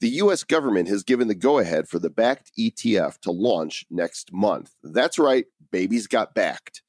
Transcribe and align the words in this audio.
The 0.00 0.08
US 0.08 0.44
government 0.44 0.88
has 0.88 1.02
given 1.02 1.28
the 1.28 1.34
go 1.34 1.58
ahead 1.58 1.88
for 1.88 1.98
the 1.98 2.10
Bakkt 2.10 2.50
ETF 2.58 3.18
to 3.20 3.30
launch 3.30 3.84
next 3.90 4.32
month. 4.32 4.74
That's 4.82 5.18
right, 5.18 5.46
babies 5.70 6.06
got 6.06 6.34
Bakkt. 6.34 6.80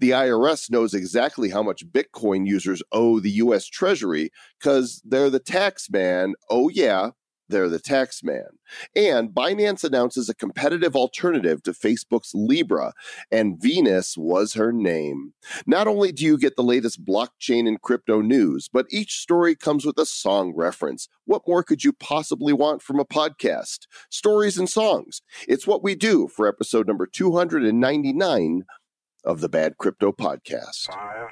The 0.00 0.10
IRS 0.10 0.70
knows 0.70 0.94
exactly 0.94 1.50
how 1.50 1.62
much 1.62 1.86
Bitcoin 1.86 2.46
users 2.46 2.82
owe 2.92 3.20
the 3.20 3.30
US 3.32 3.66
Treasury 3.66 4.30
because 4.58 5.00
they're 5.04 5.30
the 5.30 5.38
tax 5.38 5.88
man. 5.90 6.34
Oh, 6.50 6.68
yeah, 6.68 7.10
they're 7.48 7.68
the 7.68 7.78
tax 7.78 8.22
man. 8.22 8.46
And 8.94 9.30
Binance 9.30 9.84
announces 9.84 10.28
a 10.28 10.34
competitive 10.34 10.94
alternative 10.94 11.62
to 11.62 11.72
Facebook's 11.72 12.32
Libra, 12.34 12.92
and 13.30 13.60
Venus 13.60 14.16
was 14.16 14.54
her 14.54 14.72
name. 14.72 15.32
Not 15.66 15.86
only 15.86 16.12
do 16.12 16.24
you 16.24 16.38
get 16.38 16.56
the 16.56 16.62
latest 16.62 17.04
blockchain 17.04 17.66
and 17.66 17.80
crypto 17.80 18.20
news, 18.20 18.68
but 18.72 18.86
each 18.90 19.14
story 19.18 19.54
comes 19.54 19.84
with 19.84 19.98
a 19.98 20.06
song 20.06 20.52
reference. 20.54 21.08
What 21.24 21.42
more 21.46 21.62
could 21.62 21.84
you 21.84 21.92
possibly 21.92 22.52
want 22.52 22.82
from 22.82 23.00
a 23.00 23.04
podcast? 23.04 23.86
Stories 24.10 24.58
and 24.58 24.68
songs. 24.68 25.22
It's 25.46 25.66
what 25.66 25.82
we 25.82 25.94
do 25.94 26.28
for 26.28 26.46
episode 26.46 26.86
number 26.86 27.06
299 27.06 28.64
of 29.24 29.40
the 29.40 29.48
Bad 29.48 29.76
Crypto 29.78 30.12
Podcast. 30.12 30.86
Five, 30.90 31.28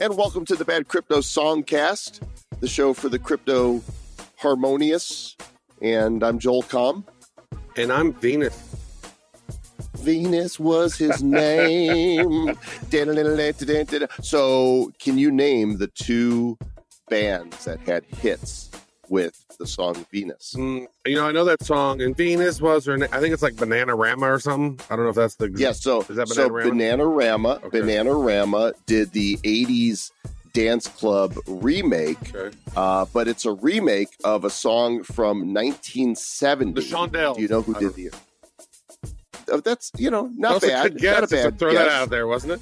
And 0.00 0.16
welcome 0.16 0.44
to 0.44 0.54
the 0.54 0.64
Bad 0.64 0.86
Crypto 0.86 1.18
Songcast, 1.18 2.20
the 2.60 2.68
show 2.68 2.94
for 2.94 3.08
the 3.08 3.18
crypto 3.18 3.82
harmonious. 4.36 5.36
And 5.82 6.22
I'm 6.22 6.38
Joel 6.38 6.62
Comm. 6.62 7.02
And 7.76 7.90
I'm 7.92 8.12
Venus. 8.12 8.56
Venus 9.96 10.60
was 10.60 10.96
his 10.96 11.20
name. 11.24 12.56
so, 14.22 14.92
can 15.00 15.18
you 15.18 15.32
name 15.32 15.78
the 15.78 15.88
two 15.88 16.56
bands 17.08 17.64
that 17.64 17.80
had 17.80 18.04
hits 18.04 18.70
with 19.10 19.44
the 19.58 19.66
song 19.66 20.06
Venus? 20.10 20.54
Mm, 20.56 20.86
you 21.06 21.16
know, 21.16 21.26
I 21.26 21.32
know 21.32 21.44
that 21.44 21.62
song, 21.62 22.00
and 22.02 22.16
Venus 22.16 22.60
was 22.60 22.86
her. 22.86 22.96
Na- 22.96 23.06
I 23.12 23.20
think 23.20 23.32
it's 23.34 23.42
like 23.42 23.54
Bananarama 23.54 24.22
or 24.22 24.38
something. 24.40 24.78
I 24.90 24.96
don't 24.96 25.04
know 25.04 25.10
if 25.10 25.16
that's 25.16 25.36
the. 25.36 25.50
Yeah, 25.56 25.72
so, 25.72 26.00
Is 26.02 26.16
that 26.16 26.28
so 26.28 26.48
Bananarama? 26.48 26.70
Bananarama, 26.72 27.64
Okay. 27.64 27.80
Bananarama 27.80 28.72
did 28.86 29.12
the 29.12 29.36
80s 29.38 30.10
dance 30.54 30.88
club 30.88 31.34
remake, 31.46 32.34
Okay. 32.34 32.56
uh, 32.76 33.04
but 33.12 33.28
it's 33.28 33.44
a 33.44 33.52
remake 33.52 34.16
of 34.24 34.44
a 34.44 34.50
song 34.50 35.02
from 35.02 35.52
1970. 35.54 36.72
The 36.72 36.80
Shondells. 36.80 37.36
Do 37.36 37.42
you 37.42 37.48
know 37.48 37.62
who 37.62 37.74
did 37.74 37.94
the? 37.94 38.10
Uh, 39.50 39.60
that's 39.64 39.90
you 39.96 40.10
know 40.10 40.30
not 40.36 40.62
a 40.62 40.66
bad. 40.66 40.92
good 40.92 41.00
guess. 41.00 41.20
Not 41.20 41.24
a 41.24 41.34
bad 41.50 41.58
throw 41.58 41.72
guess. 41.72 41.80
that 41.86 41.90
out 41.92 42.10
there, 42.10 42.26
wasn't 42.26 42.54
it? 42.54 42.60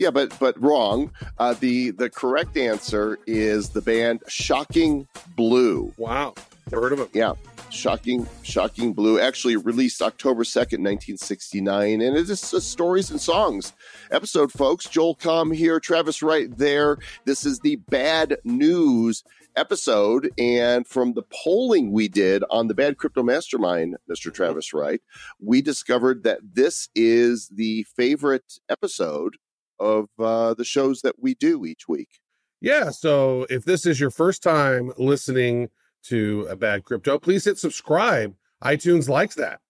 Yeah, 0.00 0.10
but 0.10 0.36
but 0.40 0.60
wrong. 0.60 1.12
Uh, 1.38 1.52
the 1.52 1.90
the 1.90 2.08
correct 2.08 2.56
answer 2.56 3.18
is 3.26 3.68
the 3.68 3.82
band 3.82 4.22
Shocking 4.26 5.06
Blue. 5.36 5.92
Wow. 5.98 6.34
Never 6.72 6.84
heard 6.84 6.92
of 6.94 7.00
it. 7.00 7.10
Yeah, 7.12 7.34
Shocking 7.68 8.26
Shocking 8.42 8.94
Blue 8.94 9.20
actually 9.20 9.56
released 9.56 10.00
October 10.00 10.44
second, 10.44 10.82
nineteen 10.82 11.18
sixty 11.18 11.60
nine, 11.60 12.00
and 12.00 12.16
it 12.16 12.30
is 12.30 12.52
a 12.54 12.60
stories 12.62 13.10
and 13.10 13.20
songs 13.20 13.74
episode, 14.10 14.50
folks. 14.50 14.88
Joel 14.88 15.16
Comm 15.16 15.54
here, 15.54 15.78
Travis 15.78 16.22
Wright 16.22 16.48
there. 16.56 16.96
This 17.26 17.44
is 17.44 17.60
the 17.60 17.76
bad 17.76 18.38
news 18.42 19.22
episode, 19.54 20.30
and 20.38 20.86
from 20.86 21.12
the 21.12 21.24
polling 21.24 21.92
we 21.92 22.08
did 22.08 22.42
on 22.50 22.68
the 22.68 22.74
Bad 22.74 22.96
Crypto 22.96 23.22
Mastermind, 23.22 23.96
Mister 24.08 24.30
Travis 24.30 24.72
Wright, 24.72 25.02
we 25.40 25.60
discovered 25.60 26.22
that 26.22 26.38
this 26.54 26.88
is 26.94 27.48
the 27.48 27.82
favorite 27.96 28.60
episode 28.70 29.36
of 29.80 30.08
uh, 30.18 30.54
the 30.54 30.64
shows 30.64 31.00
that 31.02 31.16
we 31.18 31.34
do 31.34 31.64
each 31.64 31.88
week. 31.88 32.20
Yeah. 32.60 32.90
So 32.90 33.46
if 33.50 33.64
this 33.64 33.86
is 33.86 33.98
your 33.98 34.10
first 34.10 34.42
time 34.42 34.92
listening 34.98 35.70
to 36.04 36.46
a 36.50 36.56
bad 36.56 36.84
crypto, 36.84 37.18
please 37.18 37.44
hit 37.44 37.58
subscribe. 37.58 38.34
iTunes 38.62 39.08
likes 39.08 39.34
that. 39.36 39.60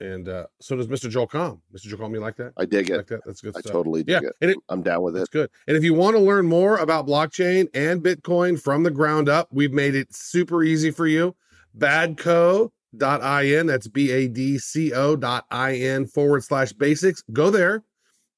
And 0.00 0.28
uh, 0.28 0.46
so 0.60 0.74
does 0.74 0.88
Mr. 0.88 1.08
Joel 1.08 1.28
Comm. 1.28 1.60
Mr. 1.72 1.86
Joel 1.86 2.00
Comm, 2.00 2.14
you 2.14 2.20
like 2.20 2.36
that? 2.36 2.52
I 2.56 2.64
dig 2.64 2.90
it. 2.90 2.96
like 2.96 3.06
that? 3.06 3.20
That's 3.24 3.40
good 3.40 3.56
I 3.56 3.60
stuff. 3.60 3.72
totally 3.72 4.02
yeah. 4.06 4.18
dig 4.18 4.30
it. 4.30 4.36
And 4.40 4.50
it, 4.50 4.58
I'm 4.68 4.82
down 4.82 5.02
with 5.02 5.14
it. 5.14 5.20
That's 5.20 5.30
good. 5.30 5.48
And 5.68 5.76
if 5.76 5.84
you 5.84 5.94
want 5.94 6.16
to 6.16 6.20
learn 6.20 6.46
more 6.46 6.78
about 6.78 7.06
blockchain 7.06 7.68
and 7.72 8.02
Bitcoin 8.02 8.60
from 8.60 8.82
the 8.82 8.90
ground 8.90 9.28
up, 9.28 9.48
we've 9.52 9.72
made 9.72 9.94
it 9.94 10.12
super 10.12 10.64
easy 10.64 10.90
for 10.90 11.06
you. 11.06 11.36
Badco.in, 11.78 13.66
that's 13.66 13.88
B 13.88 14.10
A 14.10 14.26
D 14.26 14.58
C 14.58 14.92
O 14.92 15.14
dot 15.14 15.46
I 15.52 15.76
N 15.76 16.06
forward 16.06 16.42
slash 16.42 16.72
basics. 16.72 17.22
Go 17.32 17.50
there. 17.50 17.84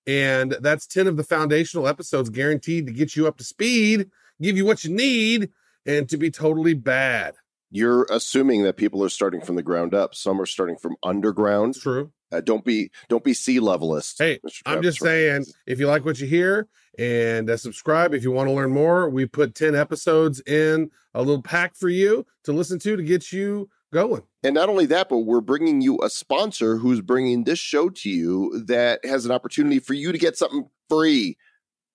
And 0.06 0.56
that's 0.60 0.86
10 0.86 1.06
of 1.06 1.16
the 1.16 1.24
foundational 1.24 1.88
episodes 1.88 2.30
guaranteed 2.30 2.86
to 2.86 2.92
get 2.92 3.16
you 3.16 3.26
up 3.26 3.38
to 3.38 3.44
speed, 3.44 4.10
give 4.40 4.56
you 4.56 4.66
what 4.66 4.84
you 4.84 4.94
need, 4.94 5.50
and 5.86 6.08
to 6.08 6.16
be 6.16 6.30
totally 6.30 6.74
bad. 6.74 7.34
You're 7.70 8.06
assuming 8.10 8.62
that 8.64 8.76
people 8.76 9.02
are 9.02 9.08
starting 9.08 9.40
from 9.40 9.56
the 9.56 9.62
ground 9.62 9.94
up. 9.94 10.14
Some 10.14 10.40
are 10.40 10.46
starting 10.46 10.76
from 10.76 10.96
underground. 11.02 11.74
True. 11.74 12.12
Uh, 12.30 12.40
don't 12.40 12.64
be 12.64 12.90
don't 13.08 13.24
be 13.24 13.34
sea 13.34 13.60
levelist. 13.60 14.16
Hey, 14.18 14.40
I'm 14.66 14.82
just 14.82 15.00
saying, 15.00 15.46
if 15.66 15.78
you 15.78 15.86
like 15.86 16.04
what 16.04 16.20
you 16.20 16.26
hear 16.26 16.68
and 16.98 17.48
uh, 17.48 17.56
subscribe, 17.56 18.14
if 18.14 18.22
you 18.22 18.30
want 18.32 18.48
to 18.48 18.52
learn 18.52 18.72
more, 18.72 19.08
we 19.08 19.26
put 19.26 19.54
10 19.54 19.74
episodes 19.74 20.40
in 20.40 20.90
a 21.14 21.20
little 21.20 21.42
pack 21.42 21.76
for 21.76 21.88
you 21.88 22.26
to 22.44 22.52
listen 22.52 22.78
to 22.80 22.96
to 22.96 23.02
get 23.02 23.32
you 23.32 23.68
going. 23.94 24.22
And 24.42 24.54
not 24.54 24.68
only 24.68 24.86
that, 24.86 25.08
but 25.08 25.20
we're 25.20 25.40
bringing 25.40 25.80
you 25.80 25.98
a 26.02 26.10
sponsor 26.10 26.76
who's 26.76 27.00
bringing 27.00 27.44
this 27.44 27.58
show 27.58 27.88
to 27.88 28.10
you 28.10 28.62
that 28.66 29.04
has 29.04 29.24
an 29.24 29.30
opportunity 29.30 29.78
for 29.78 29.94
you 29.94 30.12
to 30.12 30.18
get 30.18 30.36
something 30.36 30.68
free, 30.90 31.38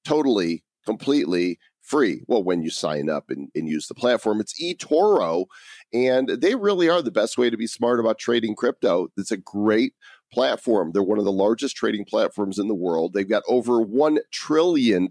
totally, 0.03 0.63
completely 0.85 1.59
free. 1.81 2.23
Well, 2.27 2.43
when 2.43 2.61
you 2.61 2.69
sign 2.69 3.09
up 3.09 3.29
and, 3.29 3.49
and 3.53 3.67
use 3.67 3.87
the 3.87 3.95
platform, 3.95 4.39
it's 4.39 4.59
eToro, 4.61 5.45
and 5.93 6.29
they 6.29 6.55
really 6.55 6.87
are 6.89 7.01
the 7.01 7.11
best 7.11 7.37
way 7.37 7.49
to 7.49 7.57
be 7.57 7.67
smart 7.67 7.99
about 7.99 8.17
trading 8.17 8.55
crypto. 8.55 9.09
It's 9.17 9.31
a 9.31 9.37
great 9.37 9.93
platform. 10.31 10.91
They're 10.91 11.03
one 11.03 11.19
of 11.19 11.25
the 11.25 11.31
largest 11.31 11.75
trading 11.75 12.05
platforms 12.05 12.59
in 12.59 12.67
the 12.67 12.75
world. 12.75 13.13
They've 13.13 13.27
got 13.27 13.43
over 13.47 13.83
$1 13.83 14.19
trillion. 14.31 15.09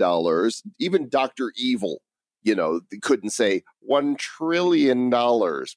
Even 0.79 1.09
Dr. 1.09 1.53
Evil, 1.57 2.01
you 2.43 2.55
know, 2.55 2.81
couldn't 3.03 3.31
say 3.31 3.65
$1 3.91 4.17
trillion 4.17 5.11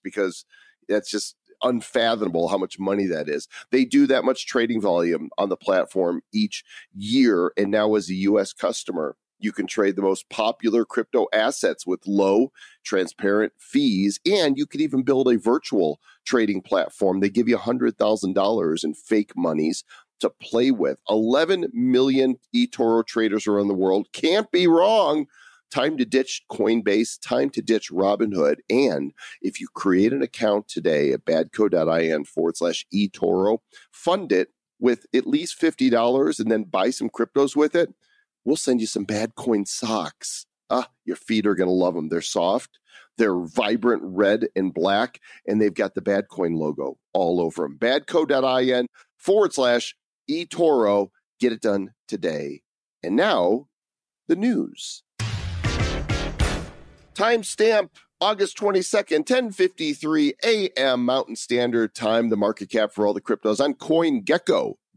because 0.04 0.46
that's 0.88 1.10
just 1.10 1.36
unfathomable 1.64 2.48
how 2.48 2.58
much 2.58 2.80
money 2.80 3.06
that 3.06 3.30
is. 3.30 3.48
They 3.72 3.86
do 3.86 4.08
that 4.08 4.26
much 4.26 4.48
trading 4.48 4.82
volume 4.82 5.30
on 5.38 5.50
the 5.50 5.58
platform 5.58 6.22
each 6.34 6.64
year. 6.96 7.54
And 7.58 7.72
now, 7.72 7.96
as 7.96 8.10
a 8.10 8.16
US 8.16 8.54
customer, 8.54 9.16
you 9.40 9.52
can 9.52 9.68
trade 9.68 9.96
the 9.96 10.02
most 10.02 10.30
popular 10.30 10.86
crypto 10.86 11.28
assets 11.34 11.86
with 11.86 12.06
low, 12.06 12.52
transparent 12.84 13.54
fees. 13.58 14.20
And 14.26 14.58
you 14.58 14.66
can 14.66 14.82
even 14.82 15.02
build 15.02 15.28
a 15.28 15.38
virtual 15.38 16.00
trading 16.26 16.62
platform. 16.62 17.20
They 17.20 17.30
give 17.30 17.50
you 17.50 17.58
$100,000 17.58 18.84
in 18.84 18.94
fake 18.94 19.32
monies 19.36 19.84
to 20.20 20.30
play 20.30 20.70
with. 20.72 21.00
11 21.10 21.70
million 21.74 22.38
eToro 22.56 23.06
traders 23.06 23.48
around 23.48 23.68
the 23.68 23.74
world. 23.74 24.08
Can't 24.14 24.50
be 24.52 24.68
wrong. 24.68 25.26
Time 25.72 25.98
to 25.98 26.06
ditch 26.06 26.44
Coinbase, 26.52 27.18
time 27.22 27.50
to 27.52 27.62
ditch 27.62 27.90
Robinhood. 27.92 28.58
And 28.70 29.14
if 29.42 29.62
you 29.62 29.68
create 29.74 30.12
an 30.12 30.22
account 30.22 30.68
today 30.68 31.14
at 31.14 31.24
badco.in 31.24 32.26
forward 32.26 32.58
slash 32.58 32.86
eToro, 32.94 33.60
fund 33.92 34.34
it 34.34 34.50
with 34.80 35.06
at 35.14 35.28
least 35.28 35.62
$50 35.62 36.40
and 36.40 36.52
then 36.52 36.64
buy 36.64 36.90
some 36.90 37.10
cryptos 37.10 37.56
with 37.56 37.74
it, 37.76 37.94
we'll 38.44 38.58
send 38.58 38.82
you 38.82 38.88
some 38.88 39.06
bad 39.06 39.36
coin 39.36 39.66
socks. 39.66 40.46
Ah, 40.70 40.90
your 41.06 41.16
feet 41.16 41.48
are 41.48 41.56
going 41.56 41.70
to 41.70 41.74
love 41.74 41.94
them. 41.94 42.10
They're 42.10 42.22
soft, 42.22 42.80
they're 43.18 43.40
vibrant 43.40 44.02
red 44.04 44.48
and 44.56 44.74
black, 44.74 45.20
and 45.48 45.62
they've 45.62 45.74
got 45.74 45.96
the 45.96 46.02
bad 46.02 46.28
coin 46.30 46.54
logo 46.54 46.98
all 47.14 47.40
over 47.40 47.64
them. 47.64 47.78
Badco.in 47.80 48.88
forward 49.18 49.54
slash 49.54 49.96
eToro. 50.30 51.10
Get 51.40 51.54
it 51.54 51.62
done 51.62 51.92
today. 52.08 52.62
And 53.04 53.16
now, 53.16 53.68
the 54.28 54.36
news. 54.36 55.04
Timestamp 57.14 57.90
August 58.20 58.58
22nd, 58.58 59.26
10:53 59.26 60.34
a.m. 60.44 61.06
Mountain 61.06 61.36
Standard 61.36 61.96
Time. 61.96 62.30
The 62.30 62.38
market 62.38 62.70
cap 62.70 62.94
for 62.94 63.08
all 63.08 63.14
the 63.14 63.22
cryptos 63.22 63.60
on 63.60 63.74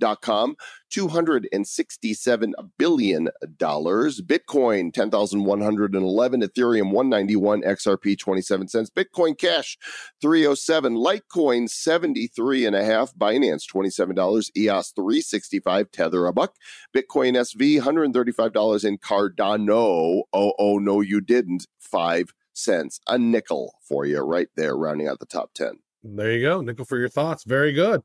CoinGecko.com, 0.00 0.56
267 0.90 2.54
billion 2.78 3.28
dollars. 3.56 4.20
Bitcoin 4.20 4.92
10,111, 4.92 6.42
Ethereum 6.42 6.92
191, 6.92 7.62
XRP 7.62 8.18
27 8.18 8.68
cents, 8.68 8.90
Bitcoin 8.90 9.36
Cash 9.38 9.78
307, 10.20 10.94
Litecoin 10.96 11.68
73 11.68 12.66
and 12.66 12.76
a 12.76 12.84
half, 12.84 13.14
Binance 13.14 13.64
$27, 13.72 14.50
EOS 14.56 14.90
365, 14.90 15.90
Tether 15.90 16.26
a 16.26 16.32
buck, 16.32 16.54
Bitcoin 16.94 17.34
SV 17.36 17.80
$135 17.80 18.84
in 18.84 18.98
Cardano. 18.98 20.22
Oh 20.32 20.52
oh 20.58 20.78
no 20.78 21.00
you 21.00 21.20
didn't. 21.20 21.66
5 21.78 22.32
cents, 22.54 22.98
a 23.06 23.18
nickel 23.18 23.74
for 23.80 24.04
you 24.04 24.18
right 24.20 24.48
there, 24.56 24.76
rounding 24.76 25.06
out 25.06 25.20
the 25.20 25.26
top 25.26 25.52
10. 25.54 25.78
There 26.02 26.32
you 26.32 26.42
go. 26.42 26.60
Nickel 26.60 26.84
for 26.84 26.98
your 26.98 27.08
thoughts. 27.08 27.44
Very 27.44 27.72
good. 27.72 28.02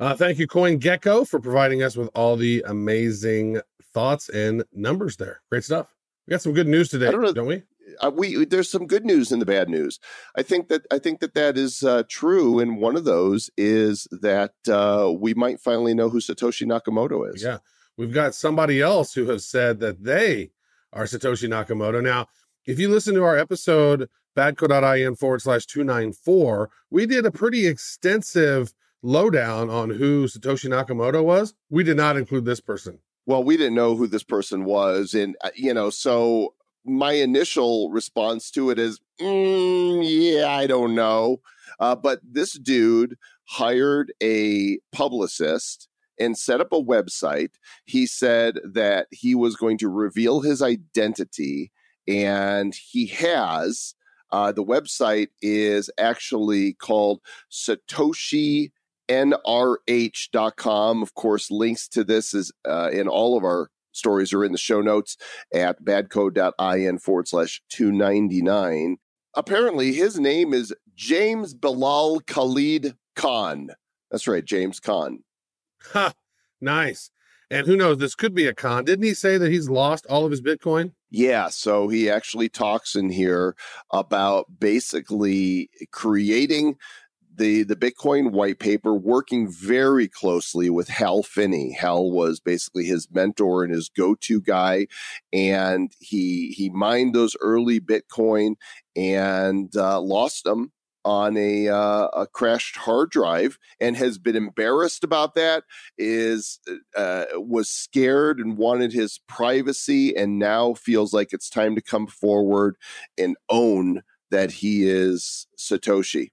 Uh, 0.00 0.16
thank 0.16 0.38
you, 0.38 0.48
CoinGecko, 0.48 1.28
for 1.28 1.38
providing 1.38 1.82
us 1.82 1.94
with 1.96 2.08
all 2.14 2.34
the 2.34 2.64
amazing 2.66 3.60
thoughts 3.92 4.28
and 4.30 4.64
numbers 4.72 5.16
there. 5.18 5.42
Great 5.50 5.62
stuff. 5.62 5.94
We 6.26 6.32
got 6.32 6.42
some 6.42 6.54
good 6.54 6.68
news 6.68 6.88
today, 6.88 7.10
don't 7.10 7.34
don't 7.34 7.46
we? 7.46 7.62
uh, 8.00 8.10
we 8.14 8.44
there's 8.44 8.70
some 8.70 8.86
good 8.86 9.04
news 9.04 9.32
and 9.32 9.40
the 9.40 9.46
bad 9.46 9.68
news. 9.68 9.98
I 10.36 10.42
think 10.42 10.68
that 10.68 10.86
I 10.90 10.98
think 10.98 11.20
that 11.20 11.34
that 11.34 11.56
is 11.56 11.82
uh, 11.82 12.04
true, 12.08 12.58
and 12.58 12.78
one 12.78 12.96
of 12.96 13.04
those 13.04 13.50
is 13.56 14.06
that 14.10 14.54
uh, 14.68 15.12
we 15.12 15.34
might 15.34 15.60
finally 15.60 15.94
know 15.94 16.08
who 16.08 16.20
Satoshi 16.20 16.66
Nakamoto 16.66 17.32
is. 17.34 17.42
Yeah. 17.42 17.58
We've 17.96 18.14
got 18.14 18.34
somebody 18.34 18.80
else 18.80 19.12
who 19.12 19.28
has 19.28 19.46
said 19.46 19.80
that 19.80 20.02
they 20.02 20.52
are 20.92 21.04
Satoshi 21.04 21.48
Nakamoto. 21.48 22.02
Now, 22.02 22.28
if 22.66 22.78
you 22.78 22.88
listen 22.88 23.14
to 23.14 23.24
our 23.24 23.36
episode, 23.36 24.08
badco.in 24.36 25.16
forward 25.16 25.42
slash 25.42 25.66
294, 25.66 26.70
we 26.90 27.04
did 27.04 27.26
a 27.26 27.30
pretty 27.30 27.66
extensive 27.66 28.72
lowdown 29.02 29.70
on 29.70 29.90
who 29.90 30.26
Satoshi 30.26 30.68
Nakamoto 30.68 31.24
was. 31.24 31.54
We 31.70 31.84
did 31.84 31.96
not 31.96 32.16
include 32.16 32.44
this 32.44 32.60
person. 32.60 32.98
Well, 33.26 33.44
we 33.44 33.56
didn't 33.56 33.74
know 33.74 33.96
who 33.96 34.06
this 34.06 34.22
person 34.22 34.64
was, 34.64 35.14
and 35.14 35.36
uh, 35.42 35.50
you 35.54 35.72
know, 35.74 35.90
so 35.90 36.54
my 36.84 37.12
initial 37.12 37.90
response 37.90 38.50
to 38.52 38.70
it 38.70 38.78
is, 38.78 39.00
mm, 39.20 40.02
yeah, 40.02 40.48
I 40.48 40.66
don't 40.66 40.94
know. 40.94 41.40
Uh, 41.78 41.94
but 41.94 42.20
this 42.22 42.54
dude 42.54 43.16
hired 43.44 44.12
a 44.22 44.78
publicist 44.92 45.88
and 46.18 46.36
set 46.36 46.60
up 46.60 46.72
a 46.72 46.82
website. 46.82 47.50
He 47.84 48.06
said 48.06 48.58
that 48.64 49.06
he 49.10 49.34
was 49.34 49.56
going 49.56 49.78
to 49.78 49.88
reveal 49.88 50.40
his 50.40 50.62
identity, 50.62 51.72
and 52.08 52.74
he 52.74 53.06
has. 53.06 53.94
Uh, 54.32 54.52
the 54.52 54.64
website 54.64 55.28
is 55.42 55.90
actually 55.98 56.74
called 56.74 57.20
Satoshi 57.50 58.70
nrh.com. 59.10 61.02
Of 61.02 61.14
course, 61.14 61.50
links 61.50 61.88
to 61.88 62.04
this 62.04 62.32
is 62.32 62.52
uh, 62.66 62.90
in 62.92 63.08
all 63.08 63.36
of 63.36 63.44
our 63.44 63.68
stories 63.92 64.32
are 64.32 64.44
in 64.44 64.52
the 64.52 64.58
show 64.58 64.80
notes 64.80 65.16
at 65.52 65.82
badco.in 65.84 66.98
forward 66.98 67.28
slash 67.28 67.60
299. 67.70 68.96
Apparently, 69.34 69.92
his 69.92 70.18
name 70.18 70.54
is 70.54 70.74
James 70.94 71.54
Bilal 71.54 72.20
Khalid 72.20 72.96
Khan. 73.16 73.70
That's 74.10 74.26
right, 74.26 74.44
James 74.44 74.80
Khan. 74.80 75.20
Ha, 75.92 76.12
nice. 76.60 77.10
And 77.50 77.66
who 77.66 77.76
knows, 77.76 77.98
this 77.98 78.14
could 78.14 78.34
be 78.34 78.46
a 78.46 78.54
con. 78.54 78.84
Didn't 78.84 79.04
he 79.04 79.14
say 79.14 79.36
that 79.36 79.50
he's 79.50 79.68
lost 79.68 80.06
all 80.06 80.24
of 80.24 80.30
his 80.30 80.40
Bitcoin? 80.40 80.92
Yeah, 81.10 81.48
so 81.48 81.88
he 81.88 82.08
actually 82.08 82.48
talks 82.48 82.94
in 82.94 83.10
here 83.10 83.56
about 83.92 84.60
basically 84.60 85.68
creating 85.90 86.76
the 87.40 87.62
the 87.62 87.74
Bitcoin 87.74 88.32
white 88.32 88.58
paper, 88.58 88.94
working 88.94 89.50
very 89.50 90.06
closely 90.06 90.68
with 90.68 90.88
Hal 90.88 91.22
Finney. 91.22 91.72
Hal 91.72 92.10
was 92.10 92.38
basically 92.38 92.84
his 92.84 93.08
mentor 93.10 93.64
and 93.64 93.72
his 93.72 93.88
go-to 93.88 94.42
guy, 94.42 94.86
and 95.32 95.90
he 95.98 96.54
he 96.56 96.68
mined 96.68 97.14
those 97.14 97.34
early 97.40 97.80
Bitcoin 97.80 98.56
and 98.94 99.74
uh, 99.74 100.00
lost 100.00 100.44
them 100.44 100.70
on 101.06 101.34
a 101.38 101.68
uh, 101.68 102.08
a 102.08 102.26
crashed 102.26 102.76
hard 102.76 103.10
drive 103.10 103.58
and 103.80 103.96
has 103.96 104.18
been 104.18 104.36
embarrassed 104.36 105.02
about 105.02 105.34
that 105.34 105.64
is 105.96 106.60
uh, 106.94 107.24
was 107.36 107.70
scared 107.70 108.38
and 108.38 108.58
wanted 108.58 108.92
his 108.92 109.18
privacy 109.26 110.14
and 110.14 110.38
now 110.38 110.74
feels 110.74 111.14
like 111.14 111.32
it's 111.32 111.48
time 111.48 111.74
to 111.74 111.80
come 111.80 112.06
forward 112.06 112.76
and 113.16 113.34
own 113.48 114.02
that 114.30 114.52
he 114.52 114.86
is 114.86 115.46
Satoshi. 115.58 116.28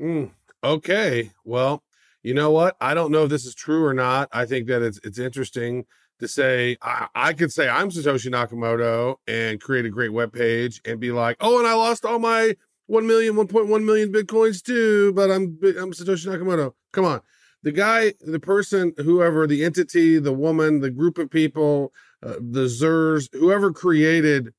Mm, 0.00 0.30
okay. 0.64 1.30
Well, 1.44 1.82
you 2.22 2.34
know 2.34 2.50
what? 2.50 2.76
I 2.80 2.94
don't 2.94 3.12
know 3.12 3.24
if 3.24 3.30
this 3.30 3.44
is 3.44 3.54
true 3.54 3.84
or 3.84 3.94
not. 3.94 4.28
I 4.32 4.46
think 4.46 4.66
that 4.68 4.82
it's 4.82 4.98
it's 5.04 5.18
interesting 5.18 5.84
to 6.20 6.28
say 6.28 6.76
I, 6.82 7.06
I 7.14 7.32
could 7.32 7.52
say 7.52 7.68
I'm 7.68 7.90
Satoshi 7.90 8.30
Nakamoto 8.30 9.16
and 9.28 9.60
create 9.60 9.84
a 9.84 9.90
great 9.90 10.12
web 10.12 10.32
page 10.32 10.80
and 10.84 10.98
be 10.98 11.12
like, 11.12 11.36
oh, 11.40 11.58
and 11.58 11.68
I 11.68 11.74
lost 11.74 12.04
all 12.04 12.18
my 12.18 12.56
1 12.86 13.06
million, 13.06 13.34
1.1 13.34 13.84
million 13.84 14.12
bitcoins 14.12 14.62
too, 14.62 15.12
but 15.12 15.30
I'm 15.30 15.58
I'm 15.62 15.92
Satoshi 15.92 16.26
Nakamoto. 16.26 16.72
Come 16.92 17.04
on. 17.04 17.20
The 17.62 17.72
guy, 17.72 18.12
the 18.20 18.40
person, 18.40 18.92
whoever, 18.98 19.46
the 19.46 19.64
entity, 19.64 20.18
the 20.18 20.34
woman, 20.34 20.80
the 20.80 20.90
group 20.90 21.16
of 21.16 21.30
people, 21.30 21.94
uh, 22.22 22.34
the 22.34 22.66
Zers, 22.66 23.28
whoever 23.32 23.72
created 23.72 24.52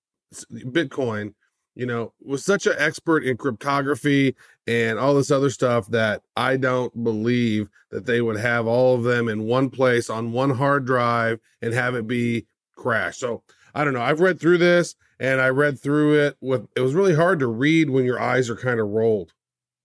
Bitcoin, 0.52 1.36
you 1.76 1.86
know, 1.86 2.14
was 2.24 2.44
such 2.44 2.66
an 2.66 2.76
expert 2.78 3.24
in 3.24 3.38
cryptography 3.38 4.36
and 4.66 4.98
all 4.98 5.14
this 5.14 5.32
other 5.32 5.50
stuff 5.50 5.88
that 5.88 6.24
I 6.36 6.58
don't 6.58 7.04
believe 7.04 7.70
that 7.92 8.06
they 8.06 8.22
would 8.22 8.38
have 8.38 8.66
all 8.66 8.96
of 8.96 9.04
them 9.04 9.28
in 9.28 9.44
one 9.44 9.70
place 9.70 10.10
on 10.10 10.32
one 10.32 10.52
hard 10.52 10.86
drive 10.86 11.40
and 11.62 11.74
have 11.74 11.96
it 11.96 12.08
be 12.08 12.48
crashed. 12.76 13.20
So 13.20 13.44
I 13.74 13.84
don't 13.84 13.94
know. 13.94 14.02
I've 14.02 14.22
read 14.22 14.40
through 14.40 14.58
this 14.58 14.96
and 15.20 15.42
I 15.42 15.50
read 15.50 15.80
through 15.80 16.20
it 16.20 16.38
with 16.42 16.68
it 16.76 16.82
was 16.82 16.94
really 16.94 17.16
hard 17.16 17.40
to 17.40 17.48
read 17.48 17.90
when 17.90 18.06
your 18.06 18.20
eyes 18.20 18.50
are 18.50 18.56
kind 18.56 18.80
of 18.80 18.88
rolled. 18.88 19.34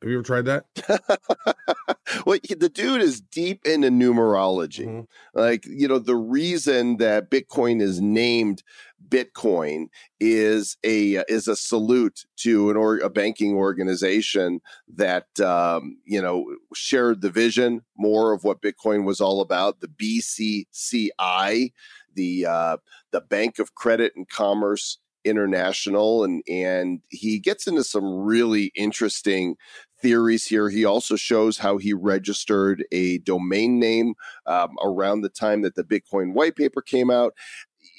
Have 0.02 0.08
you 0.10 0.16
ever 0.16 0.22
tried 0.22 0.46
that? 0.46 0.64
well, 2.26 2.38
the 2.58 2.70
dude 2.70 3.02
is 3.02 3.20
deep 3.20 3.66
into 3.66 3.88
numerology. 3.88 4.86
Mhm. 4.86 5.06
Like, 5.34 5.66
you 5.66 5.86
know, 5.88 5.98
the 5.98 6.16
reason 6.16 6.96
that 6.96 7.30
Bitcoin 7.30 7.82
is 7.82 8.00
named 8.00 8.62
Bitcoin 9.08 9.88
is 10.18 10.76
a 10.84 11.22
is 11.28 11.48
a 11.48 11.56
salute 11.56 12.24
to 12.36 12.70
an 12.70 12.76
or 12.76 12.98
a 12.98 13.10
banking 13.10 13.54
organization 13.54 14.60
that 14.94 15.26
um, 15.40 15.98
you 16.04 16.22
know 16.22 16.46
shared 16.74 17.20
the 17.20 17.30
vision 17.30 17.82
more 17.98 18.32
of 18.32 18.44
what 18.44 18.62
Bitcoin 18.62 19.04
was 19.04 19.20
all 19.20 19.40
about. 19.40 19.80
The 19.80 19.88
BCCI, 19.88 21.72
the 22.14 22.46
uh, 22.46 22.76
the 23.10 23.20
Bank 23.20 23.58
of 23.58 23.74
Credit 23.74 24.12
and 24.16 24.28
Commerce 24.28 24.98
International, 25.24 26.24
and 26.24 26.42
and 26.48 27.00
he 27.08 27.38
gets 27.38 27.66
into 27.66 27.84
some 27.84 28.04
really 28.20 28.72
interesting 28.74 29.56
theories 30.00 30.46
here. 30.46 30.68
He 30.68 30.84
also 30.84 31.16
shows 31.16 31.58
how 31.58 31.78
he 31.78 31.92
registered 31.92 32.84
a 32.92 33.18
domain 33.18 33.78
name 33.78 34.14
um, 34.46 34.76
around 34.82 35.20
the 35.20 35.28
time 35.28 35.62
that 35.62 35.74
the 35.74 35.84
Bitcoin 35.84 36.32
white 36.32 36.56
paper 36.56 36.82
came 36.82 37.10
out. 37.10 37.34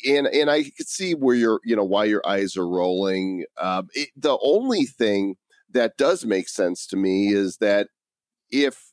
And 0.07 0.27
and 0.27 0.49
I 0.49 0.63
could 0.63 0.87
see 0.87 1.13
where 1.13 1.35
your 1.35 1.59
you 1.63 1.75
know 1.75 1.83
why 1.83 2.05
your 2.05 2.21
eyes 2.27 2.57
are 2.57 2.67
rolling. 2.67 3.45
Um, 3.59 3.89
it, 3.93 4.09
the 4.15 4.37
only 4.41 4.85
thing 4.85 5.35
that 5.71 5.97
does 5.97 6.25
make 6.25 6.49
sense 6.49 6.85
to 6.87 6.97
me 6.97 7.33
is 7.33 7.57
that 7.57 7.87
if 8.49 8.91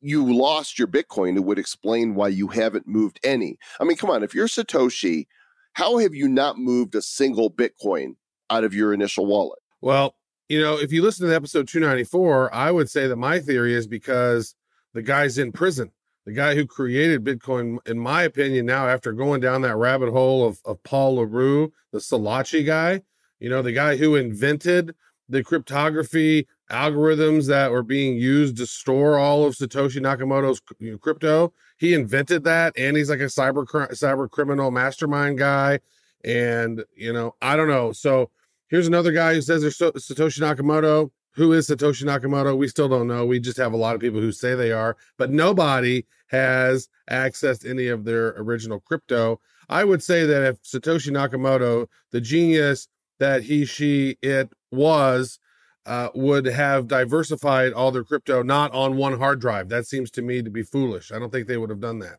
you 0.00 0.34
lost 0.34 0.78
your 0.78 0.88
Bitcoin, 0.88 1.36
it 1.36 1.44
would 1.44 1.58
explain 1.58 2.14
why 2.14 2.28
you 2.28 2.48
haven't 2.48 2.86
moved 2.86 3.20
any. 3.22 3.58
I 3.78 3.84
mean, 3.84 3.96
come 3.96 4.10
on, 4.10 4.22
if 4.22 4.34
you're 4.34 4.48
Satoshi, 4.48 5.26
how 5.74 5.98
have 5.98 6.14
you 6.14 6.28
not 6.28 6.58
moved 6.58 6.94
a 6.94 7.02
single 7.02 7.50
Bitcoin 7.50 8.16
out 8.48 8.64
of 8.64 8.74
your 8.74 8.92
initial 8.92 9.26
wallet? 9.26 9.58
Well, 9.80 10.14
you 10.50 10.60
know, 10.60 10.76
if 10.76 10.90
you 10.90 11.00
listen 11.00 11.24
to 11.24 11.30
the 11.30 11.36
episode 11.36 11.68
294, 11.68 12.52
I 12.52 12.72
would 12.72 12.90
say 12.90 13.06
that 13.06 13.14
my 13.14 13.38
theory 13.38 13.72
is 13.72 13.86
because 13.86 14.56
the 14.94 15.00
guy's 15.00 15.38
in 15.38 15.52
prison. 15.52 15.92
The 16.26 16.32
guy 16.32 16.56
who 16.56 16.66
created 16.66 17.24
Bitcoin, 17.24 17.78
in 17.86 18.00
my 18.00 18.24
opinion, 18.24 18.66
now 18.66 18.88
after 18.88 19.12
going 19.12 19.40
down 19.40 19.62
that 19.62 19.76
rabbit 19.76 20.10
hole 20.10 20.44
of, 20.44 20.60
of 20.64 20.82
Paul 20.82 21.14
Le 21.14 21.24
Roux, 21.24 21.72
the 21.92 22.00
Solotshi 22.00 22.66
guy, 22.66 23.02
you 23.38 23.48
know, 23.48 23.62
the 23.62 23.70
guy 23.70 23.96
who 23.96 24.16
invented 24.16 24.96
the 25.28 25.44
cryptography 25.44 26.48
algorithms 26.68 27.46
that 27.46 27.70
were 27.70 27.84
being 27.84 28.16
used 28.16 28.56
to 28.56 28.66
store 28.66 29.20
all 29.20 29.44
of 29.44 29.54
Satoshi 29.54 30.00
Nakamoto's 30.00 30.60
crypto. 31.00 31.52
He 31.78 31.94
invented 31.94 32.42
that, 32.42 32.74
and 32.76 32.96
he's 32.96 33.08
like 33.08 33.20
a 33.20 33.24
cyber 33.24 33.64
cyber 33.92 34.28
criminal 34.28 34.72
mastermind 34.72 35.38
guy. 35.38 35.78
And 36.24 36.84
you 36.96 37.12
know, 37.12 37.36
I 37.40 37.54
don't 37.54 37.68
know. 37.68 37.92
So 37.92 38.30
here's 38.70 38.86
another 38.86 39.12
guy 39.12 39.34
who 39.34 39.42
says 39.42 39.62
they're 39.62 39.70
Satoshi 39.70 40.40
Nakamoto. 40.40 41.10
Who 41.34 41.52
is 41.52 41.68
Satoshi 41.68 42.04
Nakamoto? 42.04 42.56
We 42.56 42.68
still 42.68 42.88
don't 42.88 43.06
know. 43.06 43.26
We 43.26 43.38
just 43.38 43.58
have 43.58 43.72
a 43.72 43.76
lot 43.76 43.94
of 43.94 44.00
people 44.00 44.20
who 44.20 44.32
say 44.32 44.54
they 44.54 44.72
are, 44.72 44.96
but 45.18 45.30
nobody 45.30 46.06
has 46.28 46.88
accessed 47.10 47.68
any 47.68 47.88
of 47.88 48.04
their 48.04 48.28
original 48.38 48.80
crypto. 48.80 49.40
I 49.68 49.84
would 49.84 50.02
say 50.02 50.24
that 50.24 50.42
if 50.42 50.62
Satoshi 50.62 51.10
Nakamoto, 51.10 51.86
the 52.10 52.20
genius 52.20 52.88
that 53.18 53.42
he, 53.42 53.64
she, 53.64 54.16
it 54.22 54.50
was, 54.70 55.38
uh, 55.86 56.08
would 56.14 56.46
have 56.46 56.88
diversified 56.88 57.72
all 57.72 57.90
their 57.90 58.04
crypto 58.04 58.42
not 58.42 58.72
on 58.72 58.96
one 58.96 59.18
hard 59.18 59.40
drive. 59.40 59.68
That 59.68 59.86
seems 59.86 60.10
to 60.12 60.22
me 60.22 60.42
to 60.42 60.50
be 60.50 60.62
foolish. 60.62 61.10
I 61.10 61.18
don't 61.18 61.30
think 61.30 61.46
they 61.46 61.56
would 61.56 61.70
have 61.70 61.80
done 61.80 61.98
that. 62.00 62.18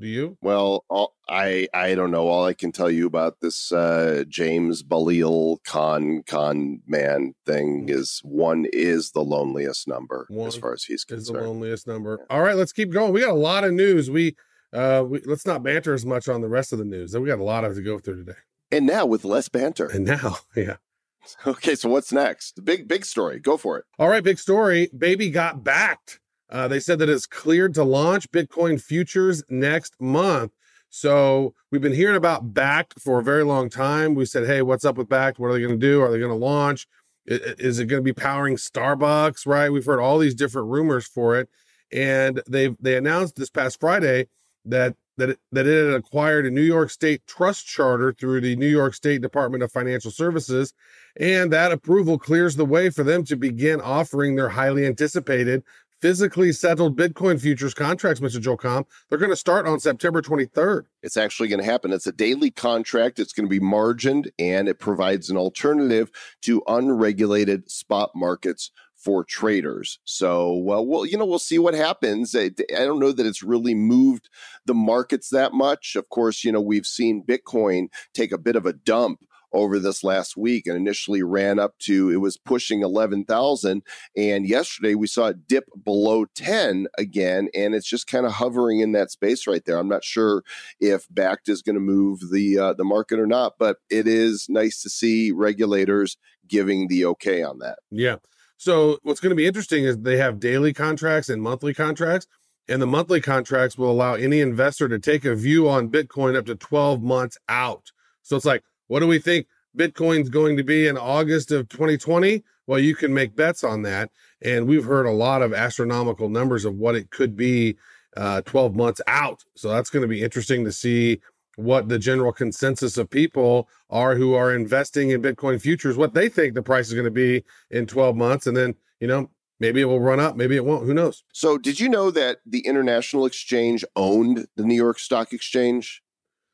Do 0.00 0.06
you? 0.06 0.38
Well, 0.40 0.84
all, 0.88 1.14
I 1.28 1.68
I 1.74 1.94
don't 1.94 2.10
know. 2.10 2.26
All 2.26 2.46
I 2.46 2.54
can 2.54 2.72
tell 2.72 2.90
you 2.90 3.06
about 3.06 3.40
this 3.40 3.70
uh, 3.70 4.24
James 4.28 4.82
Bilal 4.82 5.60
Khan 5.64 6.22
Khan 6.26 6.80
man 6.86 7.34
thing 7.44 7.90
is 7.90 8.20
one 8.24 8.66
is 8.72 9.10
the 9.10 9.20
loneliest 9.20 9.86
number 9.86 10.26
One 10.30 10.48
as 10.48 10.56
far 10.56 10.72
as 10.72 10.84
he's 10.84 11.04
concerned. 11.04 11.22
Is 11.22 11.42
the 11.42 11.48
loneliest 11.48 11.86
number. 11.86 12.26
All 12.30 12.40
right, 12.40 12.56
let's 12.56 12.72
keep 12.72 12.90
going. 12.90 13.12
We 13.12 13.20
got 13.20 13.30
a 13.30 13.34
lot 13.34 13.64
of 13.64 13.72
news. 13.74 14.10
We 14.10 14.36
uh 14.72 15.04
we, 15.06 15.20
let's 15.26 15.44
not 15.44 15.62
banter 15.62 15.92
as 15.92 16.06
much 16.06 16.28
on 16.28 16.40
the 16.40 16.48
rest 16.48 16.72
of 16.72 16.78
the 16.78 16.86
news. 16.86 17.14
We 17.14 17.28
got 17.28 17.38
a 17.38 17.44
lot 17.44 17.64
of 17.64 17.74
to 17.74 17.82
go 17.82 17.98
through 17.98 18.24
today. 18.24 18.38
And 18.72 18.86
now 18.86 19.04
with 19.04 19.24
less 19.24 19.48
banter, 19.50 19.86
And 19.86 20.06
now, 20.06 20.38
yeah. 20.56 20.76
Okay, 21.46 21.74
so 21.74 21.90
what's 21.90 22.12
next? 22.12 22.64
Big 22.64 22.88
big 22.88 23.04
story. 23.04 23.38
Go 23.38 23.58
for 23.58 23.76
it. 23.78 23.84
All 23.98 24.08
right, 24.08 24.24
big 24.24 24.38
story. 24.38 24.88
Baby 24.96 25.30
got 25.30 25.62
Bakkt. 25.62 26.18
Uh, 26.50 26.66
they 26.68 26.80
said 26.80 26.98
that 26.98 27.08
it's 27.08 27.26
cleared 27.26 27.74
to 27.74 27.84
launch 27.84 28.30
Bitcoin 28.30 28.80
futures 28.80 29.42
next 29.48 29.94
month. 30.00 30.52
So 30.88 31.54
we've 31.70 31.80
been 31.80 31.94
hearing 31.94 32.16
about 32.16 32.52
Bakkt 32.52 33.00
for 33.00 33.20
a 33.20 33.22
very 33.22 33.44
long 33.44 33.70
time. 33.70 34.14
We 34.14 34.24
said, 34.24 34.46
hey, 34.46 34.60
what's 34.62 34.84
up 34.84 34.98
with 34.98 35.08
Bakkt? 35.08 35.38
What 35.38 35.48
are 35.48 35.52
they 35.52 35.60
going 35.60 35.78
to 35.78 35.86
do? 35.86 36.02
Are 36.02 36.10
they 36.10 36.18
going 36.18 36.32
to 36.32 36.36
launch? 36.36 36.88
Is 37.26 37.78
it 37.78 37.86
going 37.86 38.02
to 38.02 38.04
be 38.04 38.12
powering 38.12 38.56
Starbucks? 38.56 39.46
Right? 39.46 39.70
We've 39.70 39.84
heard 39.84 40.00
all 40.00 40.18
these 40.18 40.34
different 40.34 40.68
rumors 40.68 41.06
for 41.06 41.38
it, 41.38 41.48
and 41.92 42.42
they 42.48 42.74
they 42.80 42.96
announced 42.96 43.36
this 43.36 43.50
past 43.50 43.78
Friday 43.78 44.26
that 44.64 44.96
that 45.16 45.30
it, 45.30 45.38
that 45.52 45.66
it 45.66 45.86
had 45.86 45.94
acquired 45.94 46.46
a 46.46 46.50
New 46.50 46.62
York 46.62 46.90
State 46.90 47.24
trust 47.26 47.66
charter 47.66 48.12
through 48.12 48.40
the 48.40 48.56
New 48.56 48.66
York 48.66 48.94
State 48.94 49.20
Department 49.20 49.62
of 49.62 49.70
Financial 49.70 50.10
Services, 50.10 50.72
and 51.20 51.52
that 51.52 51.70
approval 51.70 52.18
clears 52.18 52.56
the 52.56 52.64
way 52.64 52.90
for 52.90 53.04
them 53.04 53.22
to 53.24 53.36
begin 53.36 53.80
offering 53.80 54.34
their 54.34 54.48
highly 54.48 54.84
anticipated 54.84 55.62
physically 56.00 56.52
settled 56.52 56.96
Bitcoin 56.96 57.40
futures 57.40 57.74
contracts, 57.74 58.20
Mr. 58.20 58.40
Joel 58.40 58.56
Comm. 58.56 58.84
They're 59.08 59.18
going 59.18 59.30
to 59.30 59.36
start 59.36 59.66
on 59.66 59.80
September 59.80 60.22
23rd. 60.22 60.84
It's 61.02 61.16
actually 61.16 61.48
going 61.48 61.60
to 61.60 61.70
happen. 61.70 61.92
It's 61.92 62.06
a 62.06 62.12
daily 62.12 62.50
contract. 62.50 63.18
It's 63.18 63.32
going 63.32 63.46
to 63.46 63.50
be 63.50 63.60
margined 63.60 64.30
and 64.38 64.68
it 64.68 64.78
provides 64.78 65.30
an 65.30 65.36
alternative 65.36 66.10
to 66.42 66.62
unregulated 66.66 67.70
spot 67.70 68.10
markets 68.14 68.70
for 68.96 69.24
traders. 69.24 69.98
So, 70.04 70.52
well, 70.54 70.86
well, 70.86 71.06
you 71.06 71.16
know, 71.16 71.24
we'll 71.24 71.38
see 71.38 71.58
what 71.58 71.74
happens. 71.74 72.34
I, 72.34 72.50
I 72.76 72.84
don't 72.84 73.00
know 73.00 73.12
that 73.12 73.26
it's 73.26 73.42
really 73.42 73.74
moved 73.74 74.28
the 74.66 74.74
markets 74.74 75.30
that 75.30 75.54
much. 75.54 75.96
Of 75.96 76.10
course, 76.10 76.44
you 76.44 76.52
know, 76.52 76.60
we've 76.60 76.86
seen 76.86 77.24
Bitcoin 77.24 77.88
take 78.12 78.30
a 78.30 78.38
bit 78.38 78.56
of 78.56 78.66
a 78.66 78.74
dump 78.74 79.20
over 79.52 79.78
this 79.78 80.04
last 80.04 80.36
week 80.36 80.66
and 80.66 80.76
initially 80.76 81.22
ran 81.22 81.58
up 81.58 81.78
to 81.78 82.10
it 82.10 82.16
was 82.16 82.36
pushing 82.36 82.82
11,000 82.82 83.82
and 84.16 84.46
yesterday 84.46 84.94
we 84.94 85.06
saw 85.06 85.26
it 85.26 85.46
dip 85.46 85.64
below 85.84 86.24
10 86.34 86.86
again 86.98 87.48
and 87.54 87.74
it's 87.74 87.88
just 87.88 88.06
kind 88.06 88.26
of 88.26 88.32
hovering 88.32 88.80
in 88.80 88.92
that 88.92 89.10
space 89.10 89.46
right 89.46 89.64
there. 89.64 89.78
I'm 89.78 89.88
not 89.88 90.04
sure 90.04 90.42
if 90.78 91.08
Bakkt 91.08 91.48
is 91.48 91.62
going 91.62 91.74
to 91.74 91.80
move 91.80 92.30
the 92.30 92.58
uh, 92.58 92.72
the 92.74 92.84
market 92.84 93.18
or 93.18 93.26
not, 93.26 93.54
but 93.58 93.78
it 93.90 94.06
is 94.06 94.46
nice 94.48 94.82
to 94.82 94.90
see 94.90 95.30
regulators 95.32 96.16
giving 96.46 96.88
the 96.88 97.04
okay 97.06 97.42
on 97.42 97.58
that. 97.58 97.78
Yeah. 97.90 98.16
So 98.56 98.98
what's 99.02 99.20
going 99.20 99.30
to 99.30 99.36
be 99.36 99.46
interesting 99.46 99.84
is 99.84 99.98
they 99.98 100.18
have 100.18 100.38
daily 100.38 100.72
contracts 100.72 101.28
and 101.28 101.42
monthly 101.42 101.72
contracts. 101.72 102.26
And 102.68 102.80
the 102.80 102.86
monthly 102.86 103.20
contracts 103.20 103.76
will 103.76 103.90
allow 103.90 104.14
any 104.14 104.40
investor 104.40 104.88
to 104.88 104.98
take 104.98 105.24
a 105.24 105.34
view 105.34 105.68
on 105.68 105.88
Bitcoin 105.88 106.36
up 106.36 106.46
to 106.46 106.54
12 106.54 107.02
months 107.02 107.36
out. 107.48 107.90
So 108.22 108.36
it's 108.36 108.44
like, 108.44 108.62
what 108.90 108.98
do 108.98 109.06
we 109.06 109.20
think 109.20 109.46
Bitcoin's 109.78 110.28
going 110.28 110.56
to 110.56 110.64
be 110.64 110.88
in 110.88 110.98
August 110.98 111.52
of 111.52 111.68
2020? 111.68 112.42
Well, 112.66 112.80
you 112.80 112.96
can 112.96 113.14
make 113.14 113.36
bets 113.36 113.62
on 113.62 113.82
that. 113.82 114.10
And 114.42 114.66
we've 114.66 114.84
heard 114.84 115.06
a 115.06 115.12
lot 115.12 115.42
of 115.42 115.54
astronomical 115.54 116.28
numbers 116.28 116.64
of 116.64 116.74
what 116.74 116.96
it 116.96 117.10
could 117.10 117.36
be 117.36 117.76
uh, 118.16 118.40
12 118.42 118.74
months 118.74 119.00
out. 119.06 119.44
So 119.54 119.68
that's 119.68 119.90
going 119.90 120.02
to 120.02 120.08
be 120.08 120.24
interesting 120.24 120.64
to 120.64 120.72
see 120.72 121.20
what 121.54 121.88
the 121.88 122.00
general 122.00 122.32
consensus 122.32 122.98
of 122.98 123.08
people 123.08 123.68
are 123.90 124.16
who 124.16 124.34
are 124.34 124.52
investing 124.52 125.10
in 125.10 125.22
Bitcoin 125.22 125.60
futures, 125.60 125.96
what 125.96 126.14
they 126.14 126.28
think 126.28 126.54
the 126.54 126.62
price 126.62 126.88
is 126.88 126.94
going 126.94 127.04
to 127.04 127.12
be 127.12 127.44
in 127.70 127.86
12 127.86 128.16
months. 128.16 128.48
And 128.48 128.56
then, 128.56 128.74
you 128.98 129.06
know, 129.06 129.30
maybe 129.60 129.82
it 129.82 129.84
will 129.84 130.00
run 130.00 130.18
up, 130.18 130.34
maybe 130.34 130.56
it 130.56 130.64
won't. 130.64 130.84
Who 130.84 130.94
knows? 130.94 131.22
So, 131.32 131.58
did 131.58 131.78
you 131.78 131.88
know 131.88 132.10
that 132.10 132.38
the 132.44 132.66
International 132.66 133.24
Exchange 133.24 133.84
owned 133.94 134.48
the 134.56 134.64
New 134.64 134.74
York 134.74 134.98
Stock 134.98 135.32
Exchange? 135.32 136.02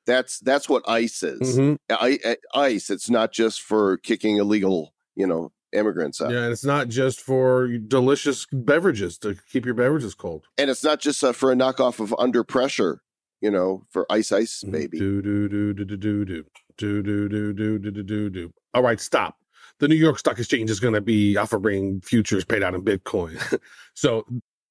That's 0.06 0.38
that's 0.40 0.68
what 0.68 0.82
ICE 0.88 1.22
is. 1.22 1.58
Mhm. 1.58 1.76
I, 1.90 2.36
ICE. 2.54 2.90
It's 2.90 3.10
not 3.10 3.32
just 3.32 3.60
for 3.62 3.96
kicking 3.98 4.36
illegal, 4.36 4.94
you 5.14 5.26
know, 5.26 5.52
immigrants 5.72 6.20
out, 6.22 6.30
Yeah, 6.30 6.44
and 6.44 6.52
it's 6.52 6.64
not 6.64 6.88
just 6.88 7.20
for 7.20 7.66
delicious 7.68 8.46
beverages 8.52 9.18
to 9.18 9.36
keep 9.50 9.64
your 9.66 9.74
beverages 9.74 10.14
cold. 10.14 10.44
and 10.56 10.70
it's 10.70 10.84
not 10.84 11.00
just 11.00 11.22
uh, 11.24 11.32
for 11.32 11.50
a 11.52 11.54
knockoff 11.54 11.98
of 12.00 12.14
Under 12.18 12.44
Pressure, 12.44 13.02
you 13.40 13.50
know, 13.50 13.82
for 13.90 14.06
Ice 14.10 14.30
Ice 14.32 14.62
Baby. 14.62 14.98
Do 14.98 15.20
do 15.20 15.48
do 15.48 15.74
do 15.74 15.84
do 15.84 15.96
do 15.96 16.24
do 16.24 17.02
do 17.02 17.28
do 17.28 17.52
do 17.52 17.78
do 17.78 18.02
do 18.02 18.30
do. 18.30 18.52
All 18.74 18.82
right, 18.82 19.00
stop. 19.00 19.36
The 19.78 19.88
New 19.88 19.96
York 19.96 20.18
Stock 20.18 20.38
Exchange 20.38 20.70
is 20.70 20.80
going 20.80 20.94
to 20.94 21.00
be 21.02 21.36
offering 21.36 22.00
futures 22.00 22.44
paid 22.44 22.62
out 22.62 22.74
in 22.74 22.82
Bitcoin. 22.82 23.36
so 23.94 24.24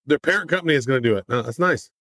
their 0.07 0.17
parent 0.19 0.49
company 0.49 0.73
is 0.75 0.85
going 0.85 1.03
to 1.03 1.07
do 1.09 1.17
it. 1.17 1.25
Uh, 1.29 1.41
that's 1.43 1.59
nice. 1.59 1.91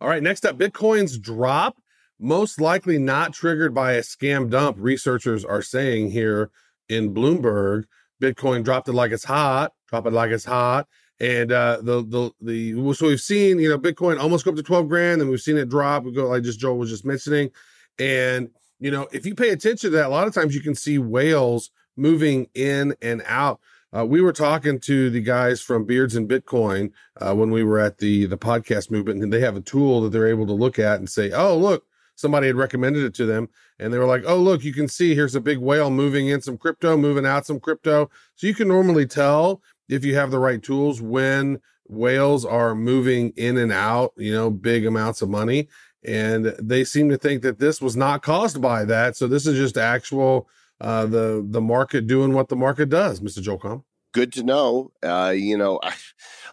All 0.00 0.08
right, 0.08 0.22
next 0.22 0.44
up, 0.44 0.58
Bitcoin's 0.58 1.16
drop, 1.16 1.76
most 2.22 2.60
likely 2.60 2.98
not 2.98 3.34
triggered 3.34 3.74
by 3.74 3.92
a 3.92 4.00
scam 4.00 4.48
dump. 4.48 4.76
Researchers 4.78 5.44
are 5.44 5.60
saying 5.60 6.12
here 6.12 6.50
in 6.88 7.12
Bloomberg, 7.12 7.84
Bitcoin 8.22 8.62
dropped 8.62 8.88
it 8.88 8.92
like 8.92 9.10
it's 9.10 9.24
hot, 9.24 9.72
drop 9.88 10.06
it 10.06 10.12
like 10.12 10.30
it's 10.30 10.44
hot. 10.44 10.86
And 11.20 11.52
uh, 11.52 11.78
the 11.82 12.02
the 12.02 12.30
the 12.40 12.94
so 12.94 13.08
we've 13.08 13.20
seen 13.20 13.58
you 13.58 13.68
know 13.68 13.78
Bitcoin 13.78 14.20
almost 14.20 14.44
go 14.44 14.50
up 14.50 14.56
to 14.56 14.62
twelve 14.62 14.88
grand, 14.88 15.20
and 15.20 15.30
we've 15.30 15.40
seen 15.40 15.56
it 15.56 15.68
drop. 15.68 16.04
We 16.04 16.12
go 16.12 16.28
like 16.28 16.42
just 16.42 16.58
Joel 16.58 16.78
was 16.78 16.90
just 16.90 17.04
mentioning, 17.04 17.50
and 17.98 18.50
you 18.80 18.90
know 18.90 19.08
if 19.12 19.26
you 19.26 19.34
pay 19.34 19.50
attention 19.50 19.90
to 19.90 19.96
that, 19.96 20.06
a 20.06 20.08
lot 20.08 20.26
of 20.26 20.34
times 20.34 20.54
you 20.54 20.60
can 20.60 20.74
see 20.74 20.98
whales 20.98 21.70
moving 21.96 22.48
in 22.54 22.94
and 23.02 23.22
out. 23.26 23.60
Uh, 23.96 24.06
we 24.06 24.20
were 24.20 24.32
talking 24.32 24.80
to 24.80 25.10
the 25.10 25.20
guys 25.20 25.60
from 25.60 25.84
Beards 25.84 26.16
and 26.16 26.28
Bitcoin 26.28 26.90
uh, 27.20 27.34
when 27.34 27.50
we 27.50 27.62
were 27.62 27.78
at 27.78 27.98
the 27.98 28.26
the 28.26 28.38
podcast 28.38 28.90
movement, 28.90 29.22
and 29.22 29.32
they 29.32 29.40
have 29.40 29.56
a 29.56 29.60
tool 29.60 30.00
that 30.00 30.10
they're 30.10 30.26
able 30.28 30.46
to 30.46 30.52
look 30.52 30.78
at 30.78 30.98
and 30.98 31.08
say, 31.08 31.30
"Oh, 31.30 31.56
look, 31.56 31.84
somebody 32.22 32.46
had 32.48 32.56
recommended 32.56 33.04
it 33.04 33.14
to 33.16 33.26
them," 33.26 33.50
and 33.80 33.92
they 33.92 33.98
were 33.98 34.06
like, 34.06 34.24
"Oh, 34.26 34.38
look, 34.38 34.64
you 34.64 34.72
can 34.72 34.88
see 34.88 35.14
here's 35.14 35.34
a 35.36 35.42
big 35.42 35.58
whale 35.58 35.90
moving 35.90 36.28
in 36.28 36.40
some 36.42 36.58
crypto, 36.58 36.96
moving 36.96 37.26
out 37.26 37.46
some 37.46 37.60
crypto." 37.60 38.10
So 38.36 38.46
you 38.46 38.54
can 38.54 38.68
normally 38.68 39.06
tell 39.06 39.62
if 39.90 40.04
you 40.06 40.14
have 40.16 40.30
the 40.30 40.40
right 40.40 40.62
tools 40.62 41.02
when 41.02 41.60
whales 41.88 42.46
are 42.46 42.74
moving 42.74 43.34
in 43.36 43.58
and 43.58 43.72
out, 43.72 44.14
you 44.16 44.32
know, 44.32 44.50
big 44.50 44.86
amounts 44.86 45.22
of 45.22 45.28
money. 45.28 45.68
And 46.04 46.46
they 46.60 46.84
seem 46.84 47.10
to 47.10 47.18
think 47.18 47.42
that 47.42 47.58
this 47.58 47.82
was 47.82 47.96
not 47.96 48.22
caused 48.22 48.60
by 48.62 48.84
that. 48.86 49.16
So 49.16 49.28
this 49.28 49.46
is 49.46 49.56
just 49.58 49.76
actual 49.76 50.48
uh 50.80 51.06
the 51.06 51.46
the 51.48 51.60
market 51.60 52.06
doing 52.08 52.32
what 52.32 52.48
the 52.48 52.56
market 52.56 52.88
does, 52.88 53.20
Mr. 53.20 53.42
Joel 53.42 53.58
Comm. 53.60 53.84
Good 54.12 54.32
to 54.34 54.42
know. 54.42 54.92
Uh, 55.02 55.32
you 55.34 55.56
know, 55.56 55.80
I, 55.82 55.94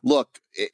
look, 0.03 0.39
i 0.57 0.63
i- 0.63 0.67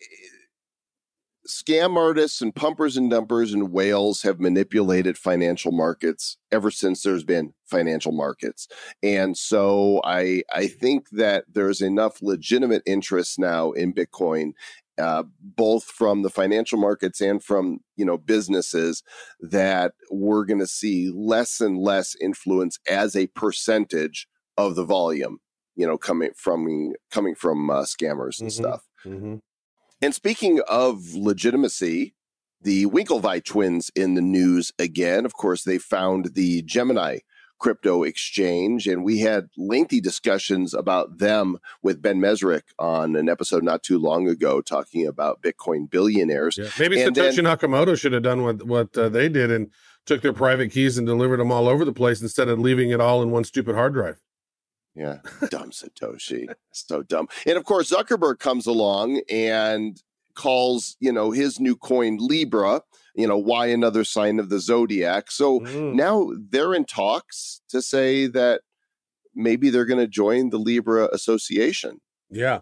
scam 1.48 1.96
artists 1.98 2.42
and 2.42 2.54
pumpers 2.56 2.98
and 2.98 3.10
dumpers 3.10 3.54
and 3.54 3.72
whales 3.72 4.22
have 4.24 4.40
manipulated 4.40 5.18
financial 5.18 5.72
markets 5.72 6.38
ever 6.52 6.72
since 6.72 7.04
there's 7.04 7.24
been 7.24 7.54
financial 7.66 8.12
markets. 8.12 8.68
And 9.04 9.38
so 9.38 10.02
I 10.04 10.44
I 10.54 10.68
think 10.68 11.10
that 11.12 11.46
there's 11.52 11.82
enough 11.82 12.22
legitimate 12.22 12.84
interest 12.86 13.38
now 13.40 13.72
in 13.72 13.94
Bitcoin 13.94 14.54
uh, 14.98 15.24
both 15.42 15.84
from 15.84 16.22
the 16.22 16.30
financial 16.30 16.80
markets 16.80 17.20
and 17.20 17.44
from 17.44 17.80
you 17.98 18.06
know 18.06 18.18
businesses 18.18 19.04
that 19.42 19.92
we're 20.10 20.46
going 20.46 20.60
to 20.60 20.68
see 20.68 21.12
less 21.14 21.60
and 21.60 21.78
less 21.78 22.16
influence 22.22 22.80
as 22.90 23.16
a 23.16 23.28
percentage 23.28 24.26
of 24.58 24.76
the 24.76 24.86
volume 24.86 25.40
you 25.76 25.86
know 25.86 25.98
coming 25.98 26.32
from 26.38 26.94
coming 27.12 27.36
from 27.36 27.70
uh, 27.70 27.82
scammers 27.84 28.40
and 28.40 28.50
Mhm. 28.50 28.54
stuff 28.54 28.84
Mm-hmm. 29.06 29.36
And 30.02 30.14
speaking 30.14 30.62
of 30.68 31.14
legitimacy, 31.14 32.14
the 32.62 32.86
Winklevi 32.88 33.44
twins 33.44 33.92
in 33.96 34.16
the 34.16 34.22
news 34.22 34.72
again. 34.80 35.26
Of 35.26 35.34
course, 35.34 35.64
they 35.64 35.78
found 35.78 36.34
the 36.34 36.62
Gemini 36.64 37.20
crypto 37.58 38.04
exchange, 38.04 38.86
and 38.86 39.04
we 39.06 39.20
had 39.20 39.48
lengthy 39.58 40.02
discussions 40.02 40.74
about 40.74 41.20
them 41.20 41.58
with 41.82 42.02
Ben 42.02 42.20
Mezrich 42.20 42.64
on 42.78 43.16
an 43.16 43.30
episode 43.30 43.64
not 43.64 43.82
too 43.82 43.98
long 43.98 44.28
ago, 44.28 44.62
talking 44.62 45.08
about 45.08 45.42
Bitcoin 45.42 45.90
billionaires. 45.90 46.58
Yeah. 46.58 46.68
Maybe 46.78 47.02
And 47.02 47.16
Satoshi 47.16 47.38
then- 47.38 47.46
Nakamoto 47.46 47.98
should 47.98 48.12
have 48.14 48.24
done 48.24 48.44
what 48.44 48.64
what 48.68 48.98
uh, 48.98 49.08
they 49.10 49.30
did 49.30 49.52
and 49.52 49.72
took 50.06 50.22
their 50.22 50.34
private 50.34 50.72
keys 50.72 50.98
and 50.98 51.08
delivered 51.08 51.40
them 51.40 51.52
all 51.52 51.68
over 51.70 51.86
the 51.86 51.94
place 51.94 52.22
instead 52.22 52.50
of 52.50 52.60
leaving 52.60 52.90
it 52.90 53.00
all 53.00 53.24
in 53.24 53.32
one 53.32 53.44
stupid 53.44 53.76
hard 53.76 53.94
drive. 53.94 54.20
Yeah, 54.96 55.18
dumb 55.50 55.72
Satoshi, 55.72 56.48
so 56.72 57.04
dumb. 57.04 57.28
And 57.46 57.58
of 57.58 57.66
course, 57.66 57.92
Zuckerberg 57.92 58.40
comes 58.40 58.66
along 58.66 59.22
and 59.30 60.02
calls 60.36 60.98
you 61.00 61.12
know 61.12 61.32
his 61.32 61.60
new 61.60 61.76
coin 61.76 62.18
Libra. 62.20 62.82
You 63.14 63.28
know 63.28 63.38
why 63.38 63.68
another 63.68 64.04
sign 64.04 64.40
of 64.40 64.50
the 64.50 64.60
zodiac. 64.60 65.32
So. 65.32 65.60
Mm. 65.62 65.94
now 65.96 66.32
they're 66.50 66.74
in 66.74 66.86
talks 66.86 67.62
to 67.70 67.82
say 67.82 68.28
that 68.28 68.62
maybe 69.36 69.70
they're 69.70 69.86
going 69.86 70.00
to 70.00 70.08
join 70.08 70.50
the 70.50 70.58
Libra 70.58 71.10
Association. 71.12 72.00
Yeah. 72.30 72.62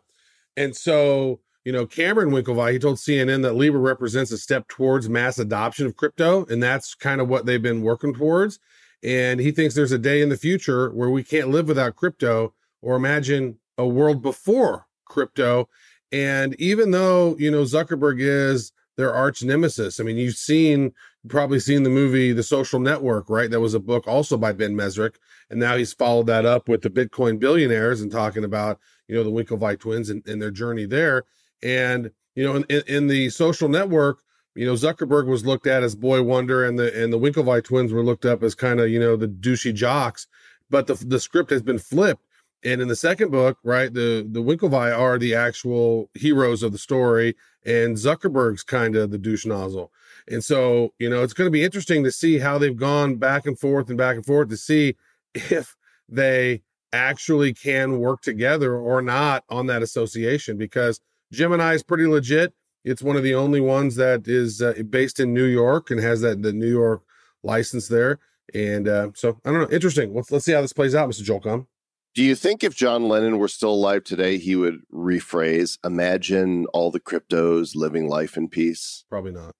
And 0.57 0.75
so, 0.75 1.39
you 1.63 1.71
know, 1.71 1.85
Cameron 1.85 2.31
Winklevi, 2.31 2.73
he 2.73 2.79
told 2.79 2.97
CNN 2.97 3.43
that 3.43 3.53
Libra 3.53 3.79
represents 3.79 4.31
a 4.31 4.37
step 4.37 4.67
towards 4.67 5.07
mass 5.07 5.39
adoption 5.39 5.85
of 5.85 5.95
crypto. 5.95 6.45
And 6.47 6.61
that's 6.61 6.95
kind 6.95 7.21
of 7.21 7.29
what 7.29 7.45
they've 7.45 7.61
been 7.61 7.81
working 7.81 8.13
towards. 8.13 8.59
And 9.03 9.39
he 9.39 9.51
thinks 9.51 9.75
there's 9.75 9.91
a 9.91 9.98
day 9.98 10.22
in 10.22 10.29
the 10.29 10.38
future 10.38 10.89
where 10.91 11.10
we 11.10 11.24
can't 11.24 11.50
live 11.50 11.67
without 11.67 11.95
crypto 11.95 12.53
or 12.81 12.95
imagine 12.95 13.57
a 13.77 13.86
world 13.86 14.22
before 14.22 14.88
crypto. 15.05 15.67
And 16.12 16.55
even 16.60 16.91
though, 16.91 17.36
you 17.38 17.51
know, 17.51 17.63
Zuckerberg 17.63 18.17
is 18.19 18.72
their 18.95 19.13
arch 19.13 19.43
nemesis, 19.43 20.00
I 20.00 20.03
mean, 20.03 20.17
you've 20.17 20.36
seen 20.36 20.93
probably 21.27 21.60
seen 21.60 21.83
the 21.83 21.89
movie 21.89 22.33
The 22.33 22.43
Social 22.43 22.79
Network, 22.79 23.29
right? 23.29 23.50
That 23.50 23.60
was 23.60 23.74
a 23.74 23.79
book 23.79 24.07
also 24.07 24.38
by 24.38 24.51
Ben 24.51 24.75
Mezrich, 24.75 25.15
and 25.50 25.60
now 25.60 25.77
he's 25.77 25.93
followed 25.93 26.27
that 26.27 26.45
up 26.45 26.67
with 26.67 26.81
the 26.81 26.89
Bitcoin 26.89 27.39
billionaires 27.39 28.01
and 28.01 28.12
talking 28.12 28.43
about 28.43 28.79
you 29.07 29.15
know 29.15 29.24
the 29.24 29.31
Winklevi 29.31 29.79
twins 29.79 30.10
and, 30.10 30.25
and 30.27 30.41
their 30.41 30.51
journey 30.51 30.86
there. 30.86 31.24
And 31.62 32.12
you 32.36 32.43
know, 32.43 32.55
in, 32.69 32.83
in 32.88 33.07
the 33.07 33.29
Social 33.29 33.69
Network, 33.69 34.19
you 34.55 34.65
know 34.65 34.74
Zuckerberg 34.74 35.27
was 35.27 35.45
looked 35.45 35.67
at 35.67 35.83
as 35.83 35.95
boy 35.95 36.22
wonder, 36.22 36.65
and 36.65 36.77
the 36.77 37.01
and 37.01 37.12
the 37.12 37.19
Winklevi 37.19 37.63
twins 37.63 37.91
were 37.91 38.03
looked 38.03 38.25
up 38.25 38.43
as 38.43 38.55
kind 38.55 38.79
of 38.79 38.89
you 38.89 39.00
know 39.00 39.15
the 39.15 39.27
douchey 39.27 39.74
jocks. 39.74 40.27
But 40.69 40.88
the 40.88 40.95
the 40.95 41.19
script 41.19 41.50
has 41.51 41.62
been 41.62 41.79
flipped, 41.79 42.25
and 42.63 42.81
in 42.81 42.88
the 42.88 42.95
second 42.95 43.31
book, 43.31 43.57
right, 43.63 43.93
the 43.93 44.27
the 44.29 44.41
Winklevi 44.41 44.98
are 44.98 45.17
the 45.17 45.36
actual 45.36 46.10
heroes 46.13 46.63
of 46.63 46.72
the 46.72 46.77
story, 46.77 47.36
and 47.65 47.98
Zuckerberg's 47.98 48.63
kind 48.63 48.95
of 48.95 49.12
the 49.12 49.17
douche 49.17 49.45
nozzle. 49.45 49.91
And 50.27 50.43
so 50.43 50.93
you 51.00 51.10
know 51.10 51.24
it's 51.24 51.33
going 51.33 51.48
to 51.48 51.51
be 51.51 51.63
interesting 51.63 52.03
to 52.03 52.12
see 52.12 52.39
how 52.39 52.57
they've 52.57 52.75
gone 52.75 53.15
back 53.15 53.45
and 53.45 53.57
forth 53.57 53.89
and 53.89 53.98
back 53.98 54.15
and 54.15 54.25
forth 54.25 54.50
to 54.50 54.57
see 54.57 54.95
if 55.33 55.75
they 56.07 56.62
actually 56.91 57.53
can 57.53 58.00
work 58.00 58.22
together 58.22 58.75
or 58.75 59.01
not 59.01 59.43
on 59.50 59.65
that 59.65 59.81
association 59.81 60.57
because 60.57 61.00
Gemini 61.31 61.74
is 61.74 61.81
pretty 61.81 62.05
legit 62.05 62.53
it's 62.83 63.01
one 63.01 63.15
of 63.15 63.23
the 63.23 63.35
only 63.35 63.61
ones 63.61 63.95
that 63.95 64.27
is 64.27 64.61
uh, 64.61 64.73
based 64.89 65.19
in 65.19 65.33
New 65.33 65.45
York 65.45 65.89
and 65.91 65.99
has 65.99 66.21
that 66.21 66.41
the 66.41 66.53
New 66.53 66.69
York 66.69 67.03
license 67.43 67.87
there. 67.87 68.19
And 68.53 68.87
uh, 68.87 69.11
so 69.15 69.39
I 69.45 69.51
don't 69.51 69.61
know. 69.61 69.75
Interesting. 69.75 70.13
Let's 70.13 70.31
let's 70.31 70.45
see 70.45 70.51
how 70.51 70.61
this 70.61 70.73
plays 70.73 70.95
out, 70.95 71.09
Mr. 71.09 71.23
Joel 71.23 71.41
Comm. 71.41 71.67
Do 72.13 72.23
you 72.23 72.35
think 72.35 72.63
if 72.63 72.75
John 72.75 73.07
Lennon 73.07 73.39
were 73.39 73.47
still 73.47 73.71
alive 73.71 74.03
today, 74.03 74.37
he 74.37 74.55
would 74.55 74.81
rephrase, 74.93 75.79
imagine 75.83 76.67
all 76.67 76.91
the 76.91 76.99
cryptos 76.99 77.75
living 77.75 78.07
life 78.07 78.37
in 78.37 78.49
peace? 78.49 79.03
Probably 79.09 79.31
not. 79.31 79.55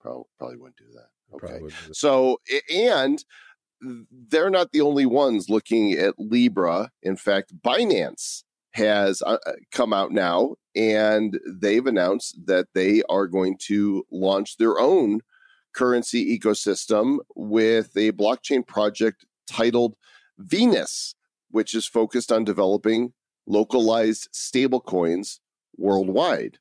Probably, 0.00 0.24
probably 0.38 0.56
wouldn't 0.56 0.76
do 0.76 0.86
that. 0.94 1.36
Okay. 1.36 1.58
do 1.58 1.68
that. 1.68 1.94
So, 1.94 2.40
and 2.72 3.22
they're 4.10 4.48
not 4.48 4.72
the 4.72 4.80
only 4.80 5.04
ones 5.04 5.50
looking 5.50 5.92
at 5.92 6.14
Libra. 6.16 6.90
In 7.02 7.16
fact, 7.16 7.52
Binance 7.60 8.44
has 8.72 9.20
uh, 9.20 9.36
come 9.70 9.92
out 9.92 10.10
now 10.10 10.54
and 10.74 11.38
they've 11.46 11.86
announced 11.86 12.38
that 12.46 12.66
they 12.74 13.02
are 13.08 13.26
going 13.26 13.56
to 13.66 14.04
launch 14.10 14.56
their 14.56 14.78
own 14.78 15.20
currency 15.74 16.38
ecosystem 16.38 17.18
with 17.34 17.96
a 17.96 18.12
blockchain 18.12 18.66
project 18.66 19.24
titled 19.46 19.96
Venus, 20.38 21.14
which 21.50 21.74
is 21.74 21.86
focused 21.86 22.32
on 22.32 22.44
developing 22.44 23.12
localized 23.46 24.28
stablecoins 24.32 25.38
worldwide. 25.76 26.58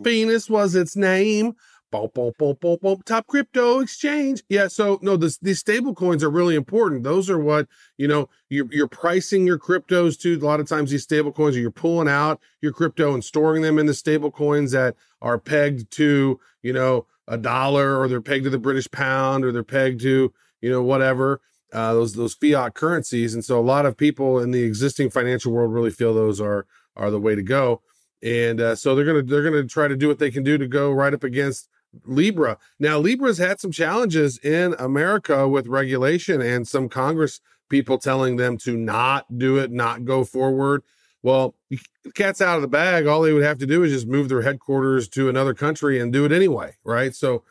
Venus 0.00 0.50
was 0.50 0.74
its 0.74 0.94
name. 0.94 1.54
Boom, 1.90 2.08
boom, 2.14 2.32
boom, 2.38 2.56
boom, 2.60 2.78
boom. 2.80 3.00
Top 3.04 3.26
crypto 3.26 3.80
exchange. 3.80 4.42
Yeah. 4.48 4.68
So 4.68 5.00
no, 5.02 5.16
this, 5.16 5.38
these 5.38 5.58
stable 5.58 5.92
coins 5.92 6.22
are 6.22 6.30
really 6.30 6.54
important. 6.54 7.02
Those 7.02 7.28
are 7.28 7.38
what, 7.38 7.66
you 7.96 8.06
know, 8.06 8.28
you're, 8.48 8.68
you're 8.70 8.86
pricing 8.86 9.44
your 9.44 9.58
cryptos 9.58 10.18
to. 10.20 10.36
A 10.36 10.46
lot 10.46 10.60
of 10.60 10.68
times 10.68 10.92
these 10.92 11.02
stable 11.02 11.32
coins 11.32 11.56
are 11.56 11.60
you're 11.60 11.72
pulling 11.72 12.08
out 12.08 12.40
your 12.60 12.72
crypto 12.72 13.12
and 13.12 13.24
storing 13.24 13.62
them 13.62 13.78
in 13.78 13.86
the 13.86 13.94
stable 13.94 14.30
coins 14.30 14.70
that 14.70 14.94
are 15.20 15.38
pegged 15.38 15.90
to, 15.92 16.38
you 16.62 16.72
know, 16.72 17.06
a 17.26 17.36
dollar 17.36 17.98
or 17.98 18.06
they're 18.06 18.20
pegged 18.20 18.44
to 18.44 18.50
the 18.50 18.58
British 18.58 18.88
pound 18.90 19.44
or 19.44 19.50
they're 19.50 19.64
pegged 19.64 20.00
to, 20.02 20.32
you 20.60 20.70
know, 20.70 20.82
whatever. 20.82 21.40
Uh, 21.72 21.94
those 21.94 22.14
those 22.14 22.34
fiat 22.34 22.74
currencies, 22.74 23.32
and 23.32 23.44
so 23.44 23.56
a 23.56 23.62
lot 23.62 23.86
of 23.86 23.96
people 23.96 24.40
in 24.40 24.50
the 24.50 24.64
existing 24.64 25.08
financial 25.08 25.52
world 25.52 25.72
really 25.72 25.90
feel 25.92 26.12
those 26.12 26.40
are 26.40 26.66
are 26.96 27.12
the 27.12 27.20
way 27.20 27.36
to 27.36 27.42
go, 27.42 27.80
and 28.24 28.60
uh, 28.60 28.74
so 28.74 28.96
they're 28.96 29.04
gonna 29.04 29.22
they're 29.22 29.44
gonna 29.44 29.62
try 29.62 29.86
to 29.86 29.94
do 29.94 30.08
what 30.08 30.18
they 30.18 30.32
can 30.32 30.42
do 30.42 30.58
to 30.58 30.66
go 30.66 30.90
right 30.90 31.14
up 31.14 31.22
against 31.22 31.68
Libra. 32.04 32.58
Now, 32.78 32.98
Libra's 32.98 33.38
had 33.38 33.60
some 33.60 33.72
challenges 33.72 34.38
in 34.38 34.74
America 34.78 35.48
with 35.48 35.66
regulation 35.66 36.40
and 36.40 36.66
some 36.66 36.88
Congress 36.88 37.40
people 37.68 37.98
telling 37.98 38.36
them 38.36 38.58
to 38.58 38.76
not 38.76 39.38
do 39.38 39.58
it, 39.58 39.70
not 39.70 40.04
go 40.04 40.24
forward. 40.24 40.82
Well, 41.22 41.54
the 41.70 42.12
cat's 42.14 42.40
out 42.40 42.56
of 42.56 42.62
the 42.62 42.68
bag. 42.68 43.06
All 43.06 43.22
they 43.22 43.32
would 43.32 43.42
have 43.42 43.58
to 43.58 43.66
do 43.66 43.82
is 43.82 43.92
just 43.92 44.06
move 44.06 44.28
their 44.28 44.42
headquarters 44.42 45.08
to 45.10 45.28
another 45.28 45.54
country 45.54 46.00
and 46.00 46.12
do 46.12 46.24
it 46.24 46.32
anyway, 46.32 46.76
right? 46.84 47.14
So, 47.14 47.44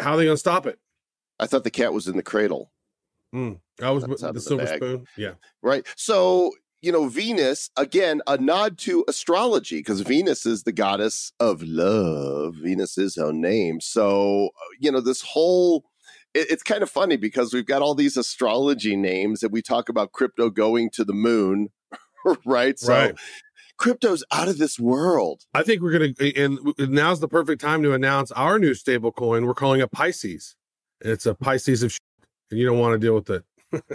how 0.00 0.12
are 0.12 0.16
they 0.16 0.24
going 0.24 0.34
to 0.34 0.38
stop 0.38 0.66
it? 0.66 0.78
I 1.38 1.46
thought 1.46 1.64
the 1.64 1.70
cat 1.70 1.92
was 1.92 2.08
in 2.08 2.16
the 2.16 2.22
cradle. 2.22 2.70
Mm, 3.34 3.58
I 3.82 3.90
was 3.90 4.04
the 4.04 4.32
the 4.32 4.40
silver 4.40 4.64
bag. 4.64 4.76
spoon. 4.76 5.06
Yeah. 5.16 5.32
Right. 5.62 5.86
So, 5.96 6.52
you 6.84 6.92
know, 6.92 7.08
Venus, 7.08 7.70
again, 7.76 8.20
a 8.26 8.36
nod 8.36 8.76
to 8.78 9.04
astrology 9.08 9.78
because 9.78 10.02
Venus 10.02 10.44
is 10.44 10.64
the 10.64 10.72
goddess 10.72 11.32
of 11.40 11.62
love. 11.62 12.56
Venus 12.56 12.98
is 12.98 13.16
her 13.16 13.32
name. 13.32 13.80
So, 13.80 14.46
uh, 14.48 14.70
you 14.78 14.92
know, 14.92 15.00
this 15.00 15.22
whole. 15.22 15.84
it- 16.34 16.50
It's 16.50 16.62
kind 16.62 16.82
of 16.82 16.90
funny 16.90 17.16
because 17.16 17.54
we've 17.54 17.64
got 17.64 17.80
all 17.80 17.94
these 17.94 18.16
astrology 18.16 18.96
names 18.96 19.42
and 19.42 19.52
we 19.52 19.62
talk 19.62 19.88
about 19.88 20.12
crypto 20.12 20.50
going 20.50 20.90
to 20.90 21.04
the 21.04 21.12
moon, 21.14 21.68
right? 22.44 22.78
So, 22.78 22.92
Right. 22.92 23.14
crypto's 23.78 24.24
out 24.32 24.48
of 24.48 24.58
this 24.58 24.78
world. 24.78 25.42
I 25.54 25.62
think 25.62 25.80
we're 25.80 25.96
going 25.98 26.14
to, 26.14 26.36
and 26.44 26.58
now's 26.78 27.20
the 27.20 27.28
perfect 27.28 27.60
time 27.60 27.82
to 27.84 27.92
announce 27.94 28.30
our 28.32 28.58
new 28.58 28.74
stable 28.74 29.12
coin. 29.12 29.46
We're 29.46 29.54
calling 29.54 29.80
it 29.80 29.90
Pisces. 29.92 30.54
It's 31.00 31.24
a 31.24 31.34
Pisces 31.34 31.82
of 31.82 31.92
shit, 31.92 32.00
and 32.50 32.58
you 32.60 32.66
don't 32.66 32.78
want 32.78 32.92
to 32.94 32.98
deal 32.98 33.14
with 33.14 33.30
it. 33.30 33.44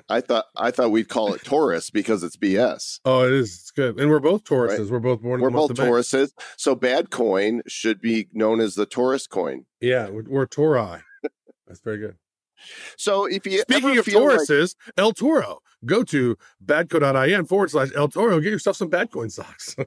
I 0.10 0.22
thought 0.22 0.46
I 0.56 0.72
thought 0.72 0.92
we'd 0.92 1.10
call 1.10 1.34
it 1.34 1.44
Taurus 1.44 1.90
because 1.90 2.24
it's 2.24 2.38
BS. 2.38 3.00
Oh, 3.06 3.26
it 3.26 3.34
is. 3.34 3.54
It's 3.56 3.72
good. 3.72 4.00
And 4.00 4.10
we're 4.10 4.20
both 4.20 4.44
Tauruses. 4.44 4.90
We're 4.90 5.00
both 5.00 5.22
born 5.22 5.40
in 5.40 5.44
We're 5.44 5.50
both. 5.50 5.74
Tauruses, 5.74 6.32
so 6.58 6.76
bad 6.76 7.10
coin 7.10 7.62
should 7.68 8.02
be 8.02 8.28
known 8.34 8.60
as 8.62 8.76
the 8.76 8.86
Taurus 8.86 9.28
coin. 9.28 9.66
Yeah, 9.82 10.10
we're, 10.10 10.24
we're 10.28 10.48
Tauri. 10.48 11.02
That's 11.68 11.82
very 11.82 11.98
good. 11.98 12.16
So 12.98 13.26
if 13.26 13.46
you 13.46 13.60
Speaking 13.62 13.98
of 13.98 14.06
feel 14.06 14.26
like- 14.28 14.40
Tauruses, 14.40 14.76
El 14.98 15.14
Toro. 15.14 15.60
Go 15.86 16.04
to 16.04 16.38
badco.in 16.66 17.46
forward 17.46 17.72
slash 17.72 17.90
El 17.96 18.10
Toro. 18.10 18.42
Get 18.42 18.52
yourself 18.52 18.76
some 18.76 18.90
Badcoin 18.90 19.32
socks. 19.32 19.78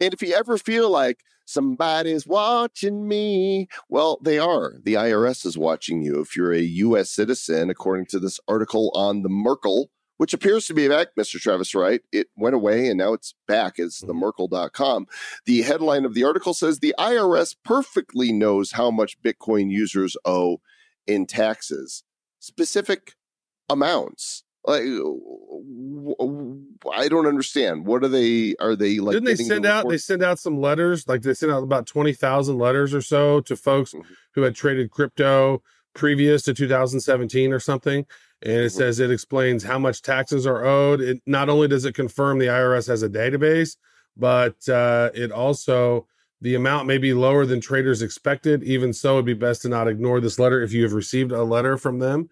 And 0.00 0.12
if 0.12 0.22
you 0.22 0.34
ever 0.34 0.58
feel 0.58 0.90
like 0.90 1.20
somebody's 1.44 2.26
watching 2.26 3.06
me, 3.08 3.68
well, 3.88 4.18
they 4.22 4.38
are. 4.38 4.74
The 4.82 4.94
IRS 4.94 5.44
is 5.46 5.58
watching 5.58 6.02
you 6.02 6.20
if 6.20 6.36
you're 6.36 6.52
a 6.52 6.60
U.S. 6.60 7.10
citizen, 7.10 7.70
according 7.70 8.06
to 8.06 8.18
this 8.18 8.40
article 8.48 8.90
on 8.94 9.22
the 9.22 9.28
Merkle, 9.28 9.90
which 10.18 10.32
appears 10.32 10.66
to 10.66 10.74
be 10.74 10.88
back, 10.88 11.08
Mr. 11.18 11.40
Travis 11.40 11.74
Wright. 11.74 12.00
It 12.12 12.28
went 12.36 12.54
away 12.54 12.88
and 12.88 12.98
now 12.98 13.12
it's 13.12 13.34
back. 13.48 13.78
It's 13.78 14.00
the 14.00 14.08
mm-hmm. 14.08 14.20
Merkle.com. 14.20 15.06
The 15.46 15.62
headline 15.62 16.04
of 16.04 16.14
the 16.14 16.24
article 16.24 16.54
says 16.54 16.78
the 16.78 16.94
IRS 16.98 17.56
perfectly 17.64 18.32
knows 18.32 18.72
how 18.72 18.90
much 18.90 19.20
Bitcoin 19.20 19.70
users 19.70 20.16
owe 20.24 20.60
in 21.06 21.26
taxes, 21.26 22.04
specific 22.38 23.14
amounts. 23.68 24.44
Like, 24.64 24.82
w- 24.84 26.62
I 26.92 27.08
don't 27.08 27.26
understand. 27.26 27.86
What 27.86 28.04
are 28.04 28.08
they? 28.08 28.54
Are 28.60 28.76
they 28.76 28.98
like? 28.98 29.14
Didn't 29.14 29.24
they 29.26 29.34
send 29.36 29.66
out? 29.66 29.88
They 29.88 29.98
send 29.98 30.22
out 30.22 30.38
some 30.38 30.60
letters. 30.60 31.06
Like 31.08 31.22
they 31.22 31.34
sent 31.34 31.52
out 31.52 31.62
about 31.62 31.86
twenty 31.86 32.12
thousand 32.12 32.58
letters 32.58 32.94
or 32.94 33.00
so 33.02 33.40
to 33.42 33.56
folks 33.56 33.92
Mhm. 33.92 34.04
who 34.34 34.42
had 34.42 34.54
traded 34.54 34.90
crypto 34.90 35.62
previous 35.94 36.42
to 36.44 36.54
2017 36.54 37.52
or 37.52 37.60
something. 37.60 38.06
And 38.42 38.52
it 38.52 38.66
Mhm. 38.72 38.76
says 38.76 38.98
it 39.00 39.10
explains 39.10 39.62
how 39.62 39.78
much 39.78 40.00
taxes 40.00 40.46
are 40.46 40.64
owed. 40.64 41.00
It 41.00 41.20
not 41.26 41.48
only 41.48 41.68
does 41.68 41.84
it 41.84 41.94
confirm 41.94 42.38
the 42.38 42.48
IRS 42.48 42.86
has 42.86 43.02
a 43.02 43.08
database, 43.08 43.76
but 44.16 44.68
uh, 44.68 45.10
it 45.14 45.30
also 45.32 46.06
the 46.40 46.54
amount 46.54 46.86
may 46.88 46.98
be 46.98 47.12
lower 47.14 47.46
than 47.46 47.60
traders 47.60 48.00
expected. 48.02 48.64
Even 48.64 48.92
so, 48.92 49.14
it'd 49.14 49.26
be 49.26 49.34
best 49.34 49.62
to 49.62 49.68
not 49.68 49.86
ignore 49.86 50.20
this 50.20 50.38
letter 50.40 50.60
if 50.62 50.72
you 50.72 50.82
have 50.82 50.92
received 50.92 51.30
a 51.30 51.42
letter 51.44 51.76
from 51.76 51.98
them. 52.00 52.28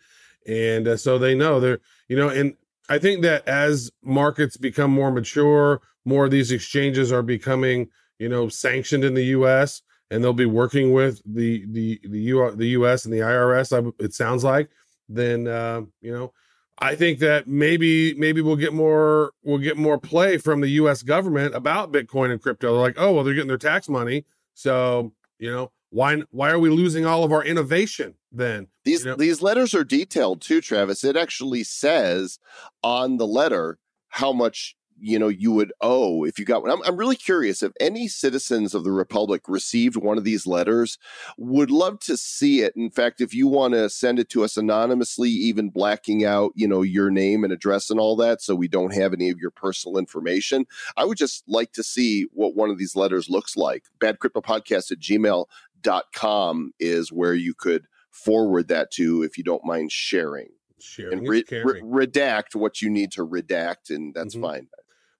And 0.46 0.88
uh, 0.88 0.96
so 0.96 1.16
they 1.18 1.34
know 1.34 1.60
they're, 1.60 1.78
you 2.10 2.16
know, 2.16 2.28
and 2.28 2.54
I 2.88 2.98
think 2.98 3.22
that 3.22 3.46
as 3.46 3.88
markets 4.02 4.56
become 4.56 4.90
more 4.90 5.12
mature, 5.12 5.80
more 6.04 6.24
of 6.24 6.32
these 6.32 6.50
exchanges 6.50 7.12
are 7.12 7.22
becoming, 7.22 7.88
you 8.18 8.28
know, 8.28 8.48
sanctioned 8.48 9.04
in 9.04 9.14
the 9.14 9.26
U.S. 9.26 9.80
and 10.10 10.22
they'll 10.22 10.32
be 10.32 10.44
working 10.44 10.92
with 10.92 11.22
the 11.24 11.64
the 11.70 12.00
the 12.02 12.18
U 12.18 12.50
the 12.56 12.70
U.S. 12.70 13.04
and 13.04 13.14
the 13.14 13.20
IRS. 13.20 13.94
It 14.00 14.12
sounds 14.12 14.42
like 14.42 14.70
then 15.08 15.46
uh, 15.46 15.82
you 16.00 16.12
know, 16.12 16.32
I 16.80 16.96
think 16.96 17.20
that 17.20 17.46
maybe 17.46 18.14
maybe 18.14 18.40
we'll 18.40 18.56
get 18.56 18.74
more 18.74 19.30
we'll 19.44 19.58
get 19.58 19.76
more 19.76 19.96
play 19.96 20.36
from 20.36 20.62
the 20.62 20.70
U.S. 20.70 21.04
government 21.04 21.54
about 21.54 21.92
Bitcoin 21.92 22.32
and 22.32 22.42
crypto. 22.42 22.72
They're 22.72 22.82
like, 22.82 22.96
oh 22.98 23.12
well, 23.12 23.22
they're 23.22 23.34
getting 23.34 23.46
their 23.46 23.56
tax 23.56 23.88
money, 23.88 24.24
so 24.54 25.12
you 25.38 25.52
know 25.52 25.70
why 25.90 26.24
why 26.32 26.50
are 26.50 26.58
we 26.58 26.70
losing 26.70 27.06
all 27.06 27.22
of 27.22 27.30
our 27.30 27.44
innovation 27.44 28.16
then? 28.32 28.68
These 28.84 29.04
you 29.04 29.10
know- 29.10 29.16
these 29.16 29.42
letters 29.42 29.74
are 29.74 29.84
detailed 29.84 30.40
too, 30.40 30.60
Travis. 30.60 31.04
It 31.04 31.16
actually 31.16 31.64
says 31.64 32.38
on 32.82 33.16
the 33.16 33.26
letter 33.26 33.78
how 34.08 34.32
much 34.32 34.76
you 35.02 35.18
know 35.18 35.28
you 35.28 35.50
would 35.52 35.72
owe 35.80 36.24
if 36.24 36.38
you 36.38 36.44
got 36.44 36.62
one. 36.62 36.70
I'm, 36.70 36.82
I'm 36.84 36.96
really 36.96 37.16
curious 37.16 37.62
if 37.62 37.72
any 37.80 38.06
citizens 38.06 38.74
of 38.74 38.84
the 38.84 38.92
republic 38.92 39.42
received 39.48 39.96
one 39.96 40.18
of 40.18 40.24
these 40.24 40.46
letters. 40.46 40.98
Would 41.38 41.70
love 41.70 42.00
to 42.00 42.16
see 42.16 42.60
it. 42.60 42.74
In 42.76 42.90
fact, 42.90 43.20
if 43.20 43.34
you 43.34 43.48
want 43.48 43.74
to 43.74 43.88
send 43.88 44.18
it 44.18 44.28
to 44.30 44.44
us 44.44 44.56
anonymously, 44.56 45.30
even 45.30 45.70
blacking 45.70 46.24
out 46.24 46.52
you 46.54 46.68
know 46.68 46.82
your 46.82 47.10
name 47.10 47.44
and 47.44 47.52
address 47.52 47.90
and 47.90 47.98
all 47.98 48.16
that, 48.16 48.42
so 48.42 48.54
we 48.54 48.68
don't 48.68 48.94
have 48.94 49.12
any 49.12 49.30
of 49.30 49.38
your 49.38 49.50
personal 49.50 49.98
information. 49.98 50.66
I 50.96 51.04
would 51.04 51.18
just 51.18 51.44
like 51.48 51.72
to 51.72 51.82
see 51.82 52.26
what 52.32 52.54
one 52.54 52.70
of 52.70 52.78
these 52.78 52.94
letters 52.94 53.30
looks 53.30 53.56
like. 53.56 53.84
bad 53.98 54.18
crypto 54.18 54.40
Badcryptopodcast 54.40 54.92
at 54.92 54.98
gmail.com 54.98 56.72
is 56.78 57.12
where 57.12 57.34
you 57.34 57.54
could 57.54 57.86
forward 58.10 58.68
that 58.68 58.90
to 58.92 59.22
if 59.22 59.38
you 59.38 59.44
don't 59.44 59.64
mind 59.64 59.92
sharing 59.92 60.48
Sharing 60.80 61.12
and 61.18 61.22
is 61.24 61.28
re- 61.30 61.42
caring. 61.42 61.90
re- 61.90 62.06
redact 62.06 62.54
what 62.54 62.80
you 62.82 62.90
need 62.90 63.12
to 63.12 63.26
redact, 63.26 63.90
and 63.90 64.14
that's 64.14 64.34
Mhm. 64.36 64.40
fine. 64.42 64.68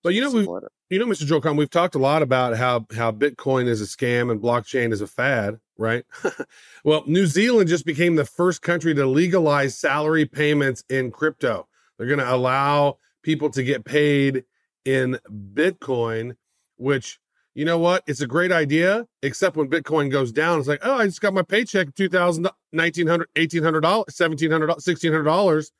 But 0.03 0.14
you 0.14 0.22
know, 0.22 0.31
we 0.31 0.48
you 0.88 0.98
know, 0.98 1.07
Mr. 1.07 1.26
Joel 1.26 1.42
Comm, 1.42 1.57
we've 1.59 1.68
talked 1.70 1.94
a 1.94 1.98
lot 1.98 2.22
about 2.22 2.57
how 2.57 2.87
how 2.94 3.12
Bitcoin 3.12 3.66
is 3.68 3.81
a 3.83 3.85
scam 3.85 4.31
and 4.31 4.40
blockchain 4.40 4.92
is 4.92 5.00
a 5.03 5.07
fad, 5.07 5.61
right? 5.76 6.05
well, 6.85 7.05
New 7.07 7.26
Zealand 7.26 7.68
just 7.68 7.85
became 7.85 8.16
the 8.16 8.24
first 8.24 8.62
country 8.62 8.94
to 8.94 9.07
legalize 9.07 9.79
salary 9.79 10.24
payments 10.24 10.83
in 10.88 11.11
crypto. 11.11 11.68
They're 11.98 12.07
going 12.09 12.18
to 12.18 12.35
allow 12.35 12.96
people 13.22 13.50
to 13.50 13.62
get 13.62 13.85
paid 13.85 14.44
in 14.87 15.18
Bitcoin, 15.55 16.37
which 16.79 17.20
you 17.54 17.64
know 17.64 17.78
what? 17.78 18.02
It's 18.06 18.20
a 18.20 18.26
great 18.26 18.52
idea, 18.52 19.06
except 19.22 19.56
when 19.56 19.68
Bitcoin 19.68 20.10
goes 20.10 20.32
down, 20.32 20.58
it's 20.58 20.68
like, 20.68 20.80
oh, 20.82 20.94
I 20.98 21.06
just 21.06 21.20
got 21.20 21.34
my 21.34 21.42
paycheck, 21.42 21.88
$2,000, 21.94 22.48
$1,900, 22.74 23.24
$1,800, 23.36 23.80
$1,700, 23.82 24.68
$1,600, 24.76 25.70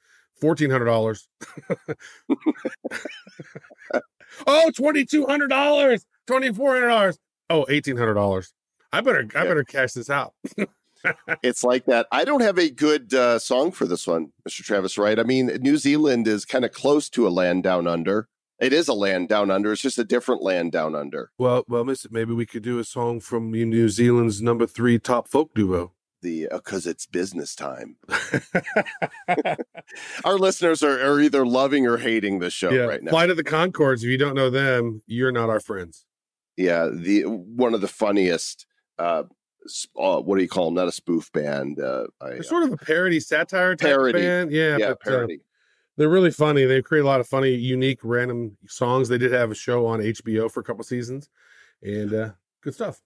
$1,400. 0.43 1.27
oh, 3.95 4.01
Oh, 4.47 4.71
twenty 4.71 5.05
two 5.05 5.27
hundred 5.27 5.49
dollars, 5.49 6.07
twenty 6.27 6.53
four 6.53 6.75
hundred 6.75 6.89
dollars. 6.89 7.19
Oh, 7.51 7.63
Oh, 7.63 7.67
eighteen 7.69 7.97
hundred 7.97 8.15
dollars. 8.15 8.53
I 8.93 9.01
better, 9.01 9.27
I 9.35 9.45
better 9.45 9.65
cash 9.65 9.93
this 9.93 10.09
out. 10.09 10.35
It's 11.43 11.65
like 11.65 11.87
that. 11.87 12.07
I 12.13 12.25
don't 12.25 12.43
have 12.43 12.59
a 12.59 12.71
good 12.71 13.15
uh, 13.15 13.39
song 13.39 13.73
for 13.73 13.87
this 13.87 14.07
one, 14.07 14.33
Mr. 14.47 14.63
Travis 14.63 14.99
Wright. 14.99 15.19
I 15.19 15.23
mean, 15.23 15.47
New 15.63 15.79
Zealand 15.79 16.29
is 16.29 16.45
kind 16.45 16.63
of 16.63 16.73
close 16.73 17.09
to 17.11 17.27
a 17.27 17.31
land 17.31 17.63
down 17.63 17.87
under. 17.87 18.29
It 18.61 18.75
is 18.75 18.89
a 18.89 18.95
land 18.95 19.29
down 19.29 19.51
under. 19.51 19.73
It's 19.73 19.81
just 19.81 19.99
a 19.99 20.05
different 20.05 20.43
land 20.43 20.73
down 20.73 20.95
under. 20.95 21.31
Well, 21.39 21.65
well, 21.67 21.85
Mister, 21.85 22.09
maybe 22.13 22.35
we 22.35 22.45
could 22.45 22.63
do 22.63 22.79
a 22.79 22.85
song 22.85 23.21
from 23.21 23.51
New 23.51 23.89
Zealand's 23.89 24.43
number 24.43 24.67
three 24.67 24.99
top 24.99 25.29
folk 25.29 25.55
duo. 25.55 25.93
The 26.23 26.49
because 26.53 26.87
it's 26.87 27.07
business 27.07 27.55
time. 27.55 27.97
Our 30.25 30.37
listeners 30.37 30.83
are, 30.83 31.01
are 31.01 31.19
either 31.19 31.47
loving 31.47 31.87
or 31.87 31.97
hating 31.97 32.41
the 32.41 32.51
show 32.51 32.71
yeah, 32.71 32.83
right 32.83 33.03
now. 33.03 33.11
Flight 33.11 33.31
of 33.31 33.39
the 33.39 33.45
Conchords. 33.45 34.03
If 34.03 34.11
you 34.11 34.19
don't 34.19 34.35
know 34.35 34.51
them, 34.51 35.03
you're 35.07 35.33
not 35.33 35.49
our 35.49 35.61
friends. 35.61 36.05
Yeah, 36.59 36.91
the 36.93 37.23
one 37.23 37.73
of 37.73 37.81
the 37.81 37.89
funniest. 37.89 38.67
Uh, 38.99 39.23
uh, 39.99 40.21
what 40.21 40.37
do 40.37 40.43
you 40.43 40.49
call 40.49 40.67
them? 40.67 40.75
Not 40.75 40.89
a 40.89 40.93
spoof 40.93 41.33
band. 41.33 41.81
Uh, 41.81 42.09
I, 42.21 42.31
They're 42.31 42.43
sort 42.43 42.65
of 42.65 42.73
a 42.73 42.77
parody 42.77 43.21
satire 43.21 43.75
type 43.75 43.89
Parody. 43.89 44.21
band. 44.21 44.51
Yeah, 44.51 44.77
yeah, 44.77 44.89
but, 44.89 44.91
uh, 44.91 45.11
parody. 45.11 45.41
They're 46.01 46.09
really 46.09 46.31
funny. 46.31 46.65
They 46.65 46.81
create 46.81 47.03
a 47.03 47.07
lot 47.07 47.21
of 47.21 47.29
funny, 47.29 47.51
unique, 47.51 47.99
random 48.03 48.57
songs. 48.67 49.11
They 49.11 49.19
did 49.19 49.33
have 49.33 49.51
a 49.51 49.55
show 49.55 49.85
on 49.85 50.01
HBO 50.01 50.51
for 50.51 50.61
a 50.61 50.63
couple 50.65 50.83
seasons, 50.83 51.29
and 51.83 52.15
uh, 52.15 52.31
good 52.63 52.73
stuff. 52.73 53.03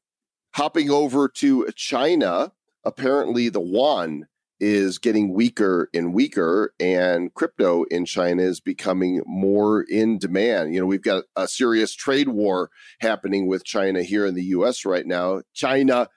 hopping 0.53 0.93
over 0.93 1.27
to 1.27 1.67
China, 1.75 2.53
apparently 2.85 3.49
the 3.49 3.61
yuan 3.61 4.29
is 4.61 4.99
getting 4.99 5.33
weaker 5.33 5.91
and 5.93 6.15
weaker, 6.15 6.73
and 6.79 7.35
crypto 7.35 7.83
in 7.91 8.05
China 8.05 8.45
is 8.45 8.61
becoming 8.61 9.21
more 9.27 9.83
in 9.83 10.17
demand. 10.17 10.73
You 10.73 10.79
know, 10.79 10.87
we've 10.87 11.03
got 11.03 11.25
a 11.35 11.49
serious 11.49 11.97
trade 11.97 12.29
war 12.29 12.71
happening 13.01 13.49
with 13.49 13.65
China 13.65 14.05
here 14.05 14.25
in 14.25 14.37
the 14.37 14.45
US 14.45 14.85
right 14.85 15.05
now. 15.05 15.43
China, 15.53 16.09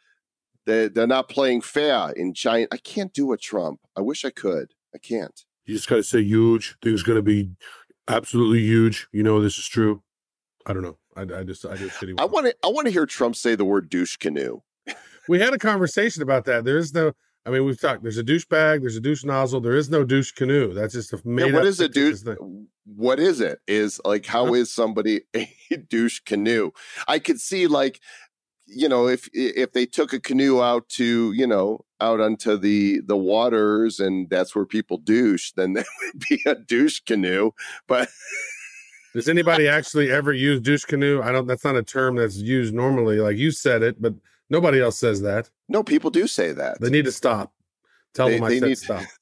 they, 0.68 0.90
they're 0.90 1.08
not 1.08 1.28
playing 1.28 1.62
fair 1.62 2.12
in 2.12 2.36
China. 2.36 2.68
I 2.72 2.78
can't 2.78 3.14
do 3.14 3.32
a 3.32 3.38
Trump. 3.38 3.80
I 3.96 4.02
wish 4.02 4.24
I 4.24 4.30
could. 4.30 4.76
I 4.94 5.00
can't. 5.00 5.44
You 5.68 5.76
just 5.76 5.88
got 5.88 5.98
to 5.98 6.04
say 6.04 6.22
huge. 6.22 6.76
Things 6.82 7.04
going 7.04 7.18
to 7.18 7.22
be 7.22 7.52
absolutely 8.08 8.62
huge. 8.62 9.08
You 9.12 9.22
know 9.24 9.42
this 9.42 9.58
is 9.58 9.68
true. 9.68 10.02
I 10.66 10.74
don't 10.74 10.82
know. 10.84 10.98
I, 11.16 11.22
I 11.22 11.44
just 11.44 11.66
I 11.66 11.76
just 11.76 12.00
shitty. 12.00 12.20
I 12.20 12.26
want 12.26 12.48
to. 12.48 12.56
I 12.64 12.68
want 12.70 12.86
to 12.88 12.92
hear 12.92 13.06
Trump 13.06 13.36
say 13.36 13.56
the 13.56 13.66
word 13.66 13.90
douche 13.90 14.18
canoe. 14.18 14.62
we 15.28 15.40
had 15.40 15.54
a 15.54 15.58
conversation 15.60 16.24
about 16.24 16.46
that. 16.46 16.66
There 16.66 16.78
is 16.78 16.94
no. 16.94 17.12
I 17.46 17.50
mean, 17.50 17.64
we've 17.64 17.80
talked. 17.80 18.04
There's 18.04 18.18
a 18.18 18.24
douche 18.24 18.46
bag. 18.46 18.82
There's 18.82 18.98
a 18.98 19.02
douche 19.02 19.24
nozzle. 19.24 19.62
There 19.62 19.76
is 19.78 19.90
no 19.90 20.04
douche 20.04 20.32
canoe. 20.32 20.74
That's 20.74 20.94
just 20.94 21.14
a 21.14 21.22
made 21.24 21.48
Yeah, 21.48 21.54
what 21.54 21.66
is 21.66 21.78
dude? 21.78 22.18
thing. 22.18 22.68
What 22.86 23.20
is 23.20 23.40
it? 23.40 23.60
Is 23.68 24.02
like 24.04 24.26
how 24.26 24.54
is 24.54 24.72
somebody 24.72 25.22
a 25.36 25.48
douche 25.90 26.20
canoe? 26.20 26.72
I 27.08 27.20
could 27.20 27.40
see 27.40 27.68
like 27.68 28.02
you 28.68 28.88
know 28.90 29.08
if 29.08 29.30
if 29.34 29.72
they 29.74 29.86
took 29.86 30.14
a 30.14 30.20
canoe 30.20 30.62
out 30.62 30.88
to 30.90 31.32
you 31.34 31.48
know 31.48 31.86
out 32.02 32.20
onto 32.20 32.58
the 32.58 33.02
the 33.06 33.18
waters 33.18 34.00
and 34.00 34.30
that's 34.30 34.56
where 34.56 34.66
people 34.66 34.98
douche, 34.98 35.52
then 35.56 35.74
that 35.74 35.86
would 36.14 36.24
be 36.30 36.42
a 36.46 36.56
douche 36.56 37.00
canoe. 37.02 37.52
But 37.88 38.10
Does 39.14 39.30
anybody 39.30 39.68
actually 39.68 40.12
ever 40.12 40.32
use 40.34 40.60
douche 40.62 40.84
canoe? 40.86 41.22
I 41.22 41.32
don't. 41.32 41.48
That's 41.48 41.64
not 41.64 41.76
a 41.76 41.84
term 41.84 42.16
that's 42.18 42.36
used 42.38 42.74
normally. 42.74 43.18
Like 43.20 43.38
you 43.38 43.52
said 43.52 43.82
it, 43.82 44.02
but 44.02 44.14
nobody 44.50 44.82
else 44.82 44.98
says 44.98 45.22
that. 45.22 45.50
no, 45.70 45.84
people 45.84 46.10
do 46.12 46.28
say 46.28 46.52
that. 46.52 46.80
They 46.82 46.90
need 46.90 47.06
to 47.06 47.12
stop. 47.12 47.54
Tell 48.14 48.28
They- 48.28 48.36
them 48.36 48.44
I 48.44 48.50
they 48.50 48.60
said 48.60 48.68
need- 48.70 48.78
stop. 48.78 49.04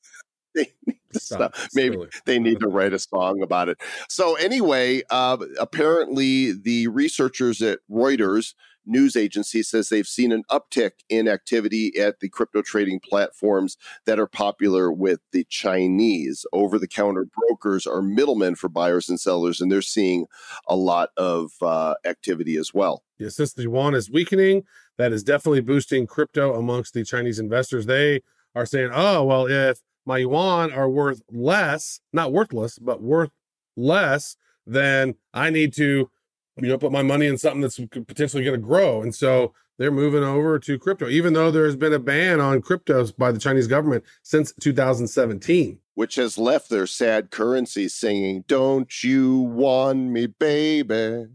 They 0.55 0.71
need 0.87 0.99
to 1.11 1.19
Stop. 1.19 1.53
stop. 1.57 1.69
Maybe 1.73 1.95
silly. 1.95 2.07
they 2.25 2.39
need 2.39 2.61
to 2.61 2.67
write 2.75 2.93
a 2.93 2.99
song 2.99 3.41
about 3.41 3.67
it. 3.67 3.77
So 4.07 4.35
anyway, 4.35 5.01
uh, 5.09 5.35
apparently 5.59 6.53
the 6.53 6.87
researchers 6.87 7.61
at 7.61 7.79
Reuters 7.91 8.53
news 8.85 9.15
agency 9.15 9.63
says 9.63 9.89
they've 9.89 10.07
seen 10.07 10.31
an 10.31 10.43
uptick 10.51 10.91
in 11.09 11.27
activity 11.27 11.97
at 11.99 12.19
the 12.19 12.29
crypto 12.29 12.61
trading 12.61 12.99
platforms 12.99 13.77
that 14.05 14.19
are 14.19 14.27
popular 14.27 14.91
with 14.91 15.19
the 15.31 15.45
Chinese. 15.49 16.45
Over 16.53 16.79
the 16.79 16.87
counter 16.87 17.25
brokers 17.25 17.87
are 17.87 18.01
middlemen 18.01 18.55
for 18.55 18.69
buyers 18.69 19.09
and 19.09 19.19
sellers, 19.19 19.61
and 19.61 19.71
they're 19.71 19.81
seeing 19.81 20.25
a 20.67 20.75
lot 20.75 21.09
of 21.17 21.51
uh, 21.61 21.95
activity 22.05 22.57
as 22.57 22.73
well. 22.73 23.03
Yeah, 23.17 23.29
since 23.29 23.53
the 23.53 23.63
yuan 23.63 23.93
is 23.93 24.11
weakening, 24.11 24.63
that 24.97 25.11
is 25.11 25.23
definitely 25.23 25.61
boosting 25.61 26.07
crypto 26.07 26.55
amongst 26.55 26.93
the 26.93 27.03
Chinese 27.03 27.39
investors. 27.39 27.85
They 27.85 28.21
are 28.53 28.65
saying, 28.65 28.91
oh, 28.93 29.23
well, 29.23 29.45
if 29.47 29.81
my 30.05 30.19
yuan 30.19 30.71
are 30.71 30.89
worth 30.89 31.21
less, 31.31 31.99
not 32.13 32.31
worthless, 32.31 32.79
but 32.79 33.01
worth 33.01 33.31
less, 33.75 34.37
then 34.65 35.15
I 35.33 35.49
need 35.49 35.73
to, 35.73 36.09
you 36.57 36.69
know, 36.69 36.77
put 36.77 36.91
my 36.91 37.01
money 37.01 37.27
in 37.27 37.37
something 37.37 37.61
that's 37.61 37.79
potentially 37.79 38.43
going 38.43 38.59
to 38.59 38.65
grow. 38.65 39.01
And 39.01 39.13
so 39.13 39.53
they're 39.77 39.91
moving 39.91 40.23
over 40.23 40.57
to 40.59 40.79
crypto, 40.79 41.09
even 41.09 41.33
though 41.33 41.51
there's 41.51 41.75
been 41.75 41.93
a 41.93 41.99
ban 41.99 42.39
on 42.39 42.61
cryptos 42.61 43.15
by 43.15 43.31
the 43.31 43.39
Chinese 43.39 43.67
government 43.67 44.03
since 44.23 44.53
2017. 44.61 45.79
Which 45.95 46.15
has 46.15 46.37
left 46.37 46.69
their 46.69 46.87
sad 46.87 47.31
currency 47.31 47.87
singing, 47.87 48.43
Don't 48.47 49.03
you 49.03 49.39
want 49.39 49.99
me, 49.99 50.27
baby? 50.27 51.27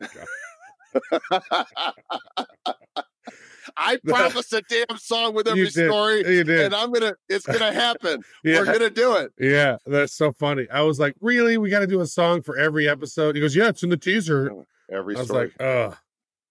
Oh 1.12 1.22
I 3.76 3.98
promised 4.06 4.52
a 4.52 4.62
damn 4.68 4.96
song 4.98 5.34
with 5.34 5.46
every 5.48 5.68
story, 5.70 6.40
and 6.40 6.74
I'm 6.74 6.92
gonna. 6.92 7.14
It's 7.28 7.46
gonna 7.46 7.72
happen. 7.72 8.22
Yeah. 8.44 8.58
We're 8.60 8.66
gonna 8.66 8.90
do 8.90 9.14
it. 9.16 9.32
Yeah, 9.38 9.76
that's 9.86 10.14
so 10.14 10.32
funny. 10.32 10.66
I 10.72 10.82
was 10.82 10.98
like, 10.98 11.14
really? 11.20 11.58
We 11.58 11.70
got 11.70 11.80
to 11.80 11.86
do 11.86 12.00
a 12.00 12.06
song 12.06 12.42
for 12.42 12.56
every 12.58 12.88
episode? 12.88 13.34
He 13.34 13.40
goes, 13.40 13.54
yeah, 13.56 13.68
it's 13.68 13.82
in 13.82 13.90
the 13.90 13.96
teaser. 13.96 14.50
Every 14.90 15.16
I 15.16 15.18
was 15.18 15.28
story. 15.28 15.52
like, 15.58 15.60
uh, 15.60 15.94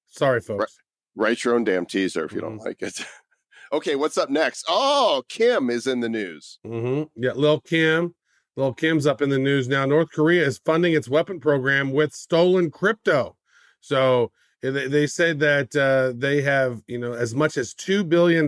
sorry, 0.08 0.41
folks. 0.41 0.77
Write 1.15 1.43
your 1.43 1.56
own 1.56 1.63
damn 1.63 1.86
teaser 1.86 2.23
if 2.25 2.32
you 2.34 2.41
don't 2.41 2.60
Mhm. 2.60 2.65
like 2.65 2.82
it. 2.82 2.99
okay, 3.73 3.95
what's 3.95 4.17
up 4.17 4.30
next? 4.30 4.65
Oh, 4.69 5.23
Kim 5.30 5.69
is 5.69 5.88
in 5.88 5.99
the 5.99 6.10
news. 6.10 6.60
Mm-hmm. 6.65 7.03
Yeah, 7.23 7.32
Lil 7.34 7.60
Kim. 7.62 8.13
Lil 8.56 8.73
Kim's 8.73 9.06
up 9.08 9.21
in 9.21 9.30
the 9.30 9.38
news 9.39 9.67
now. 9.67 9.86
North 9.86 10.12
Korea 10.12 10.45
is 10.45 10.60
funding 10.65 10.93
its 10.93 11.10
weapon 11.10 11.39
program 11.39 11.91
with 11.91 12.13
stolen 12.13 12.69
crypto. 12.71 13.36
So 13.82 14.32
they, 14.62 14.88
they 14.88 15.08
said 15.08 15.39
that 15.39 15.76
uh, 15.76 16.13
they 16.15 16.41
have, 16.41 16.82
you 16.88 16.98
know, 16.98 17.13
as 17.13 17.36
much 17.36 17.58
as 17.58 17.74
$2 17.74 18.08
billion 18.08 18.46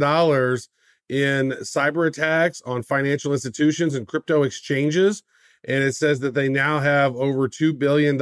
in 1.09 1.57
cyber 1.61 2.07
attacks 2.07 2.61
on 2.65 2.83
financial 2.83 3.33
institutions 3.33 3.95
and 3.95 4.07
crypto 4.07 4.43
exchanges. 4.43 5.23
And 5.67 5.83
it 5.83 5.95
says 5.95 6.19
that 6.21 6.33
they 6.33 6.49
now 6.49 6.79
have 6.79 7.15
over 7.15 7.47
$2 7.47 7.77
billion 7.77 8.15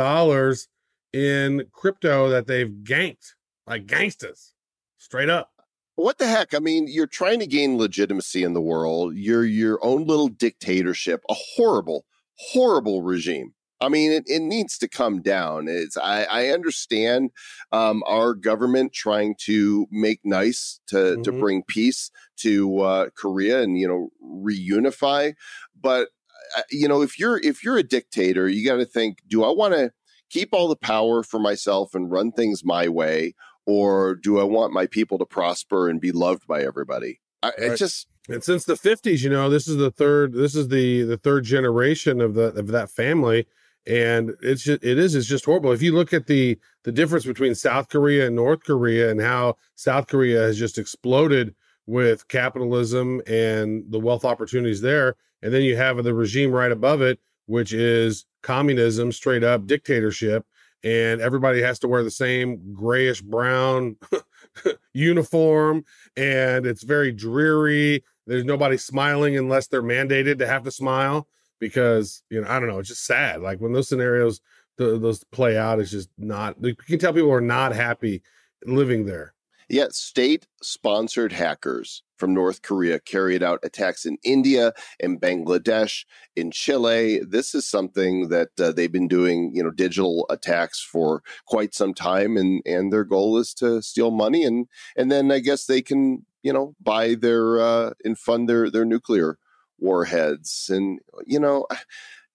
in 1.14 1.68
crypto 1.72 2.30
that 2.30 2.48
they've 2.48 2.72
ganked, 2.84 3.34
like 3.66 3.86
gangsters, 3.86 4.54
straight 4.98 5.30
up. 5.30 5.52
What 5.96 6.20
the 6.20 6.28
heck? 6.28 6.54
I 6.54 6.60
mean, 6.60 6.88
you're 6.88 7.08
trying 7.08 7.40
to 7.40 7.48
gain 7.48 7.78
legitimacy 7.78 8.44
in 8.44 8.54
the 8.54 8.62
world. 8.62 9.16
You're 9.16 9.46
your 9.46 9.84
own 9.84 10.06
little 10.06 10.28
dictatorship, 10.28 11.24
a 11.30 11.34
horrible, 11.34 12.06
horrible 12.36 13.02
regime. 13.02 13.54
I 13.80 13.90
mean, 13.90 14.12
it, 14.12 14.24
it 14.28 14.42
needs 14.42 14.78
to 14.80 14.88
come 14.88 15.22
down. 15.22 15.68
It's 15.68 15.98
I, 15.98 16.24
I 16.24 16.48
understand 16.50 17.32
um, 17.72 18.02
our 18.08 18.34
government 18.34 18.94
trying 18.94 19.36
to 19.42 19.88
make 19.92 20.20
nice 20.24 20.80
to 20.88 21.18
to 21.24 21.32
Mhm. 21.32 21.40
bring 21.40 21.64
peace 21.64 22.10
to 22.38 22.80
uh, 22.82 23.10
Korea 23.16 23.62
and 23.62 23.78
you 23.78 23.88
know 23.88 24.10
reunify, 24.24 25.34
but 25.80 26.10
uh, 26.58 26.62
you 26.72 26.88
know 26.88 27.02
if 27.02 27.20
you're 27.20 27.38
if 27.40 27.64
you're 27.64 27.78
a 27.78 27.84
dictator, 27.84 28.48
you 28.48 28.66
got 28.66 28.78
to 28.78 28.86
think: 28.86 29.20
Do 29.28 29.44
I 29.44 29.52
want 29.52 29.74
to 29.74 29.92
keep 30.30 30.50
all 30.54 30.68
the 30.68 30.76
power 30.76 31.24
for 31.24 31.40
myself 31.40 31.94
and 31.94 32.12
run 32.12 32.32
things 32.32 32.64
my 32.66 32.88
way, 32.88 33.36
or 33.66 34.16
do 34.16 34.40
I 34.40 34.44
want 34.44 34.74
my 34.74 34.88
people 34.88 35.18
to 35.20 35.26
prosper 35.26 35.88
and 35.88 36.02
be 36.02 36.12
loved 36.12 36.48
by 36.48 36.64
everybody? 36.64 37.20
I, 37.44 37.50
Right. 37.50 37.72
It 37.74 37.78
just 37.78 38.08
And 38.30 38.44
since 38.44 38.66
the 38.66 38.74
50s, 38.74 39.22
you 39.22 39.30
know, 39.30 39.50
this 39.50 39.68
is 39.68 39.78
the 39.78 39.92
third 39.92 40.34
this 40.34 40.56
is 40.56 40.70
the 40.70 41.04
the 41.04 41.18
third 41.18 41.44
generation 41.44 42.22
of 42.22 42.34
the 42.34 42.48
of 42.56 42.68
that 42.68 42.90
family 42.90 43.46
and 43.88 44.34
it's 44.42 44.64
just 44.64 44.84
it 44.84 45.00
is 45.00 45.16
it's 45.16 45.28
just 45.28 45.46
horrible. 45.46 45.72
If 45.72 45.82
you 45.82 45.94
look 45.94 46.14
at 46.14 46.28
the 46.28 46.60
the 46.84 46.92
difference 46.92 47.26
between 47.26 47.56
South 47.56 47.90
Korea 47.90 48.28
and 48.28 48.36
North 48.36 48.64
Korea 48.64 49.10
and 49.10 49.22
how 49.22 49.56
South 49.76 50.08
Korea 50.08 50.42
has 50.42 50.60
just 50.60 50.78
exploded 50.78 51.56
with 51.86 52.28
capitalism 52.28 53.22
and 53.28 53.86
the 53.90 54.00
wealth 54.00 54.26
opportunities 54.26 54.82
there 54.82 55.16
and 55.42 55.54
then 55.54 55.62
you 55.62 55.78
have 55.78 56.04
the 56.04 56.14
regime 56.14 56.52
right 56.52 56.72
above 56.72 57.02
it 57.02 57.20
which 57.46 57.72
is 57.72 58.26
communism, 58.44 59.10
straight 59.12 59.44
up 59.44 59.66
dictatorship 59.66 60.46
and 60.84 61.22
everybody 61.22 61.62
has 61.62 61.80
to 61.80 61.88
wear 61.88 62.04
the 62.04 62.12
same 62.12 62.74
grayish 62.74 63.22
brown 63.22 63.96
uniform 64.94 65.84
and 66.18 66.66
it's 66.66 66.84
very 66.84 67.14
dreary 67.14 68.04
there's 68.26 68.44
nobody 68.44 68.76
smiling 68.76 69.38
unless 69.38 69.68
they're 69.68 69.82
mandated 69.82 70.38
to 70.40 70.48
have 70.48 70.64
to 70.64 70.72
smile 70.72 71.26
because 71.60 72.24
you 72.30 72.42
know 72.42 72.48
I 72.50 72.60
don't 72.60 72.70
know. 72.70 72.80
It's 72.80 72.90
just 72.90 73.06
sad. 73.06 73.42
Like 73.42 73.60
when 73.60 73.74
those 73.74 73.90
scenarios 73.90 74.42
th- 74.78 75.02
those 75.02 75.24
play 75.26 75.58
out, 75.58 75.80
it's 75.80 75.92
just 75.92 76.10
not. 76.18 76.56
You 76.62 76.76
can 76.76 77.00
tell 77.00 77.14
people 77.14 77.32
are 77.32 77.42
not 77.42 77.74
happy 77.74 78.22
living 78.66 79.06
there. 79.06 79.34
Yet, 79.70 79.94
state 79.94 80.48
sponsored 80.62 81.34
hackers 81.34 82.02
from 82.18 82.34
North 82.34 82.62
Korea 82.62 83.00
carried 83.02 83.44
out 83.44 83.60
attacks 83.64 84.06
in 84.06 84.18
India 84.24 84.72
and 85.02 85.20
Bangladesh, 85.20 86.06
in 86.38 86.52
Chile. 86.52 87.20
This 87.28 87.54
is 87.54 87.68
something 87.68 88.30
that 88.30 88.50
uh, 88.60 88.72
they've 88.72 88.92
been 88.92 89.10
doing, 89.10 89.52
you 89.54 89.62
know, 89.62 89.72
digital 89.72 90.26
attacks 90.30 90.82
for 90.82 91.22
quite 91.48 91.74
some 91.76 91.94
time, 91.94 92.38
and 92.38 92.62
and 92.66 92.94
their 92.94 93.04
goal 93.04 93.38
is 93.38 93.54
to 93.56 93.82
steal 93.82 94.12
money, 94.12 94.46
and 94.46 94.68
and 94.96 95.12
then 95.12 95.32
I 95.32 95.40
guess 95.40 95.66
they 95.66 95.82
can, 95.82 96.26
you 96.44 96.54
know, 96.54 96.74
buy 96.82 97.16
their 97.16 97.60
uh, 97.60 97.92
and 98.06 98.18
fund 98.18 98.48
their 98.48 98.72
their 98.72 98.86
nuclear 98.86 99.38
warheads, 99.80 100.70
and 100.72 101.00
you 101.26 101.40
know. 101.40 101.68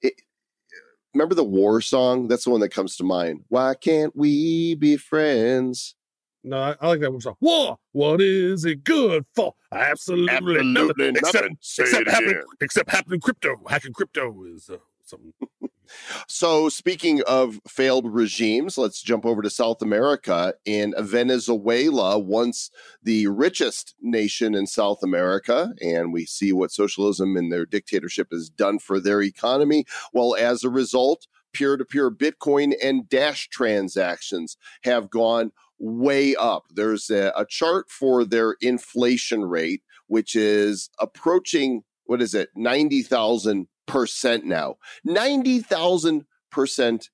It, 0.03 0.15
Remember 1.15 1.35
the 1.35 1.45
war 1.45 1.83
song? 1.83 2.27
That's 2.27 2.45
the 2.45 2.51
one 2.51 2.61
that 2.63 2.71
comes 2.71 2.97
to 2.97 3.05
mind. 3.05 3.45
Why 3.49 3.75
can't 3.75 4.17
we 4.17 4.77
be 4.77 4.97
friends? 4.97 5.95
No, 6.43 6.59
I, 6.59 6.75
I 6.81 6.89
like 6.89 7.01
that 7.01 7.13
one 7.13 7.21
song. 7.21 7.37
War. 7.41 7.79
What 7.93 8.21
is 8.21 8.65
it 8.65 8.83
good 8.83 9.27
for? 9.35 9.55
Absolutely, 9.71 10.31
Absolutely 10.31 10.73
nothing. 10.73 11.17
Except, 11.17 11.35
nothing. 11.35 11.59
Say 11.61 11.83
except 11.83 12.03
it 12.03 12.11
happening. 12.11 12.43
Except 12.63 12.91
happening 12.91 13.21
crypto. 13.21 13.61
Hacking 13.69 13.93
crypto 13.93 14.45
is 14.45 14.71
uh, 14.71 14.79
something. 15.05 15.35
So, 16.29 16.69
speaking 16.69 17.23
of 17.27 17.61
failed 17.69 18.07
regimes, 18.13 18.79
let's 18.79 19.03
jump 19.03 19.27
over 19.27 19.43
to 19.43 19.51
South 19.51 19.83
America. 19.83 20.55
In 20.65 20.95
Venezuela, 20.99 22.19
once 22.19 22.71
the 23.03 23.27
richest 23.27 23.95
nation 24.01 24.55
in 24.55 24.67
South 24.67 25.03
America, 25.03 25.73
and 25.81 26.13
we 26.13 26.25
see 26.25 26.53
what 26.53 26.73
socialism 26.73 27.37
and 27.37 27.53
their 27.53 27.67
dictatorship 27.67 28.29
has 28.33 28.49
done 28.49 28.79
for 28.79 29.01
their 29.01 29.23
economy. 29.23 29.85
Well, 30.13 30.35
as 30.35 30.65
a 30.65 30.71
result, 30.71 31.27
peer 31.53 31.77
to 31.77 31.85
peer 31.85 32.11
Bitcoin 32.11 32.73
and 32.83 33.09
Dash 33.09 33.49
transactions 33.49 34.57
have 34.85 35.11
gone 35.11 35.53
way 35.79 36.35
up. 36.37 36.65
There's 36.71 37.11
a, 37.11 37.33
a 37.37 37.45
chart 37.45 37.91
for 37.91 38.25
their 38.25 38.57
inflation 38.61 39.45
rate, 39.45 39.83
which 40.07 40.37
is 40.37 40.91
approaching, 40.99 41.83
what 42.05 42.23
is 42.23 42.35
it, 42.35 42.51
90,000 42.55 43.67
percent 43.87 44.45
now. 44.45 44.77
90,000 45.05 46.25
percent 46.51 47.11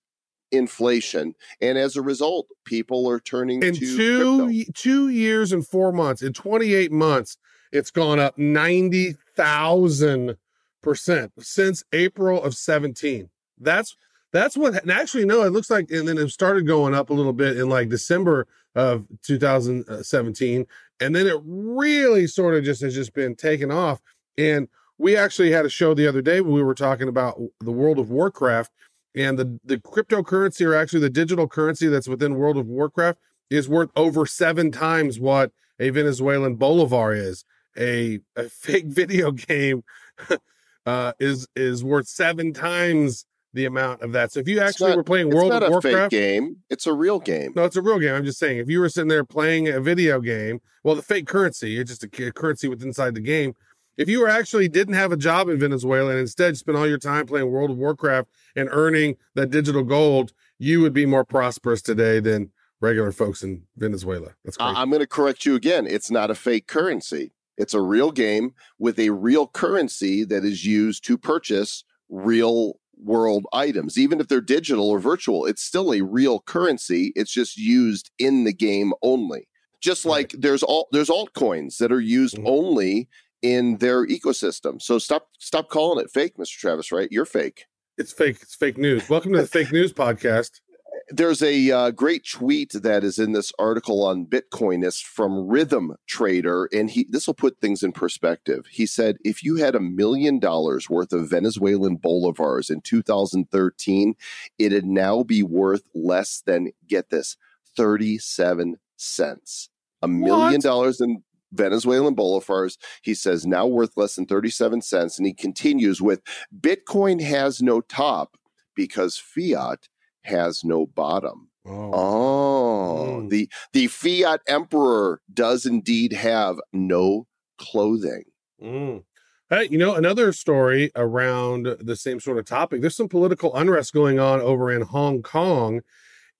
inflation. 0.50 1.34
And 1.60 1.78
as 1.78 1.96
a 1.96 2.02
result, 2.02 2.46
people 2.64 3.08
are 3.08 3.20
turning 3.20 3.62
In 3.62 3.74
to 3.74 3.80
two 3.80 4.46
crypto. 4.46 4.72
two 4.74 5.08
years 5.08 5.52
and 5.52 5.66
four 5.66 5.92
months, 5.92 6.22
in 6.22 6.32
28 6.32 6.90
months, 6.92 7.36
it's 7.72 7.90
gone 7.90 8.18
up 8.18 8.38
90,000 8.38 10.36
percent 10.82 11.32
since 11.38 11.84
April 11.92 12.42
of 12.42 12.54
17. 12.54 13.28
That's 13.58 13.96
that's 14.32 14.56
what 14.56 14.88
actually 14.88 15.24
no, 15.24 15.42
it 15.42 15.50
looks 15.50 15.70
like 15.70 15.90
and 15.90 16.06
then 16.06 16.18
it 16.18 16.28
started 16.30 16.66
going 16.66 16.94
up 16.94 17.10
a 17.10 17.14
little 17.14 17.32
bit 17.32 17.56
in 17.56 17.68
like 17.68 17.88
December 17.88 18.46
of 18.74 19.06
2017. 19.22 20.60
Uh, 20.60 20.64
and 21.00 21.14
then 21.14 21.26
it 21.26 21.40
really 21.44 22.26
sort 22.26 22.54
of 22.54 22.64
just 22.64 22.82
has 22.82 22.94
just 22.94 23.12
been 23.14 23.34
taken 23.34 23.70
off. 23.70 24.00
And 24.36 24.68
we 24.98 25.16
actually 25.16 25.50
had 25.52 25.64
a 25.64 25.70
show 25.70 25.94
the 25.94 26.06
other 26.06 26.20
day 26.22 26.40
when 26.40 26.52
we 26.52 26.62
were 26.62 26.74
talking 26.74 27.08
about 27.08 27.40
the 27.60 27.70
World 27.72 27.98
of 27.98 28.10
Warcraft 28.10 28.72
and 29.14 29.38
the 29.38 29.58
the 29.64 29.78
cryptocurrency 29.78 30.66
or 30.66 30.74
actually 30.74 31.00
the 31.00 31.10
digital 31.10 31.48
currency 31.48 31.86
that's 31.88 32.08
within 32.08 32.34
World 32.34 32.56
of 32.56 32.66
Warcraft 32.66 33.18
is 33.50 33.68
worth 33.68 33.90
over 33.96 34.26
seven 34.26 34.70
times 34.70 35.18
what 35.18 35.52
a 35.80 35.90
Venezuelan 35.90 36.56
bolivar 36.56 37.12
is. 37.14 37.44
A 37.78 38.20
a 38.36 38.48
fake 38.48 38.86
video 38.86 39.30
game 39.30 39.82
uh, 40.86 41.12
is 41.18 41.46
is 41.56 41.84
worth 41.84 42.06
seven 42.08 42.52
times 42.52 43.24
the 43.54 43.64
amount 43.64 44.02
of 44.02 44.12
that. 44.12 44.30
So 44.30 44.40
if 44.40 44.48
you 44.48 44.60
actually 44.60 44.90
not- 44.90 44.96
were 44.98 45.04
playing 45.04 45.28
It's 45.28 45.34
World 45.36 45.48
not 45.50 45.62
of 45.62 45.72
a 45.72 45.80
fake 45.80 45.92
Warcraft, 45.92 46.10
game. 46.10 46.56
It's 46.68 46.86
a 46.86 46.92
real 46.92 47.18
game. 47.18 47.52
no, 47.56 47.64
it's 47.64 47.76
a 47.76 47.82
real 47.82 47.98
game. 47.98 48.14
I'm 48.14 48.24
just 48.24 48.38
saying, 48.38 48.58
if 48.58 48.68
you 48.68 48.78
were 48.80 48.88
sitting 48.90 49.08
there 49.08 49.24
playing 49.24 49.68
a 49.68 49.80
video 49.80 50.20
game, 50.20 50.60
well, 50.84 50.94
the 50.94 51.02
fake 51.02 51.26
currency, 51.26 51.78
it's 51.78 51.90
just 51.90 52.04
a 52.04 52.08
cu- 52.08 52.30
currency 52.32 52.68
within 52.68 52.88
inside 52.88 53.14
the 53.14 53.20
game. 53.22 53.54
If 53.98 54.08
you 54.08 54.20
were 54.20 54.28
actually 54.28 54.68
didn't 54.68 54.94
have 54.94 55.10
a 55.10 55.16
job 55.16 55.48
in 55.48 55.58
Venezuela 55.58 56.10
and 56.12 56.20
instead 56.20 56.56
spent 56.56 56.78
all 56.78 56.86
your 56.86 56.98
time 56.98 57.26
playing 57.26 57.50
World 57.50 57.72
of 57.72 57.78
Warcraft 57.78 58.28
and 58.54 58.68
earning 58.70 59.16
that 59.34 59.50
digital 59.50 59.82
gold, 59.82 60.32
you 60.58 60.80
would 60.80 60.92
be 60.92 61.04
more 61.04 61.24
prosperous 61.24 61.82
today 61.82 62.20
than 62.20 62.52
regular 62.80 63.10
folks 63.10 63.42
in 63.42 63.64
Venezuela. 63.76 64.34
That's 64.44 64.56
crazy. 64.56 64.72
I'm 64.76 64.90
going 64.90 65.00
to 65.00 65.06
correct 65.06 65.44
you 65.44 65.56
again. 65.56 65.88
It's 65.88 66.12
not 66.12 66.30
a 66.30 66.36
fake 66.36 66.68
currency. 66.68 67.32
It's 67.56 67.74
a 67.74 67.80
real 67.80 68.12
game 68.12 68.54
with 68.78 69.00
a 69.00 69.10
real 69.10 69.48
currency 69.48 70.22
that 70.24 70.44
is 70.44 70.64
used 70.64 71.04
to 71.06 71.18
purchase 71.18 71.82
real 72.08 72.74
world 73.02 73.46
items. 73.52 73.98
Even 73.98 74.20
if 74.20 74.28
they're 74.28 74.40
digital 74.40 74.88
or 74.88 75.00
virtual, 75.00 75.44
it's 75.44 75.62
still 75.62 75.92
a 75.92 76.02
real 76.02 76.38
currency. 76.38 77.12
It's 77.16 77.32
just 77.32 77.56
used 77.56 78.12
in 78.16 78.44
the 78.44 78.52
game 78.52 78.92
only. 79.02 79.48
Just 79.80 80.04
Right. 80.04 80.12
like 80.12 80.32
there's 80.38 80.62
all 80.62 80.86
there's 80.92 81.08
altcoins 81.08 81.78
that 81.78 81.90
are 81.92 82.00
used 82.00 82.36
Mhm. 82.36 82.46
only 82.46 83.08
in 83.42 83.78
their 83.78 84.06
ecosystem. 84.06 84.80
So 84.80 84.98
stop 84.98 85.28
stop 85.38 85.68
calling 85.68 86.04
it 86.04 86.10
fake, 86.10 86.36
Mr. 86.36 86.56
Travis, 86.56 86.92
right? 86.92 87.08
You're 87.10 87.24
fake. 87.24 87.66
it's 87.96 88.12
fake. 88.12 88.38
It's 88.42 88.54
fake 88.54 88.78
news. 88.78 89.08
Welcome 89.08 89.32
to 89.32 89.40
the 89.40 89.46
fake 89.46 89.72
news 89.72 89.92
podcast. 89.92 90.60
there's 91.10 91.42
a 91.42 91.70
uh, 91.70 91.90
great 91.90 92.26
tweet 92.26 92.72
that 92.72 93.02
is 93.02 93.18
in 93.18 93.32
this 93.32 93.52
article 93.58 94.04
on 94.04 94.26
Bitcoinist 94.26 95.04
from 95.04 95.46
Rhythm 95.46 95.96
Trader, 96.06 96.68
and 96.72 96.90
he 96.90 97.06
this 97.08 97.26
will 97.26 97.34
put 97.34 97.60
things 97.60 97.82
in 97.82 97.92
perspective. 97.92 98.66
He 98.70 98.86
said, 98.86 99.16
if 99.24 99.42
you 99.42 99.56
had 99.56 99.74
a 99.74 99.80
million 99.80 100.38
dollars 100.38 100.90
worth 100.90 101.12
of 101.12 101.30
Venezuelan 101.30 101.98
bolivars 101.98 102.70
in 102.70 102.80
2013, 102.82 104.14
it'd 104.58 104.84
now 104.84 105.22
be 105.22 105.42
worth 105.42 105.88
less 105.94 106.42
than 106.44 106.72
get 106.86 107.10
this 107.10 107.36
37 107.76 108.76
cents. 108.96 109.70
A 110.02 110.08
million 110.08 110.60
dollars 110.60 111.00
in 111.00 111.22
Venezuelan 111.52 112.14
bolivars, 112.14 112.76
he 113.02 113.14
says, 113.14 113.46
now 113.46 113.66
worth 113.66 113.96
less 113.96 114.14
than 114.16 114.26
37 114.26 114.82
cents. 114.82 115.18
And 115.18 115.26
he 115.26 115.32
continues 115.34 116.00
with 116.02 116.20
Bitcoin 116.60 117.20
has 117.22 117.62
no 117.62 117.80
top 117.80 118.36
because 118.74 119.16
fiat 119.18 119.88
has 120.22 120.62
no 120.64 120.86
bottom. 120.86 121.48
Oh, 121.66 121.92
Oh, 121.92 123.20
Mm. 123.22 123.30
the 123.30 123.48
the 123.72 123.86
fiat 123.88 124.40
emperor 124.46 125.20
does 125.32 125.66
indeed 125.66 126.12
have 126.12 126.56
no 126.72 127.26
clothing. 127.58 128.24
Mm. 128.62 129.04
Hey, 129.50 129.68
you 129.70 129.78
know, 129.78 129.94
another 129.94 130.32
story 130.32 130.90
around 130.94 131.66
the 131.80 131.96
same 131.96 132.20
sort 132.20 132.38
of 132.38 132.44
topic. 132.44 132.80
There's 132.82 132.96
some 132.96 133.08
political 133.08 133.54
unrest 133.56 133.92
going 133.94 134.18
on 134.18 134.40
over 134.40 134.70
in 134.70 134.82
Hong 134.82 135.22
Kong. 135.22 135.80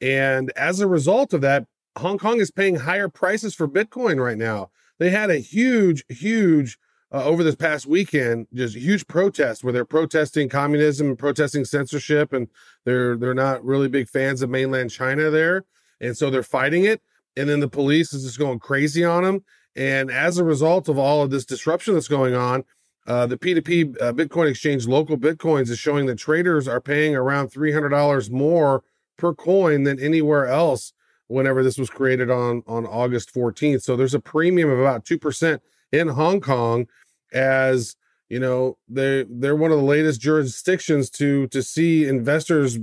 And 0.01 0.53
as 0.57 0.81
a 0.81 0.87
result 0.87 1.33
of 1.33 1.40
that, 1.40 1.66
Hong 1.97 2.18
Kong 2.18 2.38
is 2.40 2.51
paying 2.51 2.77
higher 2.77 3.09
prices 3.09 3.55
for 3.55 3.66
Bitcoin 3.66 4.23
right 4.23 4.37
now. 4.38 4.71
They 4.99 5.11
had 5.11 5.31
a 5.31 5.39
huge, 5.39 6.05
huge, 6.09 6.79
uh, 7.11 7.25
over 7.25 7.43
this 7.43 7.55
past 7.55 7.87
weekend, 7.87 8.47
just 8.53 8.77
huge 8.77 9.07
protest 9.07 9.65
where 9.65 9.73
they're 9.73 9.85
protesting 9.85 10.49
communism 10.49 11.09
and 11.09 11.19
protesting 11.19 11.65
censorship. 11.65 12.33
And 12.33 12.49
they're, 12.85 13.17
they're 13.17 13.35
not 13.35 13.65
really 13.65 13.89
big 13.89 14.09
fans 14.09 14.43
of 14.43 14.51
mainland 14.51 14.91
China 14.91 15.31
there. 15.31 15.65
And 16.01 16.17
so 16.17 16.31
they're 16.31 16.43
fighting 16.43 16.85
it. 16.85 17.01
And 17.37 17.49
then 17.49 17.61
the 17.61 17.69
police 17.69 18.13
is 18.13 18.25
just 18.25 18.39
going 18.39 18.59
crazy 18.59 19.05
on 19.05 19.23
them. 19.23 19.45
And 19.77 20.11
as 20.11 20.39
a 20.39 20.45
result 20.45 20.89
of 20.89 20.99
all 20.99 21.23
of 21.23 21.31
this 21.31 21.45
disruption 21.45 21.95
that's 21.95 22.09
going 22.09 22.35
on, 22.35 22.65
uh, 23.07 23.27
the 23.27 23.39
P2P 23.39 24.03
uh, 24.03 24.13
Bitcoin 24.13 24.51
exchange, 24.51 24.87
LocalBitcoins, 24.87 25.71
is 25.71 25.79
showing 25.79 26.07
that 26.07 26.19
traders 26.19 26.69
are 26.69 26.81
paying 26.81 27.17
around 27.17 27.51
$300 27.51 28.31
more 28.31 28.83
per 29.17 29.33
coin 29.33 29.85
than 29.85 29.99
anywhere 29.99 30.47
else 30.47 30.93
whenever 31.29 31.62
this 31.62 31.79
was 31.79 31.91
created 31.91 32.31
on, 32.31 32.62
on 32.67 32.87
August 32.87 33.33
14th. 33.33 33.83
So 33.83 33.97
there's 33.97 34.14
a 34.14 34.21
premium 34.21 34.71
of 34.71 34.81
about 34.81 35.05
2% 35.05 35.61
in 35.93 36.09
Hong 36.09 36.41
Kong 36.41 36.87
as 37.33 37.97
you 38.29 38.38
know 38.38 38.77
they 38.88 39.25
they're 39.29 39.57
one 39.57 39.71
of 39.71 39.79
the 39.79 39.85
latest 39.85 40.21
jurisdictions 40.21 41.11
to 41.11 41.47
to 41.49 41.62
see 41.62 42.07
investors 42.07 42.79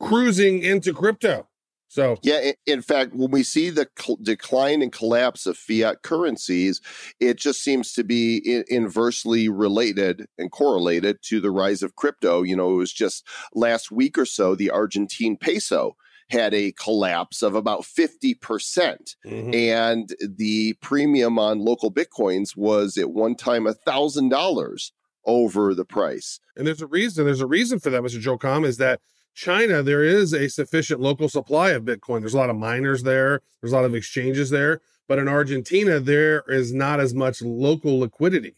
cruising 0.00 0.62
into 0.62 0.92
crypto. 0.92 1.46
So 1.88 2.18
Yeah, 2.22 2.52
in 2.66 2.82
fact, 2.82 3.14
when 3.14 3.32
we 3.32 3.42
see 3.42 3.68
the 3.68 3.88
cl- 3.98 4.18
decline 4.22 4.80
and 4.80 4.92
collapse 4.92 5.44
of 5.44 5.56
fiat 5.56 6.02
currencies, 6.02 6.80
it 7.18 7.36
just 7.36 7.64
seems 7.64 7.92
to 7.94 8.04
be 8.04 8.62
inversely 8.68 9.48
related 9.48 10.26
and 10.38 10.52
correlated 10.52 11.18
to 11.22 11.40
the 11.40 11.50
rise 11.50 11.82
of 11.82 11.96
crypto. 11.96 12.42
You 12.42 12.54
know, 12.54 12.70
it 12.72 12.76
was 12.76 12.92
just 12.92 13.26
last 13.54 13.90
week 13.90 14.16
or 14.16 14.24
so, 14.24 14.54
the 14.54 14.70
Argentine 14.70 15.36
peso 15.36 15.96
had 16.30 16.54
a 16.54 16.72
collapse 16.72 17.42
of 17.42 17.54
about 17.54 17.84
50%. 17.84 19.16
mhm. 19.26 19.54
And 19.54 20.14
the 20.20 20.74
premium 20.74 21.38
on 21.38 21.60
LocalBitcoins 21.60 22.56
was 22.56 22.96
at 22.96 23.10
one 23.10 23.34
time 23.34 23.66
$1,000 23.66 24.92
over 25.26 25.74
the 25.74 25.84
price. 25.84 26.40
And 26.56 26.66
there's 26.66 26.82
a 26.82 26.86
reason. 26.86 27.24
There's 27.24 27.40
a 27.40 27.46
reason 27.46 27.78
for 27.78 27.90
that, 27.90 28.02
Mr. 28.02 28.20
Joe 28.20 28.38
Comm, 28.38 28.64
is 28.64 28.78
that 28.78 29.00
China, 29.34 29.82
there 29.82 30.02
is 30.02 30.32
a 30.32 30.48
sufficient 30.48 31.00
local 31.00 31.28
supply 31.28 31.70
of 31.70 31.84
Bitcoin. 31.84 32.20
There's 32.20 32.34
a 32.34 32.38
lot 32.38 32.50
of 32.50 32.56
miners 32.56 33.02
there, 33.02 33.40
there's 33.60 33.72
a 33.72 33.76
lot 33.76 33.84
of 33.84 33.94
exchanges 33.94 34.50
there. 34.50 34.80
But 35.08 35.18
in 35.18 35.28
Argentina, 35.28 35.98
there 35.98 36.44
is 36.48 36.72
not 36.72 37.00
as 37.00 37.14
much 37.14 37.42
local 37.42 37.98
liquidity. 38.00 38.54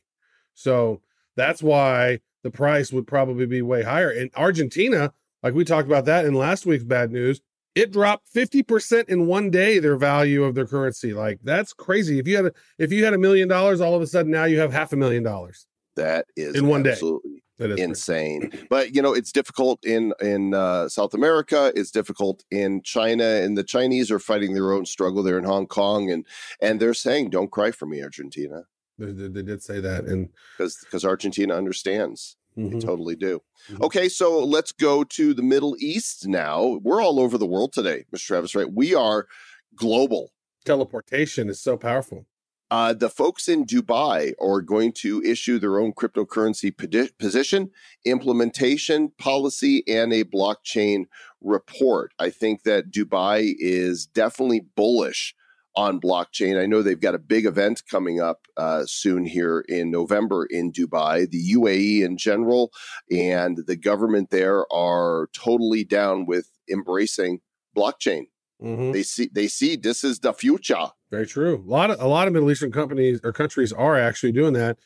So 0.54 1.00
that's 1.34 1.62
why 1.62 2.20
the 2.42 2.50
price 2.50 2.92
would 2.92 3.06
probably 3.06 3.46
be 3.46 3.62
way 3.62 3.82
higher. 3.82 4.10
In 4.10 4.30
Argentina, 4.36 5.12
like 5.42 5.54
we 5.54 5.64
talked 5.64 5.88
about 5.88 6.04
that 6.06 6.24
in 6.24 6.34
last 6.34 6.66
week's 6.66 6.84
bad 6.84 7.10
news, 7.10 7.40
it 7.74 7.90
dropped 7.92 8.28
50% 8.34 9.08
in 9.08 9.26
one 9.26 9.50
day 9.50 9.78
their 9.78 9.96
value 9.96 10.44
of 10.44 10.54
their 10.54 10.66
currency. 10.66 11.12
Like 11.12 11.40
that's 11.42 11.72
crazy. 11.72 12.18
If 12.18 12.28
you 12.28 12.36
had 12.36 12.46
a 12.46 12.52
if 12.78 12.92
you 12.92 13.04
had 13.04 13.14
a 13.14 13.18
million 13.18 13.48
dollars, 13.48 13.80
all 13.80 13.94
of 13.94 14.02
a 14.02 14.06
sudden 14.06 14.30
now 14.30 14.44
you 14.44 14.58
have 14.60 14.72
half 14.72 14.92
a 14.92 14.96
million 14.96 15.22
dollars. 15.22 15.66
That 15.96 16.26
is 16.36 16.54
In 16.54 16.66
one 16.68 16.82
day. 16.82 16.92
absolutely 16.92 17.42
That 17.58 17.70
is 17.70 17.76
crazy. 17.76 17.88
insane. 17.88 18.66
But 18.70 18.94
you 18.94 19.02
know, 19.02 19.12
it's 19.14 19.32
difficult 19.32 19.84
in 19.84 20.12
in 20.20 20.54
uh, 20.54 20.88
South 20.88 21.14
America. 21.14 21.72
It's 21.74 21.90
difficult 21.90 22.44
in 22.50 22.82
China, 22.82 23.24
and 23.24 23.56
the 23.56 23.64
Chinese 23.64 24.10
are 24.10 24.18
fighting 24.18 24.54
their 24.54 24.72
own 24.72 24.86
struggle 24.86 25.22
there 25.22 25.38
in 25.38 25.44
Hong 25.44 25.66
Kong, 25.66 26.10
and 26.10 26.26
and 26.60 26.80
they're 26.80 26.94
saying, 26.94 27.30
"Don't 27.30 27.50
cry 27.50 27.70
for 27.70 27.86
me, 27.86 28.02
Argentina," 28.02 28.64
They, 28.98 29.12
they, 29.12 29.28
they 29.28 29.42
did 29.42 29.62
say 29.62 29.80
that, 29.80 30.04
and 30.04 30.28
because 30.56 30.78
because 30.82 31.04
Argentina 31.04 31.54
understands. 31.54 32.36
They 32.56 32.62
mhm. 32.62 32.80
totally 32.80 33.16
do. 33.16 33.40
Mhm. 33.70 33.80
Okay, 33.82 34.08
so 34.08 34.44
let's 34.44 34.72
go 34.72 35.04
to 35.04 35.34
the 35.34 35.42
Middle 35.42 35.76
East 35.78 36.26
now. 36.26 36.80
We're 36.82 37.02
all 37.02 37.18
over 37.20 37.38
the 37.38 37.46
world 37.46 37.72
today, 37.72 38.04
Mr. 38.14 38.26
Travis. 38.26 38.54
Right? 38.54 38.72
We 38.72 38.94
are 38.94 39.26
global. 39.74 40.32
teleportation 40.64 41.48
is 41.48 41.60
so 41.60 41.76
powerful. 41.76 42.24
Uh, 42.72 42.94
the 42.94 43.10
folks 43.10 43.48
in 43.48 43.66
Dubai 43.66 44.32
are 44.40 44.62
going 44.62 44.92
to 44.92 45.22
issue 45.22 45.58
their 45.58 45.78
own 45.78 45.92
cryptocurrency 45.92 46.74
podi- 46.74 47.10
position, 47.18 47.70
implementation 48.06 49.12
policy, 49.18 49.84
and 49.86 50.10
a 50.10 50.24
blockchain 50.24 51.04
report. 51.42 52.12
I 52.18 52.30
think 52.30 52.62
that 52.62 52.90
Dubai 52.90 53.54
is 53.58 54.06
definitely 54.06 54.60
bullish 54.74 55.34
on 55.74 56.00
blockchain. 56.00 56.60
I 56.60 56.66
know 56.66 56.82
they've 56.82 57.00
got 57.00 57.14
a 57.14 57.18
big 57.18 57.46
event 57.46 57.82
coming 57.90 58.20
up 58.20 58.46
uh, 58.56 58.84
soon 58.86 59.24
here 59.24 59.64
in 59.68 59.90
November 59.90 60.46
in 60.46 60.70
Dubai. 60.72 61.30
The 61.30 61.52
UAE 61.54 62.02
in 62.02 62.16
general 62.16 62.72
and 63.10 63.58
the 63.66 63.76
government 63.76 64.30
there 64.30 64.70
are 64.72 65.28
totally 65.32 65.84
down 65.84 66.26
with 66.26 66.48
embracing 66.70 67.40
blockchain. 67.76 68.26
Mhm. 68.62 68.92
They 68.92 69.02
see 69.02 69.28
they 69.32 69.48
see 69.48 69.76
this 69.76 70.04
is 70.04 70.20
the 70.20 70.32
future. 70.32 70.86
Very 71.10 71.26
true. 71.26 71.64
A 71.66 71.70
lot 71.70 71.90
of 71.90 72.00
a 72.00 72.06
lot 72.06 72.26
of 72.26 72.32
Middle 72.32 72.50
Eastern 72.50 72.70
companies 72.70 73.20
or 73.24 73.32
countries 73.32 73.72
are 73.72 73.98
actually 73.98 74.32
doing 74.32 74.52
that. 74.52 74.78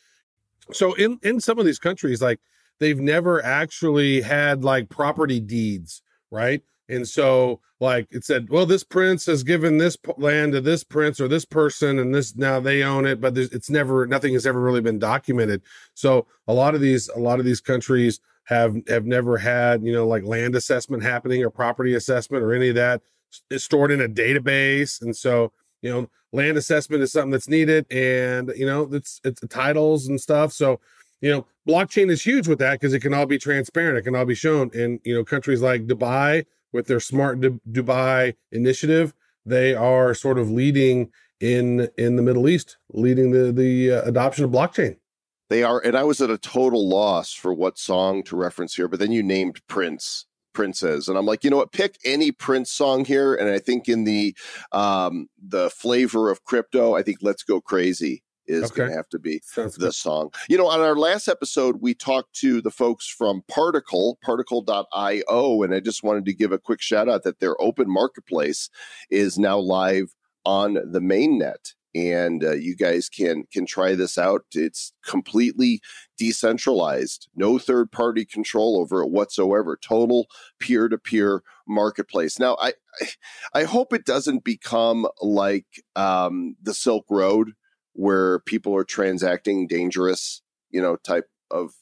So 0.73 0.95
in 0.95 1.19
in 1.23 1.41
some 1.41 1.59
of 1.59 1.67
these 1.67 1.79
countries, 1.79 2.23
like 2.23 2.41
they've 2.79 2.99
never 2.99 3.45
actually 3.45 4.23
had 4.23 4.65
like 4.65 4.89
property 4.89 5.41
deeds, 5.41 6.03
right? 6.31 6.63
And 6.89 7.07
so 7.07 7.61
like 7.81 8.09
it 8.11 8.25
said, 8.25 8.49
well, 8.49 8.65
this 8.65 8.85
prince 8.85 9.27
has 9.27 9.43
given 9.43 9.79
this 9.79 9.97
land 10.17 10.53
to 10.53 10.61
this 10.61 10.83
prince 10.83 11.21
or 11.21 11.29
this 11.29 11.45
person, 11.45 11.99
and 11.99 12.15
this 12.15 12.35
now 12.37 12.59
they 12.59 12.83
own 12.83 13.05
it, 13.07 13.21
but 13.21 13.37
it's 13.37 13.69
never 13.69 14.07
nothing 14.07 14.33
has 14.33 14.47
ever 14.47 14.61
really 14.61 14.81
been 14.81 14.99
documented. 14.99 15.63
So 15.95 16.27
a 16.47 16.55
lot 16.55 16.75
of 16.75 16.81
these 16.81 17.09
a 17.09 17.19
lot 17.19 17.39
of 17.39 17.45
these 17.45 17.61
countries 17.61 18.21
have 18.45 18.77
have 18.89 19.05
never 19.05 19.37
had 19.37 19.83
you 19.85 19.93
know 19.93 20.07
like 20.07 20.25
land 20.25 20.55
assessment 20.55 21.03
happening 21.03 21.43
or 21.43 21.51
property 21.51 21.95
assessment 21.95 22.43
or 22.43 22.55
any 22.55 22.71
of 22.71 22.77
that 22.77 23.03
s- 23.53 23.63
stored 23.63 23.91
in 23.91 24.01
a 24.01 24.09
database, 24.09 25.03
and 25.03 25.15
so 25.15 25.53
you 25.83 25.91
know 25.91 26.09
land 26.33 26.57
assessment 26.57 27.03
is 27.03 27.13
something 27.13 27.31
that's 27.31 27.49
needed 27.49 27.87
and 27.91 28.53
you 28.57 28.67
know 28.67 28.89
it's 28.93 29.21
it's 29.25 29.43
titles 29.49 30.07
and 30.07 30.21
stuff. 30.21 30.53
So 30.53 30.81
you 31.21 31.31
know 31.31 31.47
blockchain 31.69 32.11
is 32.11 32.23
huge 32.23 32.49
with 32.49 32.59
that 32.61 32.81
because 32.81 32.95
it 32.95 33.01
can 33.01 33.13
all 33.13 33.27
be 33.27 33.39
transparent. 33.39 33.99
It 33.99 34.03
can 34.03 34.17
all 34.17 34.25
be 34.25 34.35
shown. 34.35 34.71
And 34.73 35.01
you 35.05 35.15
know 35.15 35.25
countries 35.25 35.61
like 35.61 35.87
dubai 35.87 36.47
with 36.77 36.87
their 36.87 37.01
smart 37.01 37.41
Du- 37.41 37.61
dubai 37.71 38.35
initiative 38.53 39.15
they 39.45 39.75
are 39.75 40.15
sort 40.15 40.39
of 40.39 40.51
leading 40.51 41.11
in 41.41 41.89
in 41.99 42.17
the 42.17 42.23
middle 42.23 42.49
east 42.49 42.77
leading 42.93 43.33
the 43.33 43.53
the 43.53 43.93
uh, 43.93 44.03
adoption 44.03 44.45
of 44.45 44.51
blockchain 44.51 44.97
They 45.49 45.63
are, 45.63 45.81
and 45.85 45.97
I 45.97 46.03
was 46.03 46.21
at 46.21 46.31
a 46.31 46.39
total 46.39 46.89
loss 46.89 47.33
for 47.33 47.55
what 47.55 47.79
song 47.79 48.25
to 48.25 48.37
reference 48.37 48.75
here, 48.75 48.89
but 48.89 48.99
then 48.99 49.13
you 49.13 49.23
named 49.23 49.61
Prince, 49.69 50.27
Princes, 50.55 51.09
and 51.09 51.17
I'm 51.19 51.27
like, 51.27 51.45
you 51.45 51.51
know 51.51 51.59
what? 51.59 51.71
Pick 51.73 51.99
any 52.05 52.33
Prince 52.33 52.73
song 52.73 53.05
here, 53.05 53.35
and 53.35 53.49
I 53.49 53.61
think 53.61 53.89
in 53.89 54.05
the 54.05 54.35
um 54.73 55.29
the 55.41 55.71
flavor 55.71 56.31
of 56.31 56.45
crypto, 56.45 56.95
I 56.99 57.03
think 57.03 57.19
"Let's 57.23 57.45
Go 57.45 57.61
Crazy" 57.61 58.25
is 58.47 58.65
Okay. 58.65 58.77
going 58.77 58.91
to 58.91 58.97
have 58.97 59.09
to 59.11 59.19
be 59.19 59.41
Sounds 59.45 59.75
the 59.75 59.87
good. 59.87 59.95
song. 59.95 60.31
You 60.49 60.57
know, 60.59 60.69
on 60.69 60.81
our 60.81 60.97
last 60.97 61.29
episode, 61.29 61.77
we 61.81 61.95
talked 61.95 62.35
to 62.41 62.61
the 62.61 62.71
folks 62.71 63.09
from 63.09 63.43
Particle, 63.49 64.19
particle.io, 64.23 65.63
and 65.63 65.75
I 65.75 65.81
just 65.81 66.03
wanted 66.03 66.25
to 66.27 66.35
give 66.35 66.53
a 66.53 66.59
quick 66.59 66.81
shout 66.81 67.09
out 67.09 67.23
that 67.25 67.41
their 67.41 67.61
open 67.61 67.91
marketplace 67.91 68.69
is 69.11 69.39
now 69.39 69.59
live 69.59 70.15
on 70.45 70.75
the 70.75 71.01
mainnet. 71.01 71.75
And 71.95 72.45
uh, 72.45 72.53
you 72.53 72.77
guys 72.77 73.09
can 73.09 73.45
can 73.51 73.65
try 73.65 73.95
this 73.95 74.19
out. 74.19 74.43
It's 74.53 74.93
completely 75.03 75.81
decentralized, 76.19 77.29
no 77.35 77.59
third 77.59 77.91
party 77.91 78.27
control 78.27 78.79
over 78.79 79.03
it 79.03 79.09
whatsoever. 79.11 79.79
Total 79.81 80.27
peer 80.61 80.89
to 80.91 80.99
peer 80.99 81.43
marketplace. 81.67 82.39
Now, 82.39 82.59
I 82.61 82.75
I 83.55 83.65
hope 83.65 83.95
it 83.95 84.05
doesn't 84.05 84.45
become 84.45 85.07
like 85.23 85.65
um, 85.95 86.57
the 86.63 86.75
Silk 86.75 87.07
Road, 87.09 87.53
where 87.97 88.41
people 88.41 88.75
are 88.75 88.85
transacting 88.85 89.67
dangerous, 89.67 90.43
you 90.71 90.81
know, 90.81 90.97
type 90.97 91.29
of 91.51 91.73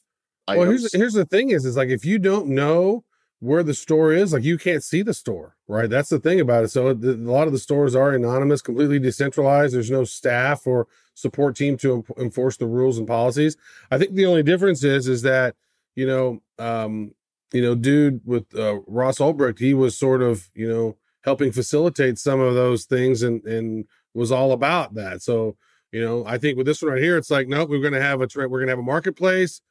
well 0.47 0.61
here's 0.61 0.93
here's 0.93 1.13
the 1.13 1.25
thing 1.25 1.49
is 1.49 1.65
is 1.65 1.77
like 1.77 1.89
if 1.89 2.05
you 2.05 2.19
don't 2.19 2.47
know 2.47 3.03
where 3.39 3.63
the 3.63 3.73
store 3.73 4.13
is 4.13 4.31
like 4.31 4.43
you 4.43 4.57
can't 4.57 4.83
see 4.83 5.01
the 5.01 5.13
store 5.13 5.55
right? 5.67 5.89
That's 5.89 6.09
the 6.09 6.19
thing 6.19 6.39
about 6.39 6.63
it. 6.63 6.69
So 6.69 6.93
the, 6.93 7.13
a 7.13 7.31
lot 7.31 7.47
of 7.47 7.53
the 7.53 7.59
stores 7.59 7.95
are 7.95 8.11
anonymous 8.11 8.61
completely 8.61 8.99
decentralized. 8.99 9.73
There's 9.73 9.91
no 9.91 10.03
staff 10.03 10.67
or 10.67 10.87
support 11.15 11.55
team 11.55 11.77
to 11.77 12.05
enforce 12.17 12.57
the 12.57 12.67
rules 12.67 12.97
and 12.97 13.07
policies. 13.07 13.57
I 13.89 13.97
think 13.97 14.13
the 14.13 14.25
only 14.25 14.43
difference 14.43 14.83
is 14.83 15.07
is 15.07 15.21
that 15.23 15.55
you 15.95 16.05
know 16.05 16.41
um 16.59 17.13
you 17.53 17.61
know 17.61 17.75
dude 17.75 18.21
with 18.25 18.53
uh, 18.57 18.79
ross 18.85 19.19
ulbricht 19.19 19.59
he 19.59 19.73
was 19.73 19.97
sort 19.97 20.21
of 20.21 20.49
you 20.53 20.67
know 20.67 20.97
helping 21.23 21.51
facilitate 21.51 22.19
some 22.19 22.39
of 22.39 22.53
those 22.53 22.85
things 22.85 23.23
and 23.23 23.43
and 23.45 23.85
was 24.13 24.31
all 24.31 24.51
about 24.51 24.93
that. 24.95 25.21
So 25.21 25.57
you 25.91 26.01
know 26.03 26.25
i 26.25 26.37
think 26.37 26.57
with 26.57 26.65
this 26.65 26.81
one 26.81 26.91
right 26.91 27.01
here 27.01 27.17
it's 27.17 27.31
like 27.31 27.47
nope 27.47 27.69
we're 27.69 27.81
gonna 27.81 28.01
have 28.01 28.21
a 28.21 28.27
tra- 28.27 28.47
we're 28.47 28.59
gonna 28.59 28.71
have 28.71 28.79
a 28.79 28.83
marketplace. 28.83 29.61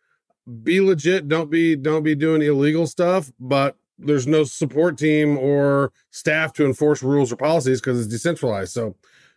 Be 0.62 0.80
legit 0.80 1.28
don't 1.28 1.50
be 1.50 1.74
don't 1.74 2.02
be 2.02 2.14
doing 2.14 2.42
illegal 2.42 2.86
stuff 2.86 3.32
but 3.40 3.76
there's 3.98 4.26
no 4.26 4.44
support 4.44 4.98
team 4.98 5.38
or 5.38 5.92
staff 6.10 6.52
to 6.54 6.66
enforce 6.66 7.02
rules 7.02 7.32
or 7.32 7.36
policies 7.36 7.80
because 7.80 7.98
it's 7.98 8.08
decentralized 8.08 8.72
so 8.72 8.94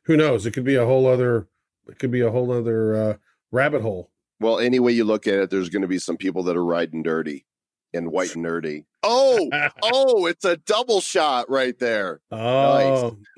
who 0.07 0.15
knows? 0.15 0.45
It 0.45 0.51
could 0.51 0.63
be 0.63 0.75
a 0.75 0.85
whole 0.85 1.05
other 1.05 1.47
it 1.87 1.99
could 1.99 2.11
be 2.11 2.21
a 2.21 2.31
whole 2.31 2.51
other 2.51 2.95
uh, 2.95 3.13
rabbit 3.51 3.81
hole. 3.81 4.09
Well, 4.39 4.59
any 4.59 4.79
way 4.79 4.91
you 4.91 5.03
look 5.03 5.27
at 5.27 5.35
it, 5.35 5.49
there's 5.49 5.69
going 5.69 5.81
to 5.81 5.87
be 5.87 5.99
some 5.99 6.17
people 6.17 6.43
that 6.43 6.57
are 6.57 6.65
riding 6.65 7.03
dirty 7.03 7.45
and 7.93 8.11
white 8.11 8.35
and 8.35 8.45
nerdy. 8.45 8.85
Oh, 9.03 9.49
oh, 9.83 10.25
it's 10.25 10.45
a 10.45 10.57
double 10.57 11.01
shot 11.01 11.49
right 11.49 11.77
there. 11.77 12.21
oh 12.31 13.17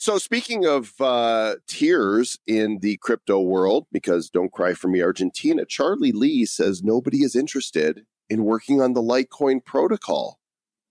So 0.00 0.16
speaking 0.16 0.64
of 0.64 0.92
uh, 1.00 1.56
tiers 1.66 2.38
in 2.46 2.78
the 2.78 2.98
crypto 2.98 3.40
world, 3.40 3.88
because 3.90 4.30
don't 4.30 4.52
cry 4.52 4.72
for 4.72 4.86
me, 4.86 5.02
Argentina, 5.02 5.64
Charlie 5.64 6.12
Lee 6.12 6.44
says 6.44 6.84
nobody 6.84 7.24
is 7.24 7.34
interested 7.34 8.06
in 8.30 8.44
working 8.44 8.80
on 8.80 8.92
the 8.92 9.02
Litecoin 9.02 9.64
protocol. 9.64 10.38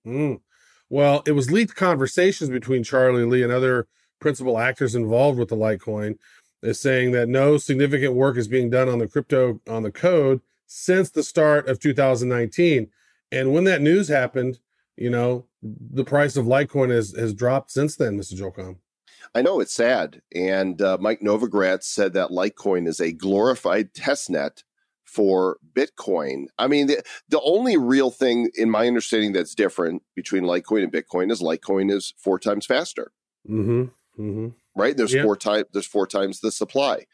Mm. 0.06 0.42
Well, 0.90 1.24
it 1.26 1.32
was 1.32 1.50
leaked 1.50 1.74
conversations 1.74 2.50
between 2.50 2.84
Charlie 2.84 3.24
Lee 3.24 3.44
and 3.44 3.52
other 3.52 3.88
principal 4.20 4.60
actors 4.60 4.94
involved 4.94 5.40
with 5.40 5.48
the 5.48 5.56
Litecoin, 5.56 6.18
is 6.62 6.78
saying 6.78 7.14
that 7.14 7.30
no 7.30 7.58
significant 7.58 8.14
work 8.14 8.36
is 8.36 8.50
being 8.50 8.70
done 8.70 8.90
on 8.90 9.00
the 9.00 9.08
crypto 9.08 9.62
on 9.70 9.84
the 9.84 9.92
code 9.92 10.42
since 10.66 11.10
the 11.10 11.24
start 11.24 11.70
of 11.70 11.80
2019. 11.80 12.90
And 13.32 13.54
when 13.54 13.64
that 13.64 13.82
news 13.82 14.10
happened, 14.10 14.60
you 14.98 15.10
know, 15.10 15.46
the 15.64 16.04
price 16.04 16.36
of 16.36 16.46
Litecoin 16.46 16.90
has 16.90 17.16
has 17.16 17.34
dropped 17.34 17.72
since 17.72 17.96
then, 17.96 18.18
Mr. 18.18 18.36
Joel 18.36 18.52
Comm. 18.52 18.78
I 19.36 19.42
know 19.42 19.60
it's 19.60 19.74
sad. 19.74 20.22
And 20.34 20.82
uh, 20.82 20.98
Mike 21.00 21.22
Novogratz 21.22 21.84
said 21.84 22.14
that 22.14 22.30
Litecoin 22.30 22.88
is 22.88 23.00
a 23.00 23.12
glorified 23.12 23.94
testnet 23.94 24.64
for 25.04 25.58
Bitcoin. 25.74 26.46
I 26.60 26.68
mean, 26.68 26.88
the, 26.88 27.02
the 27.30 27.42
only 27.42 27.78
real 27.78 28.12
thing 28.12 28.50
in 28.56 28.70
my 28.70 28.88
understanding 28.88 29.34
that's 29.34 29.56
different 29.56 30.04
between 30.16 30.44
Litecoin 30.44 30.84
and 30.84 30.92
Bitcoin 30.92 31.32
is 31.32 31.42
Litecoin 31.42 31.92
is 31.92 32.14
four 32.18 32.38
times 32.40 32.66
faster, 32.66 33.12
Mm-hmm. 33.50 33.84
Mm-hmm. 34.22 34.48
right? 34.76 34.96
There's 34.98 35.14
Yeah. 35.14 35.24
four 35.24 35.38
times 35.38 35.66
there's 35.74 35.88
four 35.88 36.08
times 36.08 36.40
the 36.42 36.52
supply. 36.52 37.06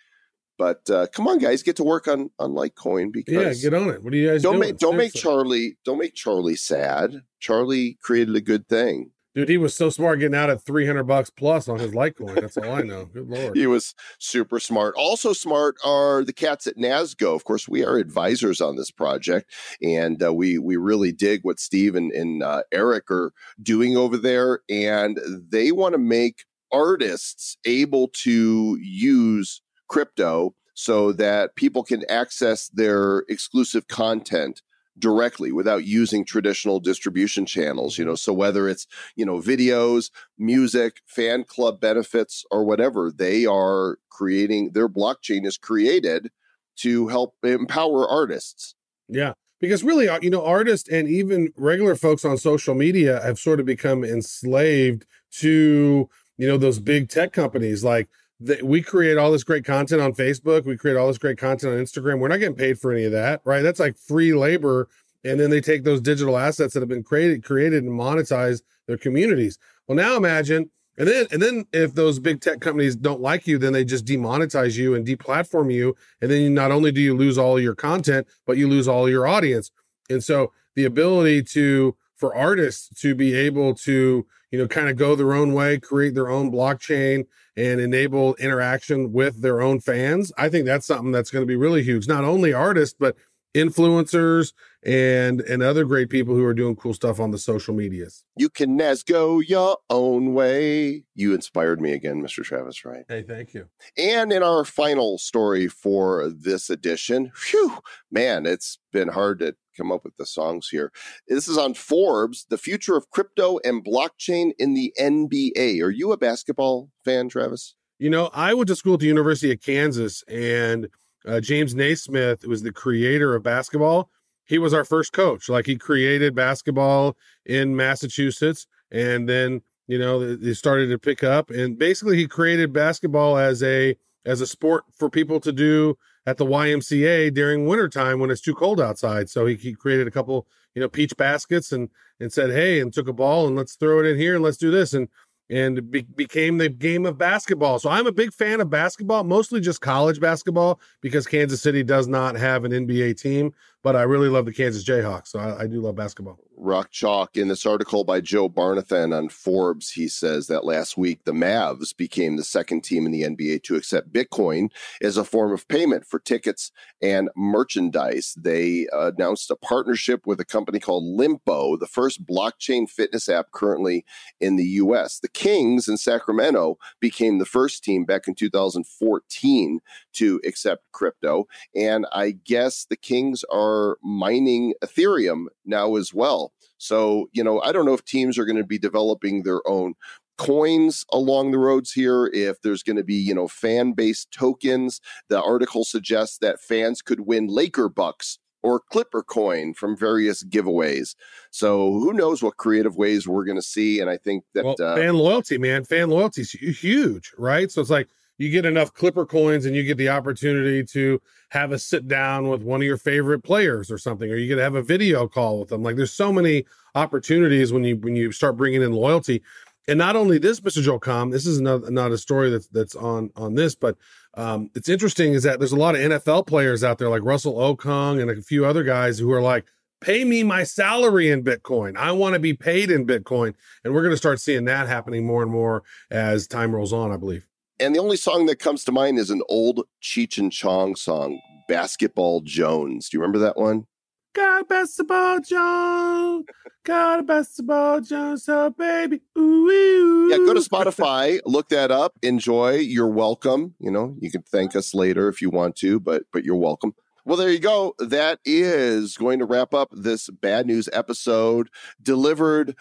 But 0.57 0.87
uh, 0.89 1.07
come 1.13 1.27
on, 1.27 1.39
guys, 1.39 1.63
get 1.63 1.75
to 1.77 1.83
work 1.83 2.07
on 2.07 2.29
on 2.39 2.51
Litecoin 2.51 3.11
because 3.11 3.33
Yeah, 3.63 3.69
get 3.69 3.73
on 3.79 3.89
it. 3.89 4.03
What 4.03 4.13
are 4.13 4.17
you 4.17 4.29
guys 4.29 4.41
don't 4.43 4.55
doing? 4.59 4.69
make 4.69 4.77
don't 4.77 4.97
make 4.97 5.13
Charlie 5.13 5.77
don't 5.83 5.97
make 5.97 6.13
Charlie 6.15 6.55
sad. 6.55 7.21
Charlie 7.39 7.97
created 8.01 8.35
a 8.35 8.41
good 8.41 8.67
thing. 8.67 9.11
Dude, 9.35 9.49
he 9.49 9.57
was 9.57 9.73
so 9.75 9.89
smart 9.89 10.19
getting 10.19 10.35
out 10.35 10.51
at 10.51 10.61
300 10.61 11.05
bucks 11.05 11.31
plus 11.31 11.67
on 11.67 11.79
his 11.79 11.91
Litecoin. 11.91 12.39
That's 12.39 12.55
all 12.57 12.71
I 12.71 12.81
know. 12.81 13.05
Good 13.13 13.27
Lord. 13.27 13.57
He 13.57 13.65
was 13.65 13.95
super 14.19 14.59
smart. 14.59 14.93
Also 14.95 15.33
smart 15.33 15.75
are 15.83 16.23
the 16.23 16.33
cats 16.33 16.67
at 16.67 16.77
Nasgo. 16.77 17.35
Of 17.35 17.43
course, 17.43 17.67
we 17.67 17.83
are 17.83 17.97
advisors 17.97 18.61
on 18.61 18.75
this 18.75 18.91
project, 18.91 19.51
and 19.81 20.21
uh, 20.21 20.33
we 20.33 20.59
we 20.59 20.77
really 20.77 21.11
dig 21.11 21.41
what 21.43 21.59
Steve 21.59 21.95
and, 21.95 22.11
and 22.11 22.43
uh, 22.43 22.61
Eric 22.71 23.09
are 23.09 23.33
doing 23.61 23.97
over 23.97 24.17
there, 24.17 24.59
and 24.69 25.19
they 25.49 25.71
want 25.71 25.93
to 25.93 25.99
make 25.99 26.45
artists 26.71 27.57
able 27.65 28.09
to 28.09 28.77
use 28.81 29.61
crypto 29.87 30.53
so 30.75 31.11
that 31.11 31.55
people 31.55 31.83
can 31.83 32.03
access 32.09 32.67
their 32.69 33.19
exclusive 33.29 33.87
content 33.87 34.61
directly 34.99 35.51
without 35.51 35.85
using 35.85 36.23
traditional 36.23 36.79
distribution 36.79 37.45
channels 37.45 37.97
you 37.97 38.05
know 38.05 38.15
so 38.15 38.31
whether 38.31 38.69
it's 38.69 38.85
you 39.15 39.25
know 39.25 39.39
videos 39.39 40.11
music 40.37 41.01
fan 41.07 41.43
club 41.43 41.79
benefits 41.79 42.45
or 42.51 42.63
whatever 42.63 43.11
they 43.11 43.45
are 43.45 43.97
creating 44.09 44.71
their 44.73 44.87
blockchain 44.87 45.45
is 45.45 45.57
created 45.57 46.29
to 46.75 47.07
help 47.07 47.35
empower 47.43 48.07
artists 48.07 48.75
Yeah. 49.07 49.33
Because 49.59 49.83
really, 49.83 50.09
uh, 50.09 50.19
you 50.21 50.29
know, 50.29 50.43
artists 50.45 50.89
and 50.89 51.07
even 51.07 51.53
regular 51.55 51.95
folks 51.95 52.25
on 52.25 52.37
social 52.37 52.75
media 52.75 53.21
have 53.21 53.39
sort 53.39 53.61
of 53.61 53.65
become 53.65 54.03
enslaved 54.03 55.05
to, 55.39 56.09
you 56.37 56.47
know, 56.47 56.57
those 56.57 56.79
big 56.79 57.07
tech 57.09 57.31
companies. 57.31 57.81
Like 57.83 58.09
the, 58.45 58.59
we 58.63 58.81
create 58.81 59.17
all 59.17 59.31
this 59.31 59.43
great 59.43 59.65
content 59.65 60.01
on 60.01 60.13
Facebook, 60.13 60.65
we 60.65 60.77
create 60.77 60.97
all 60.97 61.07
this 61.07 61.17
great 61.17 61.37
content 61.37 61.73
on 61.73 61.79
Instagram. 61.79 62.19
We're 62.19 62.27
not 62.27 62.39
getting 62.39 62.55
paid 62.55 62.79
for 62.79 62.91
any 62.91 63.05
of 63.05 63.11
that, 63.11 63.41
right? 63.45 63.61
That's 63.61 63.79
like 63.79 63.97
free 63.97 64.33
labor. 64.33 64.89
And 65.23 65.39
then 65.39 65.49
they 65.49 65.61
take 65.61 65.83
those 65.83 66.01
digital 66.01 66.37
assets 66.37 66.73
that 66.73 66.81
have 66.81 66.89
been 66.89 67.03
created, 67.03 67.43
created 67.43 67.83
and 67.83 67.97
monetize 67.97 68.61
their 68.87 68.97
communities. 68.97 69.57
Well, 69.87 69.95
now 69.95 70.17
imagine, 70.17 70.69
and 70.97 71.07
then 71.07 71.25
and 71.31 71.41
then 71.41 71.65
if 71.73 71.95
those 71.95 72.19
big 72.19 72.41
tech 72.41 72.59
companies 72.59 72.95
don't 72.95 73.21
like 73.21 73.47
you, 73.47 73.57
then 73.57 73.73
they 73.73 73.83
just 73.83 74.05
demonetize 74.05 74.77
you 74.77 74.95
and 74.95 75.07
deplatform 75.07 75.73
you 75.73 75.95
and 76.21 76.29
then 76.29 76.41
you, 76.41 76.49
not 76.49 76.71
only 76.71 76.91
do 76.91 77.01
you 77.01 77.15
lose 77.15 77.37
all 77.37 77.59
your 77.59 77.75
content 77.75 78.27
but 78.45 78.57
you 78.57 78.67
lose 78.67 78.87
all 78.87 79.09
your 79.09 79.25
audience 79.25 79.71
and 80.09 80.23
so 80.23 80.51
the 80.75 80.85
ability 80.85 81.41
to 81.41 81.95
for 82.15 82.35
artists 82.35 83.01
to 83.01 83.15
be 83.15 83.33
able 83.35 83.73
to 83.73 84.25
you 84.53 84.59
know 84.59 84.67
kind 84.67 84.87
of 84.87 84.95
go 84.95 85.15
their 85.15 85.33
own 85.33 85.51
way 85.51 85.79
create 85.79 86.13
their 86.13 86.29
own 86.29 86.49
blockchain 86.51 87.25
and 87.57 87.81
enable 87.81 88.35
interaction 88.35 89.11
with 89.11 89.41
their 89.41 89.61
own 89.61 89.81
fans 89.81 90.31
i 90.37 90.47
think 90.47 90.65
that's 90.65 90.87
something 90.87 91.11
that's 91.11 91.31
going 91.31 91.41
to 91.41 91.47
be 91.47 91.55
really 91.55 91.83
huge. 91.83 92.07
Not 92.07 92.23
only 92.23 92.53
artists 92.53 92.95
but 92.97 93.15
influencers 93.53 94.53
and 94.83 95.41
and 95.41 95.61
other 95.61 95.85
great 95.85 96.09
people 96.09 96.35
who 96.35 96.43
are 96.43 96.55
doing 96.55 96.75
cool 96.75 96.93
stuff 96.93 97.19
on 97.19 97.31
the 97.31 97.37
social 97.37 97.73
medias. 97.73 98.25
You 98.35 98.49
can 98.49 98.77
nasgo 98.77 99.41
your 99.47 99.77
own 99.89 100.33
way. 100.33 101.03
You 101.13 101.33
inspired 101.33 101.79
me 101.79 101.91
again 101.93 102.21
mr 102.21 102.43
Travis 102.43 102.83
Wright 102.83 103.05
hey 103.07 103.23
thank 103.23 103.53
you. 103.53 103.67
And 103.97 104.31
in 104.31 104.43
our 104.43 104.65
final 104.65 105.17
story 105.17 105.67
for 105.67 106.29
this 106.29 106.69
edition, 106.69 107.31
whew, 107.49 107.77
man, 108.11 108.45
it's 108.45 108.79
been 108.91 109.09
hard 109.09 109.39
to 109.39 109.55
come 109.75 109.91
up 109.91 110.03
with 110.03 110.15
the 110.17 110.25
songs 110.25 110.69
here. 110.69 110.91
This 111.27 111.47
is 111.47 111.57
on 111.57 111.73
Forbes, 111.73 112.45
the 112.49 112.57
future 112.57 112.95
of 112.95 113.09
crypto 113.09 113.59
and 113.63 113.83
blockchain 113.83 114.51
in 114.59 114.73
the 114.73 114.93
NBA. 114.99 115.81
Are 115.81 115.91
you 115.91 116.11
a 116.11 116.17
basketball 116.17 116.89
fan, 117.03 117.29
Travis? 117.29 117.75
You 117.99 118.09
know, 118.09 118.29
I 118.33 118.53
went 118.53 118.67
to 118.67 118.75
school 118.75 118.95
at 118.95 118.99
the 118.99 119.07
University 119.07 119.51
of 119.51 119.61
Kansas, 119.61 120.23
and 120.27 120.89
uh, 121.25 121.39
James 121.39 121.73
Naismith 121.75 122.45
was 122.45 122.61
the 122.61 122.71
creator 122.71 123.35
of 123.35 123.43
basketball. 123.43 124.09
He 124.45 124.57
was 124.57 124.73
our 124.73 124.83
first 124.83 125.13
coach. 125.13 125.47
Like 125.47 125.65
he 125.65 125.77
created 125.77 126.35
basketball 126.35 127.15
in 127.45 127.75
Massachusetts, 127.75 128.67
and 128.91 129.29
then 129.29 129.61
you 129.87 129.97
know 129.97 130.35
they 130.35 130.53
started 130.53 130.87
to 130.87 130.99
pick 130.99 131.23
up. 131.23 131.49
And 131.49 131.77
basically, 131.77 132.17
he 132.17 132.27
created 132.27 132.73
basketball 132.73 133.37
as 133.37 133.63
a 133.63 133.95
as 134.25 134.41
a 134.41 134.47
sport 134.47 134.83
for 134.97 135.09
people 135.09 135.39
to 135.39 135.51
do 135.51 135.97
at 136.25 136.37
the 136.37 136.45
YMCA 136.45 137.33
during 137.33 137.65
wintertime 137.65 138.19
when 138.19 138.31
it's 138.31 138.41
too 138.41 138.55
cold 138.55 138.79
outside. 138.79 139.29
So 139.29 139.45
he, 139.45 139.55
he 139.55 139.73
created 139.73 140.07
a 140.07 140.11
couple, 140.11 140.47
you 140.75 140.81
know, 140.81 140.89
peach 140.89 141.15
baskets 141.17 141.71
and 141.71 141.89
and 142.19 142.31
said, 142.31 142.51
hey, 142.51 142.79
and 142.79 142.93
took 142.93 143.07
a 143.07 143.13
ball 143.13 143.47
and 143.47 143.55
let's 143.55 143.75
throw 143.75 143.99
it 143.99 144.05
in 144.05 144.17
here 144.17 144.35
and 144.35 144.43
let's 144.43 144.57
do 144.57 144.71
this. 144.71 144.93
And 144.93 145.07
and 145.49 145.91
be- 145.91 146.07
became 146.15 146.57
the 146.57 146.69
game 146.69 147.05
of 147.05 147.17
basketball. 147.17 147.77
So 147.77 147.89
I'm 147.89 148.07
a 148.07 148.11
big 148.11 148.33
fan 148.33 148.61
of 148.61 148.69
basketball, 148.69 149.23
mostly 149.23 149.59
just 149.59 149.81
college 149.81 150.19
basketball 150.19 150.79
because 151.01 151.27
Kansas 151.27 151.61
City 151.61 151.83
does 151.83 152.07
not 152.07 152.35
have 152.35 152.63
an 152.63 152.71
NBA 152.71 153.19
team, 153.19 153.53
but 153.83 153.97
I 153.97 154.03
really 154.03 154.29
love 154.29 154.45
the 154.45 154.53
Kansas 154.53 154.83
Jayhawks. 154.83 155.27
So 155.27 155.39
I, 155.39 155.63
I 155.63 155.67
do 155.67 155.81
love 155.81 155.95
basketball. 155.95 156.39
Rock 156.55 156.91
Chalk. 156.91 157.35
In 157.35 157.49
this 157.49 157.65
article 157.65 158.03
by 158.03 158.21
Joe 158.21 158.47
Barnathan 158.47 159.15
on 159.15 159.27
Forbes, 159.27 159.91
he 159.91 160.07
says 160.07 160.47
that 160.47 160.63
last 160.63 160.97
week 160.97 161.25
the 161.25 161.33
Mavs 161.33 161.95
became 161.95 162.37
the 162.37 162.43
second 162.43 162.83
team 162.83 163.05
in 163.05 163.11
the 163.11 163.23
NBA 163.23 163.63
to 163.63 163.75
accept 163.75 164.13
Bitcoin 164.13 164.69
as 165.01 165.17
a 165.17 165.25
form 165.25 165.51
of 165.51 165.67
payment 165.67 166.05
for 166.05 166.19
tickets 166.19 166.71
and 167.01 167.29
merchandise. 167.35 168.33
They 168.37 168.87
announced 168.93 169.51
a 169.51 169.57
partnership 169.57 170.25
with 170.25 170.39
a 170.39 170.45
company 170.45 170.79
called 170.79 171.03
Lympo, 171.03 171.77
the 171.77 171.87
first 171.87 172.25
blockchain 172.25 172.89
fitness 172.89 173.27
app 173.27 173.51
currently 173.51 174.05
in 174.39 174.55
the 174.55 174.63
US. 174.63 175.19
The 175.19 175.27
Kings 175.27 175.89
in 175.89 175.97
Sacramento 175.97 176.77
became 177.01 177.39
the 177.39 177.45
first 177.45 177.83
team 177.83 178.05
back 178.05 178.27
in 178.27 178.35
2014 178.35 179.79
to 180.13 180.41
accept 180.45 180.83
crypto. 180.93 181.47
And 181.75 182.05
I 182.13 182.31
guess 182.31 182.85
the 182.85 182.95
Kings 182.95 183.43
are 183.51 183.72
mining 184.03 184.73
Ethereum 184.83 185.45
now 185.65 185.95
as 185.95 186.13
well. 186.13 186.53
So, 186.77 187.27
you 187.31 187.43
know, 187.43 187.61
I 187.61 187.71
don't 187.71 187.85
know 187.85 187.93
if 187.93 188.03
teams 188.03 188.37
are 188.37 188.45
going 188.45 188.57
to 188.57 188.65
be 188.65 188.77
developing 188.77 189.43
their 189.43 189.61
own 189.67 189.93
coins 190.37 191.05
along 191.11 191.51
the 191.51 191.57
roads 191.57 191.91
here 191.91 192.29
if 192.33 192.61
there's 192.61 192.81
going 192.83 192.95
to 192.95 193.03
be 193.03 193.13
you 193.13 193.35
know 193.35 193.47
fan 193.47 193.93
based 193.93 194.31
tokens 194.31 194.99
the 195.29 195.39
article 195.39 195.83
suggests 195.83 196.39
that 196.39 196.59
fans 196.59 197.03
could 197.03 197.21
win 197.21 197.45
laker 197.45 197.87
bucks 197.87 198.39
or 198.63 198.79
clipper 198.79 199.21
coin 199.21 199.75
from 199.75 199.95
various 199.95 200.43
giveaways 200.43 201.13
so 201.51 201.91
who 201.93 202.13
knows 202.13 202.41
what 202.41 202.57
creative 202.57 202.95
ways 202.95 203.27
we're 203.27 203.45
going 203.45 203.57
to 203.57 203.61
see 203.61 203.99
and 203.99 204.09
i 204.09 204.17
think 204.17 204.43
that 204.55 204.65
well, 204.65 204.75
uh, 204.81 204.95
fan 204.95 205.15
loyalty, 205.15 205.59
man, 205.59 205.83
fan 205.83 206.09
loyalty 206.09 206.41
is 206.41 206.51
huge, 206.51 207.31
right? 207.37 207.71
So 207.71 207.81
it's 207.81 207.89
like 207.89 208.09
you 208.43 208.49
get 208.49 208.65
enough 208.65 208.93
Clipper 208.93 209.25
coins 209.25 209.65
and 209.65 209.75
you 209.75 209.83
get 209.83 209.97
the 209.97 210.09
opportunity 210.09 210.83
to 210.83 211.21
have 211.49 211.71
a 211.71 211.79
sit 211.79 212.07
down 212.07 212.49
with 212.49 212.61
one 212.61 212.81
of 212.81 212.85
your 212.85 212.97
favorite 212.97 213.41
players 213.41 213.89
or 213.89 213.97
something, 213.97 214.29
or 214.29 214.35
you 214.35 214.47
get 214.47 214.55
to 214.55 214.63
have 214.63 214.75
a 214.75 214.81
video 214.81 215.27
call 215.27 215.61
with 215.61 215.69
them. 215.69 215.81
Like 215.81 215.95
there's 215.95 216.11
so 216.11 216.33
many 216.33 216.65
opportunities 216.93 217.71
when 217.71 217.85
you 217.85 217.95
when 217.95 218.15
you 218.17 218.31
start 218.33 218.57
bringing 218.57 218.81
in 218.81 218.91
loyalty. 218.91 219.41
And 219.87 219.97
not 219.97 220.15
only 220.15 220.37
this, 220.37 220.59
Mr. 220.59 220.81
Joel 220.81 220.99
Comm, 220.99 221.31
this 221.31 221.45
is 221.45 221.59
not, 221.59 221.91
not 221.91 222.11
a 222.11 222.17
story 222.17 222.49
that's 222.49 222.67
that's 222.67 222.95
on 222.95 223.31
on 223.35 223.55
this, 223.55 223.75
but 223.75 223.97
um, 224.35 224.69
it's 224.75 224.89
interesting 224.89 225.33
is 225.33 225.43
that 225.43 225.59
there's 225.59 225.71
a 225.71 225.77
lot 225.77 225.95
of 225.95 226.01
NFL 226.01 226.45
players 226.47 226.83
out 226.83 226.97
there 226.97 227.09
like 227.09 227.23
Russell 227.23 227.55
Okung 227.55 228.21
and 228.21 228.29
a 228.29 228.41
few 228.41 228.65
other 228.65 228.83
guys 228.83 229.19
who 229.19 229.31
are 229.31 229.41
like, 229.41 229.65
pay 230.01 230.25
me 230.25 230.43
my 230.43 230.63
salary 230.63 231.29
in 231.29 231.43
Bitcoin. 231.43 231.95
I 231.95 232.11
want 232.11 232.33
to 232.33 232.39
be 232.39 232.53
paid 232.53 232.91
in 232.91 233.07
Bitcoin. 233.07 233.53
And 233.83 233.93
we're 233.93 234.01
going 234.01 234.11
to 234.11 234.17
start 234.17 234.41
seeing 234.41 234.65
that 234.65 234.87
happening 234.87 235.25
more 235.25 235.43
and 235.43 235.51
more 235.51 235.83
as 236.11 236.45
time 236.47 236.75
rolls 236.75 236.91
on, 236.91 237.11
I 237.11 237.17
believe. 237.17 237.45
And 237.83 237.93
the 237.93 237.99
only 237.99 238.17
song 238.17 238.45
that 238.45 238.59
comes 238.59 238.85
to 238.85 238.91
mind 238.91 239.19
is 239.19 239.29
an 239.29 239.41
old 239.49 239.85
cheech 240.01 240.37
and 240.37 240.51
chong 240.51 240.95
song 240.95 241.39
basketball 241.67 242.41
jones 242.41 243.09
do 243.09 243.17
you 243.17 243.21
remember 243.21 243.39
that 243.39 243.57
one 243.57 243.85
Got 244.33 244.61
a 244.61 244.65
basketball 244.65 245.41
Jones. 245.41 246.45
Got 246.83 247.19
a 247.19 247.23
basketball 247.23 248.01
Jones. 248.01 248.45
So 248.45 248.71
baby. 248.71 249.21
Ooh, 249.37 249.69
ooh. 249.69 250.29
yeah 250.29 250.37
go 250.37 250.55
to 250.55 250.59
spotify 250.59 251.39
look 251.45 251.69
that 251.69 251.91
up 251.91 252.13
enjoy 252.23 252.71
you're 252.77 253.07
welcome 253.07 253.75
you 253.79 253.91
know 253.91 254.15
you 254.19 254.31
can 254.31 254.41
thank 254.41 254.75
us 254.75 254.93
later 254.95 255.27
if 255.27 255.41
you 255.41 255.51
want 255.51 255.75
to 255.75 255.99
but 255.99 256.23
but 256.31 256.43
you're 256.43 256.55
welcome 256.55 256.95
well 257.25 257.37
there 257.37 257.51
you 257.51 257.59
go 257.59 257.93
that 257.99 258.39
is 258.43 259.17
going 259.17 259.37
to 259.37 259.45
wrap 259.45 259.73
up 259.73 259.89
this 259.91 260.29
bad 260.29 260.65
news 260.65 260.89
episode 260.93 261.69
delivered 262.01 262.75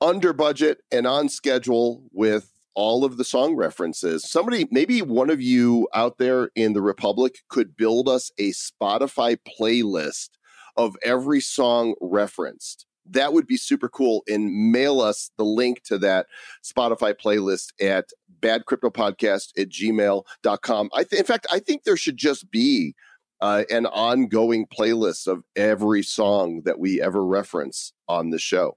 under 0.00 0.32
budget 0.32 0.78
and 0.90 1.06
on 1.06 1.28
schedule 1.28 2.02
with 2.12 2.55
all 2.76 3.04
of 3.04 3.16
the 3.16 3.24
song 3.24 3.56
references 3.56 4.28
somebody 4.28 4.68
maybe 4.70 5.02
one 5.02 5.30
of 5.30 5.40
you 5.40 5.88
out 5.94 6.18
there 6.18 6.50
in 6.54 6.72
the 6.72 6.82
republic 6.82 7.38
could 7.48 7.76
build 7.76 8.08
us 8.08 8.30
a 8.38 8.52
spotify 8.52 9.36
playlist 9.58 10.28
of 10.76 10.96
every 11.02 11.40
song 11.40 11.94
referenced 12.00 12.86
that 13.10 13.32
would 13.32 13.46
be 13.46 13.56
super 13.56 13.88
cool 13.88 14.22
and 14.28 14.72
mail 14.72 15.00
us 15.00 15.30
the 15.38 15.44
link 15.44 15.82
to 15.84 15.98
that 15.98 16.26
Spotify 16.64 17.14
playlist 17.14 17.68
at 17.80 18.10
badcryptopodcast 18.40 19.58
at 19.58 19.68
gmail.com. 19.68 20.90
I 20.92 21.04
th- 21.04 21.20
in 21.20 21.26
fact, 21.26 21.46
I 21.52 21.58
think 21.58 21.84
there 21.84 21.96
should 21.96 22.16
just 22.16 22.50
be 22.50 22.94
uh, 23.40 23.64
an 23.70 23.86
ongoing 23.86 24.66
playlist 24.66 25.26
of 25.26 25.42
every 25.54 26.02
song 26.02 26.62
that 26.64 26.78
we 26.78 27.00
ever 27.00 27.24
reference 27.24 27.92
on 28.08 28.30
the 28.30 28.38
show. 28.38 28.76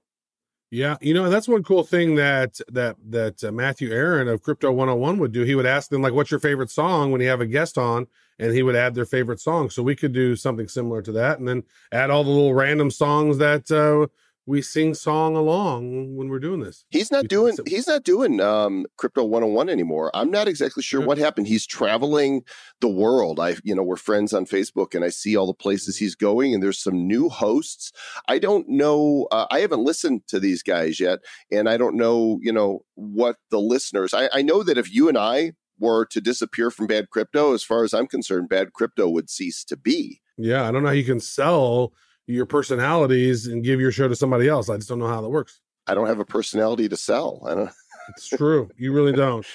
Yeah, 0.72 0.96
you 1.00 1.14
know, 1.14 1.24
and 1.24 1.32
that's 1.32 1.48
one 1.48 1.64
cool 1.64 1.82
thing 1.82 2.14
that 2.14 2.60
that 2.70 2.96
that 3.10 3.42
uh, 3.42 3.50
Matthew 3.50 3.90
Aaron 3.90 4.28
of 4.28 4.42
Crypto 4.42 4.70
101 4.70 5.18
would 5.18 5.32
do. 5.32 5.42
He 5.42 5.56
would 5.56 5.66
ask 5.66 5.90
them 5.90 6.00
like, 6.00 6.12
"What's 6.12 6.30
your 6.30 6.38
favorite 6.38 6.70
song?" 6.70 7.10
when 7.10 7.20
you 7.20 7.28
have 7.28 7.40
a 7.40 7.46
guest 7.46 7.76
on, 7.76 8.06
and 8.38 8.54
he 8.54 8.62
would 8.62 8.76
add 8.76 8.94
their 8.94 9.04
favorite 9.04 9.40
song. 9.40 9.68
So 9.70 9.82
we 9.82 9.96
could 9.96 10.12
do 10.12 10.36
something 10.36 10.68
similar 10.68 11.02
to 11.02 11.10
that, 11.12 11.40
and 11.40 11.48
then 11.48 11.64
add 11.90 12.10
all 12.10 12.22
the 12.22 12.30
little 12.30 12.54
random 12.54 12.92
songs 12.92 13.38
that 13.38 13.68
uh, 13.72 14.06
we 14.50 14.60
sing 14.62 14.94
song 14.94 15.36
along 15.36 16.16
when 16.16 16.28
we're 16.28 16.38
doing 16.48 16.60
this. 16.60 16.84
He's 16.90 17.10
not 17.10 17.22
We- 17.24 17.28
doing 17.28 17.56
he's 17.66 17.86
not 17.86 18.02
doing 18.04 18.40
um 18.40 18.86
crypto 18.96 19.22
101 19.24 19.68
anymore. 19.68 20.10
I'm 20.12 20.30
not 20.30 20.48
exactly 20.48 20.82
sure 20.82 21.00
Yeah. 21.00 21.06
what 21.06 21.18
happened. 21.18 21.46
He's 21.46 21.66
traveling 21.66 22.42
the 22.80 22.88
world. 22.88 23.38
I 23.38 23.56
you 23.64 23.74
know, 23.74 23.82
we're 23.82 23.96
friends 23.96 24.32
on 24.32 24.44
Facebook 24.46 24.94
and 24.94 25.04
I 25.04 25.10
see 25.10 25.36
all 25.36 25.46
the 25.46 25.54
places 25.54 25.96
he's 25.98 26.14
going 26.14 26.52
and 26.54 26.62
there's 26.62 26.82
some 26.82 27.06
new 27.06 27.28
hosts. 27.28 27.92
I 28.28 28.38
don't 28.38 28.68
know 28.68 29.26
uh, 29.30 29.46
I 29.50 29.60
haven't 29.60 29.84
listened 29.84 30.22
to 30.28 30.40
these 30.40 30.62
guys 30.62 30.98
yet 31.00 31.20
and 31.50 31.68
I 31.68 31.76
don't 31.76 31.96
know, 31.96 32.38
you 32.42 32.52
know, 32.52 32.80
what 32.94 33.36
the 33.50 33.60
listeners. 33.60 34.12
I 34.12 34.28
I 34.32 34.42
know 34.42 34.62
that 34.64 34.78
if 34.78 34.92
you 34.92 35.08
and 35.08 35.16
I 35.18 35.52
were 35.78 36.04
to 36.06 36.20
disappear 36.20 36.70
from 36.70 36.86
bad 36.86 37.08
crypto 37.10 37.54
as 37.54 37.62
far 37.62 37.84
as 37.84 37.94
I'm 37.94 38.06
concerned, 38.06 38.48
bad 38.50 38.72
crypto 38.74 39.08
would 39.08 39.30
cease 39.30 39.64
to 39.64 39.76
be. 39.76 40.20
Yeah, 40.36 40.66
I 40.66 40.72
don't 40.72 40.82
know 40.82 40.88
how 40.90 40.94
you 40.94 41.04
can 41.04 41.20
sell 41.20 41.92
your 42.30 42.46
personalities 42.46 43.46
and 43.46 43.64
give 43.64 43.80
your 43.80 43.92
show 43.92 44.08
to 44.08 44.16
somebody 44.16 44.48
else. 44.48 44.68
I 44.68 44.76
just 44.76 44.88
don't 44.88 44.98
know 44.98 45.08
how 45.08 45.20
that 45.20 45.28
works. 45.28 45.60
I 45.86 45.94
don't 45.94 46.06
have 46.06 46.20
a 46.20 46.24
personality 46.24 46.88
to 46.88 46.96
sell. 46.96 47.42
I 47.46 47.54
don't 47.54 47.70
It's 48.16 48.28
true. 48.28 48.70
you 48.76 48.92
really 48.92 49.12
don't. 49.12 49.46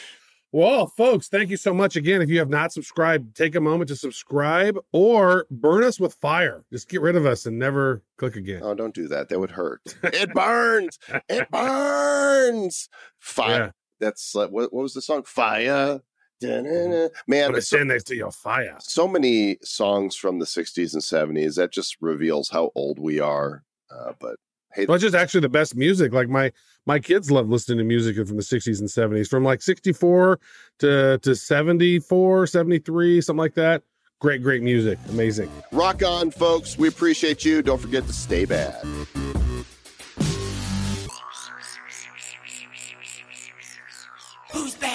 Well, 0.52 0.88
folks, 0.88 1.28
thank 1.28 1.50
you 1.50 1.58
so 1.58 1.74
much 1.74 1.98
again. 1.98 2.22
If 2.22 2.30
you 2.30 2.40
have 2.40 2.50
not 2.50 2.72
subscribed, 2.72 3.36
take 3.36 3.56
a 3.56 3.60
moment 3.60 3.90
to 3.90 3.96
subscribe 3.98 4.78
or 4.94 5.48
burn 5.52 5.84
us 5.84 6.00
with 6.00 6.14
fire. 6.14 6.64
Just 6.72 6.88
get 6.88 7.02
rid 7.02 7.18
of 7.18 7.26
us 7.26 7.46
and 7.46 7.60
never 7.60 8.04
click 8.18 8.38
again. 8.38 8.62
Oh, 8.64 8.74
don't 8.74 8.94
do 8.94 9.10
that. 9.10 9.28
That 9.28 9.40
would 9.40 9.52
hurt. 9.52 9.82
it 10.04 10.34
burns. 10.34 10.98
It 11.28 11.52
burns. 11.52 12.88
Fire. 13.20 13.50
Yeah. 13.50 13.72
That's 14.00 14.34
uh, 14.34 14.48
what, 14.48 14.72
what 14.72 14.84
was 14.84 14.94
the 14.94 15.02
song? 15.02 15.24
Fire. 15.24 16.00
Da-na-na. 16.42 17.08
Man, 17.28 17.50
Put 17.52 17.58
a 17.60 17.62
so, 17.62 17.78
stand 17.78 17.90
next 17.90 18.04
to 18.06 18.16
your 18.16 18.32
fire. 18.32 18.76
so 18.80 19.08
many 19.08 19.58
songs 19.64 20.16
from 20.16 20.40
the 20.40 20.46
60s 20.46 20.94
and 20.94 21.02
70s. 21.02 21.56
That 21.56 21.72
just 21.72 21.96
reveals 22.02 22.50
how 22.50 22.72
old 22.76 23.00
we 23.00 23.20
are. 23.20 23.64
Uh, 23.90 24.12
but 24.20 24.36
hey, 24.74 24.86
Well, 24.86 24.96
it's 24.96 25.04
just 25.04 25.16
actually 25.16 25.42
the 25.42 25.50
best 25.50 25.76
music. 25.76 26.12
Like 26.14 26.28
my 26.30 26.52
my 26.86 27.00
kids 27.00 27.32
love 27.32 27.50
listening 27.50 27.78
to 27.80 27.84
music 27.84 28.16
from 28.28 28.36
the 28.38 28.44
60s 28.44 28.80
and 28.80 28.90
70s, 28.90 29.28
from 29.30 29.44
like 29.44 29.62
64 29.62 30.40
to 30.80 31.18
to 31.20 31.36
74, 31.36 32.48
73, 32.48 33.22
something 33.22 33.38
like 33.40 33.56
that. 33.56 33.84
Great, 34.20 34.42
great 34.42 34.62
music. 34.64 34.98
Amazing. 35.10 35.52
rock 35.72 36.02
on, 36.04 36.32
folks. 36.32 36.78
We 36.78 36.88
appreciate 36.88 37.44
you. 37.46 37.62
Don't 37.62 37.80
forget 37.82 38.06
to 38.08 38.14
stay 38.14 38.46
bad. 38.46 38.82
Who's 44.52 44.76
bad? 44.76 44.95